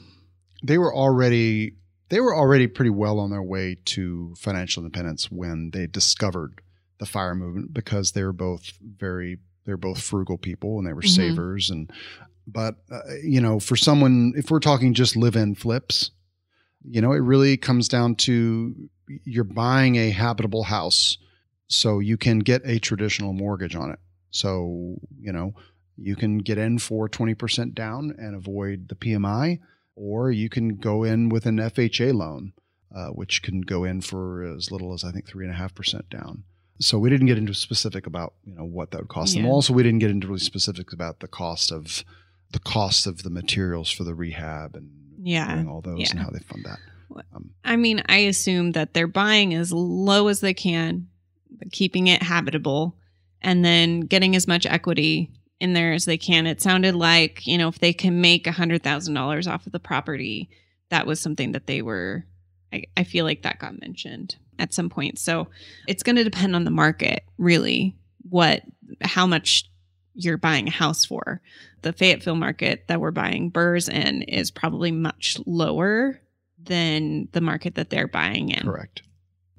they 0.62 0.78
were 0.78 0.94
already 0.94 1.74
they 2.08 2.20
were 2.20 2.34
already 2.34 2.66
pretty 2.68 2.90
well 2.90 3.18
on 3.18 3.30
their 3.30 3.42
way 3.42 3.76
to 3.86 4.34
financial 4.38 4.82
independence 4.84 5.30
when 5.30 5.70
they 5.72 5.86
discovered 5.86 6.60
the 6.98 7.06
fire 7.06 7.34
movement 7.34 7.74
because 7.74 8.12
they 8.12 8.24
were 8.24 8.32
both 8.32 8.72
very 8.80 9.38
they're 9.66 9.76
both 9.76 10.00
frugal 10.00 10.38
people 10.38 10.78
and 10.78 10.86
they 10.86 10.92
were 10.94 11.02
Mhm. 11.02 11.14
savers 11.14 11.68
and 11.70 11.90
but 12.50 12.76
uh, 12.90 13.00
you 13.22 13.40
know 13.40 13.60
for 13.60 13.76
someone 13.76 14.32
if 14.36 14.50
we're 14.50 14.58
talking 14.58 14.94
just 14.94 15.16
live 15.16 15.36
in 15.36 15.54
flips 15.54 16.10
you 16.84 17.00
know 17.00 17.12
it 17.12 17.18
really 17.18 17.56
comes 17.56 17.88
down 17.88 18.14
to 18.14 18.74
you're 19.24 19.44
buying 19.44 19.96
a 19.96 20.10
habitable 20.10 20.64
house 20.64 21.18
so 21.66 21.98
you 21.98 22.16
can 22.16 22.38
get 22.38 22.62
a 22.64 22.78
traditional 22.78 23.32
mortgage 23.32 23.76
on 23.76 23.90
it 23.90 23.98
so 24.30 24.96
you 25.20 25.32
know 25.32 25.52
you 25.98 26.14
can 26.14 26.38
get 26.38 26.58
in 26.58 26.78
for 26.78 27.08
20% 27.08 27.74
down 27.74 28.14
and 28.18 28.34
avoid 28.34 28.88
the 28.88 28.94
PMI, 28.94 29.58
or 29.96 30.30
you 30.30 30.48
can 30.48 30.76
go 30.76 31.02
in 31.02 31.28
with 31.28 31.44
an 31.44 31.56
FHA 31.56 32.14
loan, 32.14 32.52
uh, 32.94 33.08
which 33.08 33.42
can 33.42 33.60
go 33.62 33.84
in 33.84 34.00
for 34.00 34.44
as 34.44 34.70
little 34.70 34.94
as 34.94 35.02
I 35.02 35.10
think 35.10 35.28
3.5% 35.28 36.08
down. 36.08 36.44
So 36.80 36.98
we 36.98 37.10
didn't 37.10 37.26
get 37.26 37.38
into 37.38 37.54
specific 37.54 38.06
about 38.06 38.34
you 38.44 38.54
know 38.54 38.64
what 38.64 38.92
that 38.92 39.00
would 39.00 39.08
cost 39.08 39.34
them. 39.34 39.46
Also, 39.46 39.72
we 39.72 39.82
didn't 39.82 39.98
get 39.98 40.12
into 40.12 40.28
really 40.28 40.38
specifics 40.38 40.94
about 40.94 41.18
the 41.18 41.26
cost 41.26 41.72
of 41.72 42.04
the 42.52 42.58
cost 42.58 43.06
of 43.06 43.22
the 43.22 43.30
materials 43.30 43.90
for 43.90 44.04
the 44.04 44.14
rehab 44.14 44.74
and 44.74 44.90
Yeah, 45.22 45.54
doing 45.54 45.68
all 45.68 45.80
those 45.80 46.10
and 46.10 46.20
how 46.20 46.30
they 46.30 46.40
fund 46.40 46.64
that. 46.64 46.78
Um, 47.34 47.50
I 47.64 47.76
mean, 47.76 48.02
I 48.08 48.18
assume 48.18 48.72
that 48.72 48.94
they're 48.94 49.06
buying 49.06 49.54
as 49.54 49.72
low 49.72 50.28
as 50.28 50.40
they 50.40 50.54
can, 50.54 51.08
but 51.50 51.72
keeping 51.72 52.06
it 52.06 52.22
habitable, 52.22 52.96
and 53.40 53.64
then 53.64 54.00
getting 54.00 54.36
as 54.36 54.46
much 54.46 54.66
equity 54.66 55.32
in 55.60 55.72
there 55.72 55.92
as 55.92 56.04
they 56.04 56.18
can. 56.18 56.46
It 56.46 56.60
sounded 56.60 56.94
like 56.94 57.46
you 57.46 57.58
know 57.58 57.68
if 57.68 57.78
they 57.78 57.92
can 57.92 58.20
make 58.20 58.46
a 58.46 58.52
hundred 58.52 58.82
thousand 58.82 59.14
dollars 59.14 59.46
off 59.46 59.66
of 59.66 59.72
the 59.72 59.80
property, 59.80 60.50
that 60.90 61.06
was 61.06 61.20
something 61.20 61.52
that 61.52 61.66
they 61.66 61.82
were. 61.82 62.24
I, 62.72 62.84
I 62.96 63.04
feel 63.04 63.24
like 63.24 63.42
that 63.42 63.58
got 63.58 63.80
mentioned 63.80 64.36
at 64.58 64.74
some 64.74 64.90
point. 64.90 65.18
So 65.18 65.48
it's 65.86 66.02
going 66.02 66.16
to 66.16 66.24
depend 66.24 66.54
on 66.54 66.64
the 66.64 66.70
market, 66.70 67.24
really. 67.38 67.96
What, 68.28 68.62
how 69.00 69.26
much 69.26 69.70
you're 70.18 70.36
buying 70.36 70.66
a 70.66 70.72
house 70.72 71.04
for. 71.04 71.40
The 71.82 71.92
Fayetteville 71.92 72.34
market 72.34 72.84
that 72.88 73.00
we're 73.00 73.12
buying 73.12 73.52
BRRRRs 73.52 73.88
in 73.88 74.22
is 74.22 74.50
probably 74.50 74.90
much 74.90 75.38
lower 75.46 76.20
than 76.60 77.28
the 77.32 77.40
market 77.40 77.76
that 77.76 77.88
they're 77.88 78.08
buying 78.08 78.50
in. 78.50 78.64
correct. 78.66 79.02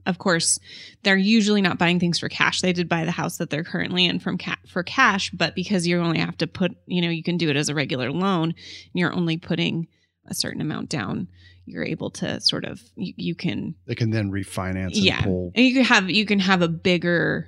Of 0.06 0.18
course, 0.18 0.60
they're 1.04 1.16
usually 1.18 1.62
not 1.62 1.78
buying 1.78 2.00
things 2.00 2.20
for 2.20 2.30
cash. 2.30 2.62
They 2.62 2.74
did 2.74 2.90
buy 2.90 3.06
the 3.06 3.12
house 3.12 3.38
that 3.38 3.50
they're 3.50 3.64
currently 3.64 4.06
in 4.06 4.20
from 4.20 4.38
ca- 4.38 4.58
for 4.68 4.82
cash, 4.84 5.30
but 5.32 5.56
because 5.56 5.86
you 5.88 6.00
only 6.00 6.20
have 6.20 6.38
to 6.38 6.48
put, 6.48 6.76
you 6.88 7.02
know, 7.02 7.10
you 7.10 7.22
can 7.24 7.38
do 7.38 7.50
it 7.50 7.56
as 7.56 7.70
a 7.70 7.76
regular 7.76 8.12
loan, 8.12 8.46
and 8.46 8.56
you're 8.94 9.14
only 9.14 9.38
putting 9.38 9.88
a 10.26 10.34
certain 10.34 10.62
amount 10.62 10.90
down. 10.90 11.28
You're 11.66 11.86
able 11.86 12.10
to 12.12 12.42
sort 12.42 12.66
of 12.66 12.82
you, 12.96 13.14
you 13.18 13.36
can 13.36 13.76
They 13.86 13.94
can 13.96 14.10
then 14.10 14.32
refinance 14.32 14.88
and 14.88 14.96
yeah, 14.98 15.22
pull. 15.22 15.52
and 15.54 15.66
you 15.66 15.74
can 15.76 15.84
have 15.84 16.10
you 16.10 16.26
can 16.26 16.40
have 16.40 16.64
a 16.64 16.68
bigger, 16.68 17.48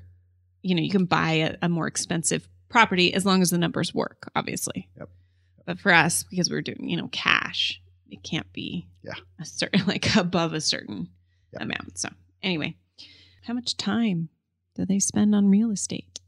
you 0.62 0.76
know, 0.76 0.82
you 0.82 0.92
can 0.92 1.06
buy 1.06 1.32
a, 1.32 1.56
a 1.64 1.70
more 1.70 1.88
expensive 1.88 2.48
property 2.72 3.14
as 3.14 3.26
long 3.26 3.42
as 3.42 3.50
the 3.52 3.58
numbers 3.58 3.94
work, 3.94 4.30
obviously. 4.36 4.90
Yep. 4.98 5.10
But 5.66 5.80
for 5.80 5.94
us, 5.94 6.24
because 6.24 6.50
we're 6.50 6.62
doing, 6.62 6.90
you 6.90 6.98
know, 6.98 7.10
cash, 7.12 7.80
it 8.10 8.24
can't 8.24 8.52
be 8.54 8.88
Yeah. 9.04 9.14
a 9.40 9.46
certain 9.46 9.86
like 9.88 10.16
above 10.16 10.54
a 10.54 10.62
certain 10.62 11.10
Yep. 11.54 11.62
amount. 11.62 11.98
So 12.00 12.10
anyway, 12.42 12.78
how 13.44 13.54
much 13.54 13.76
time 13.78 14.30
do 14.76 14.86
they 14.86 15.00
spend 15.00 15.36
on 15.36 15.50
real 15.50 15.70
estate? 15.72 16.20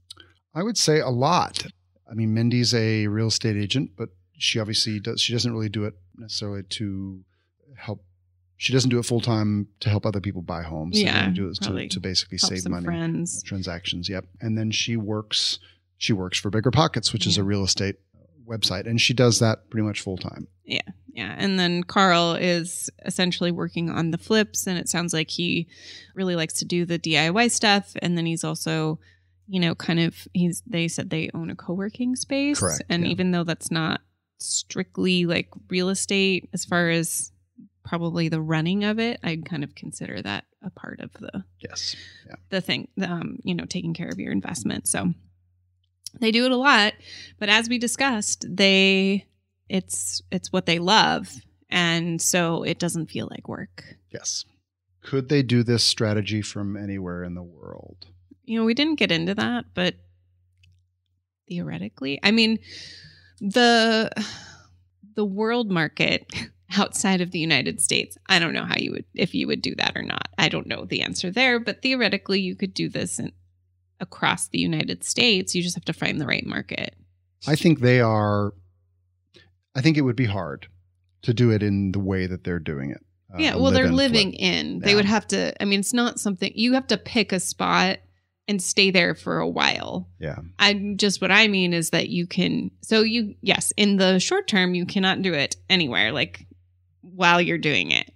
I 0.54 0.62
would 0.64 0.78
say 0.78 1.00
a 1.00 1.10
lot. 1.10 1.66
I 2.10 2.14
mean, 2.14 2.34
Mindy's 2.34 2.74
a 2.76 3.08
real 3.08 3.28
estate 3.28 3.56
agent, 3.58 3.92
but 3.98 4.10
she 4.38 4.60
obviously 4.60 5.00
does. 5.00 5.22
She 5.22 5.34
doesn't 5.34 5.52
really 5.52 5.70
do 5.70 5.86
it 5.86 5.94
necessarily 6.18 6.64
to 6.64 7.24
help. 7.78 8.04
She 8.58 8.72
doesn't 8.72 8.90
do 8.90 9.00
it 9.00 9.04
full 9.06 9.22
time 9.22 9.68
to 9.80 9.90
help 9.90 10.06
other 10.06 10.22
people 10.22 10.42
buy 10.42 10.62
homes. 10.62 11.02
Yeah, 11.02 11.22
only 11.24 11.34
do 11.34 11.50
it 11.50 11.56
to, 11.62 11.88
to 11.88 12.00
basically 12.00 12.38
save 12.38 12.68
money 12.70 12.86
friends. 12.86 13.42
transactions. 13.44 14.08
Yep. 14.10 14.26
And 14.42 14.58
then 14.58 14.70
she 14.72 14.96
works. 14.98 15.60
She 16.04 16.12
works 16.12 16.38
for 16.38 16.50
Bigger 16.50 16.70
Pockets, 16.70 17.14
which 17.14 17.26
is 17.26 17.38
a 17.38 17.46
real 17.46 17.64
estate 17.64 17.96
website, 18.46 18.88
and 18.88 19.00
she 19.00 19.14
does 19.14 19.40
that 19.40 19.70
pretty 19.70 19.88
much 19.88 20.02
full 20.02 20.18
time. 20.18 20.50
Yeah. 20.66 20.82
Yeah. 21.14 21.34
And 21.38 21.58
then 21.58 21.84
Carl 21.84 22.34
is 22.34 22.90
essentially 23.06 23.52
working 23.52 23.90
on 23.90 24.12
the 24.12 24.18
flips. 24.18 24.68
And 24.68 24.78
it 24.78 24.90
sounds 24.90 25.14
like 25.14 25.30
he 25.30 25.70
really 26.14 26.36
likes 26.36 26.56
to 26.56 26.66
do 26.66 26.84
the 26.86 27.00
DIY 27.00 27.52
stuff. 27.52 27.94
And 28.02 28.18
then 28.18 28.26
he's 28.26 28.44
also, 28.44 29.00
you 29.48 29.62
know, 29.62 29.76
kind 29.76 30.02
of 30.02 30.28
he's 30.34 30.62
they 30.68 30.90
said 30.90 31.10
they 31.10 31.30
own 31.34 31.50
a 31.50 31.56
co-working 31.56 32.18
space. 32.18 32.60
Correct, 32.60 32.84
And 32.90 33.06
yeah. 33.06 33.12
even 33.12 33.32
though 33.32 33.46
that's 33.46 33.72
not 33.72 34.02
strictly 34.40 35.26
like 35.26 35.48
real 35.70 35.88
estate 35.88 36.50
as 36.52 36.66
far 36.66 36.90
as 36.90 37.32
probably 37.86 38.28
the 38.28 38.42
running 38.42 38.84
of 38.84 39.00
it, 39.00 39.22
I'd 39.24 39.46
kind 39.46 39.64
of 39.64 39.74
consider 39.74 40.22
that 40.22 40.44
a 40.62 40.70
part 40.70 41.00
of 41.00 41.14
the 41.14 41.46
Yes. 41.60 41.96
Yeah. 42.28 42.36
the 42.50 42.60
thing, 42.60 42.90
um, 43.02 43.40
you 43.44 43.56
know, 43.56 43.66
taking 43.66 43.94
care 43.94 44.10
of 44.10 44.20
your 44.20 44.34
investment. 44.34 44.88
So 44.90 45.14
they 46.20 46.32
do 46.32 46.46
it 46.46 46.52
a 46.52 46.58
lot, 46.58 46.94
but 47.40 47.50
as 47.50 47.70
we 47.70 47.78
discussed, 47.78 48.46
they 48.50 49.26
it's 49.70 50.22
it's 50.32 50.52
what 50.52 50.66
they 50.66 50.80
love, 50.80 51.32
and 51.70 52.22
so 52.22 52.64
it 52.64 52.80
doesn't 52.80 53.10
feel 53.10 53.28
like 53.32 53.48
work. 53.48 53.84
Yes. 54.12 54.46
Could 55.02 55.28
they 55.28 55.44
do 55.44 55.64
this 55.64 55.84
strategy 55.84 56.42
from 56.42 56.78
anywhere 56.78 57.24
in 57.24 57.34
the 57.34 57.44
world? 57.44 58.08
You 58.46 58.60
know, 58.60 58.66
we 58.66 58.74
didn't 58.74 59.00
get 59.00 59.12
into 59.12 59.36
that, 59.36 59.66
but 59.74 59.96
theoretically, 61.48 62.20
I 62.24 62.32
mean, 62.32 62.60
the 63.40 64.10
the 65.16 65.26
world 65.26 65.70
market 65.70 66.32
outside 66.78 67.22
of 67.22 67.32
the 67.32 67.40
United 67.40 67.82
States, 67.82 68.18
I 68.28 68.40
don't 68.40 68.54
know 68.54 68.66
how 68.66 68.78
you 68.78 68.92
would 68.92 69.06
if 69.14 69.34
you 69.36 69.48
would 69.48 69.62
do 69.62 69.76
that 69.76 69.94
or 69.96 70.04
not. 70.04 70.28
I 70.38 70.50
don't 70.50 70.68
know 70.68 70.86
the 70.86 71.02
answer 71.02 71.32
there, 71.32 71.60
but 71.60 71.82
theoretically 71.82 72.40
you 72.40 72.56
could 72.56 72.74
do 72.74 72.90
this 72.90 73.20
in, 73.20 73.32
across 74.00 74.48
the 74.48 74.60
United 74.60 75.04
States. 75.04 75.54
You 75.56 75.62
just 75.64 75.76
have 75.76 75.86
to 75.86 75.94
find 75.94 76.20
the 76.20 76.26
right 76.28 76.46
market. 76.46 76.96
I 77.48 77.56
think 77.56 77.80
they 77.80 78.00
are. 78.02 78.54
I 79.76 79.82
think 79.82 79.98
it 79.98 80.02
would 80.02 80.16
be 80.16 80.26
hard 80.26 80.68
to 81.24 81.34
do 81.34 81.52
it 81.52 81.64
in 81.64 81.92
the 81.94 82.00
way 82.00 82.28
that 82.28 82.44
they're 82.44 82.60
doing 82.60 82.92
it. 82.92 83.04
Uh, 83.34 83.38
yeah, 83.40 83.56
well, 83.56 83.72
they're 83.72 83.92
living 83.92 84.32
flip. 84.32 84.42
in. 84.42 84.80
They 84.80 84.92
Yeah. 84.92 84.96
would 84.98 85.06
have 85.06 85.28
to. 85.30 85.60
I 85.62 85.66
mean, 85.66 85.80
it's 85.80 85.94
not 85.94 86.20
something 86.20 86.52
you 86.56 86.74
have 86.74 86.88
to 86.88 86.98
pick 86.98 87.32
a 87.32 87.40
spot 87.40 88.00
and 88.48 88.62
stay 88.62 88.92
there 88.92 89.16
for 89.16 89.40
a 89.40 89.48
while. 89.48 90.10
Yeah. 90.20 90.38
I 90.60 90.94
just 90.98 91.22
what 91.22 91.32
I 91.32 91.48
mean 91.48 91.74
is 91.74 91.90
that 91.92 92.10
you 92.10 92.28
can. 92.28 92.72
So 92.82 93.02
you 93.02 93.36
yes, 93.42 93.72
in 93.78 93.98
the 93.98 94.20
short 94.20 94.48
term, 94.48 94.76
you 94.76 94.86
cannot 94.86 95.22
do 95.22 95.34
it 95.34 95.56
anywhere 95.70 96.12
like 96.12 96.46
while 97.02 97.42
you're 97.42 97.58
doing 97.58 97.92
it, 97.92 98.12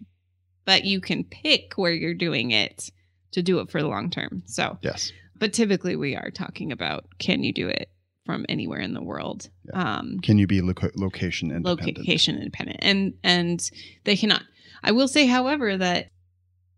but 0.66 0.84
you 0.86 1.00
can 1.02 1.24
pick 1.24 1.74
where 1.76 1.94
you're 1.94 2.14
doing 2.14 2.52
it 2.52 2.90
to 3.32 3.42
do 3.42 3.60
it 3.60 3.72
for 3.72 3.82
the 3.82 3.88
long 3.88 4.10
term. 4.10 4.44
So, 4.46 4.78
Yes. 4.82 5.12
But 5.40 5.54
typically 5.54 5.96
we 5.96 6.16
are 6.16 6.30
talking 6.32 6.72
about 6.72 7.06
can 7.20 7.44
you 7.44 7.54
do 7.54 7.68
it 7.68 7.90
from 8.26 8.46
anywhere 8.50 8.80
in 8.80 8.94
the 8.94 9.02
world? 9.02 9.50
Um, 9.74 10.20
Can 10.22 10.38
you 10.38 10.48
be 10.48 10.60
loca- 10.62 10.92
location 10.96 11.52
independent? 11.52 11.98
location 12.00 12.36
independent 12.38 12.80
and 12.82 13.14
and 13.24 13.72
they 14.04 14.16
cannot 14.18 14.44
i 14.84 14.92
will 14.92 15.08
say 15.08 15.26
however 15.28 15.78
that 15.78 16.12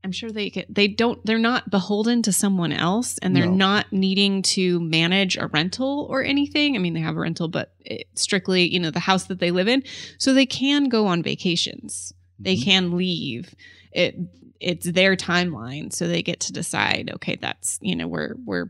i'm 0.04 0.12
sure 0.12 0.32
they 0.32 0.50
can, 0.52 0.64
they 0.70 0.88
don't 0.88 1.24
they're 1.26 1.38
not 1.40 1.70
beholden 1.72 2.22
to 2.22 2.32
someone 2.32 2.72
else 2.72 3.18
and 3.22 3.36
they're 3.36 3.46
No. 3.48 3.52
not 3.56 3.92
needing 3.92 4.42
to 4.44 4.80
manage 4.80 5.38
a 5.38 5.48
rental 5.48 6.08
or 6.10 6.24
anything 6.24 6.76
i 6.76 6.80
mean 6.80 6.94
they 6.94 7.00
have 7.02 7.18
a 7.18 7.20
rental 7.20 7.48
but 7.48 7.74
it, 7.80 8.08
strictly 8.16 8.64
you 8.72 8.80
know 8.80 8.92
the 8.92 9.00
house 9.00 9.26
that 9.26 9.40
they 9.40 9.52
live 9.52 9.68
in 9.68 9.84
so 10.20 10.34
they 10.34 10.46
can 10.46 10.88
go 10.88 11.08
on 11.08 11.22
vacations 11.24 12.14
they 12.40 12.56
Mhm. 12.56 12.64
can 12.64 12.92
leave 12.98 13.54
it 13.92 14.16
it's 14.60 14.90
their 14.92 15.16
timeline 15.16 15.92
so 15.94 16.08
they 16.08 16.22
get 16.22 16.40
to 16.42 16.52
decide 16.54 17.12
okay 17.14 17.36
that's 17.40 17.80
you 17.82 17.96
know 17.96 18.08
we're 18.08 18.36
we're 18.46 18.70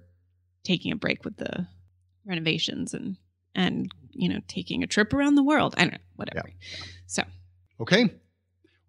taking 0.64 0.92
a 0.92 0.96
break 0.96 1.24
with 1.26 1.36
the 1.38 1.68
renovations 2.26 2.94
and 2.94 3.18
and 3.56 3.92
you 4.12 4.30
know 4.30 4.40
taking 4.48 4.84
a 4.84 4.88
trip 4.88 5.14
around 5.14 5.36
the 5.36 5.44
world 5.44 5.74
i 5.78 5.82
don't 5.82 5.94
know 5.94 5.98
whatever 6.16 6.50
so 7.08 7.24
Okay. 7.82 8.10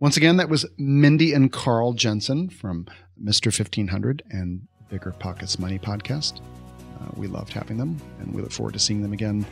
Once 0.00 0.16
again, 0.16 0.38
that 0.38 0.48
was 0.48 0.66
Mindy 0.76 1.32
and 1.32 1.52
Carl 1.52 1.92
Jensen 1.92 2.48
from 2.48 2.86
Mr. 3.22 3.46
1500 3.56 4.24
and 4.30 4.66
Bigger 4.88 5.12
Pockets 5.12 5.60
Money 5.60 5.78
podcast. 5.78 6.40
Uh, 7.00 7.06
we 7.16 7.28
loved 7.28 7.52
having 7.52 7.76
them, 7.76 7.96
and 8.18 8.34
we 8.34 8.42
look 8.42 8.50
forward 8.50 8.72
to 8.72 8.80
seeing 8.80 9.00
them 9.00 9.12
again 9.12 9.46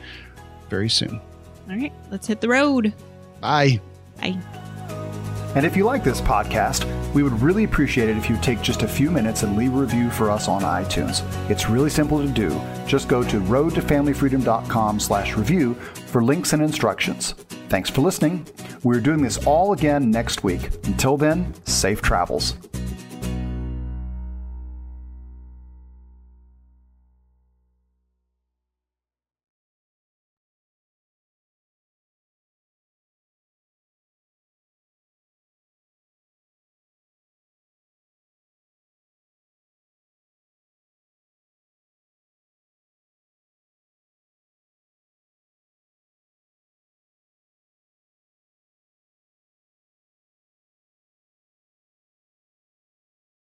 very 0.69 0.89
soon. 0.89 1.21
all 1.71 1.77
right 1.77 1.93
let's 2.11 2.27
hit 2.27 2.41
the 2.41 2.49
road 2.49 2.93
Bye. 3.41 3.81
bye 4.21 4.37
And 5.59 5.67
if 5.67 5.77
you 5.77 5.83
like 5.83 6.05
this 6.05 6.21
podcast, 6.21 6.87
we 7.13 7.25
would 7.25 7.43
really 7.43 7.65
appreciate 7.65 8.09
it 8.09 8.17
if 8.17 8.31
you 8.31 8.37
take 8.37 8.63
just 8.63 8.85
a 8.85 8.87
few 8.87 9.11
minutes 9.11 9.43
and 9.43 9.57
leave 9.57 9.75
a 9.75 9.77
review 9.77 10.09
for 10.09 10.31
us 10.31 10.47
on 10.47 10.63
iTunes. 10.63 11.25
It's 11.51 11.69
really 11.69 11.91
simple 11.91 12.25
to 12.25 12.29
do. 12.29 12.61
Just 12.87 13.09
go 13.09 13.25
to 13.25 13.41
roadtofamilyfreedom.com 13.41 15.01
slash 15.01 15.35
review 15.35 15.75
for 16.07 16.23
links 16.23 16.53
and 16.53 16.63
instructions. 16.63 17.33
Thanks 17.71 17.91
for 17.91 18.03
listening. 18.03 18.47
We're 18.85 19.01
doing 19.01 19.21
this 19.21 19.45
all 19.47 19.73
again 19.73 20.13
next 20.13 20.45
week. 20.45 20.71
Until 20.87 21.17
then, 21.17 21.53
safe 21.65 22.03
travels. 22.03 22.55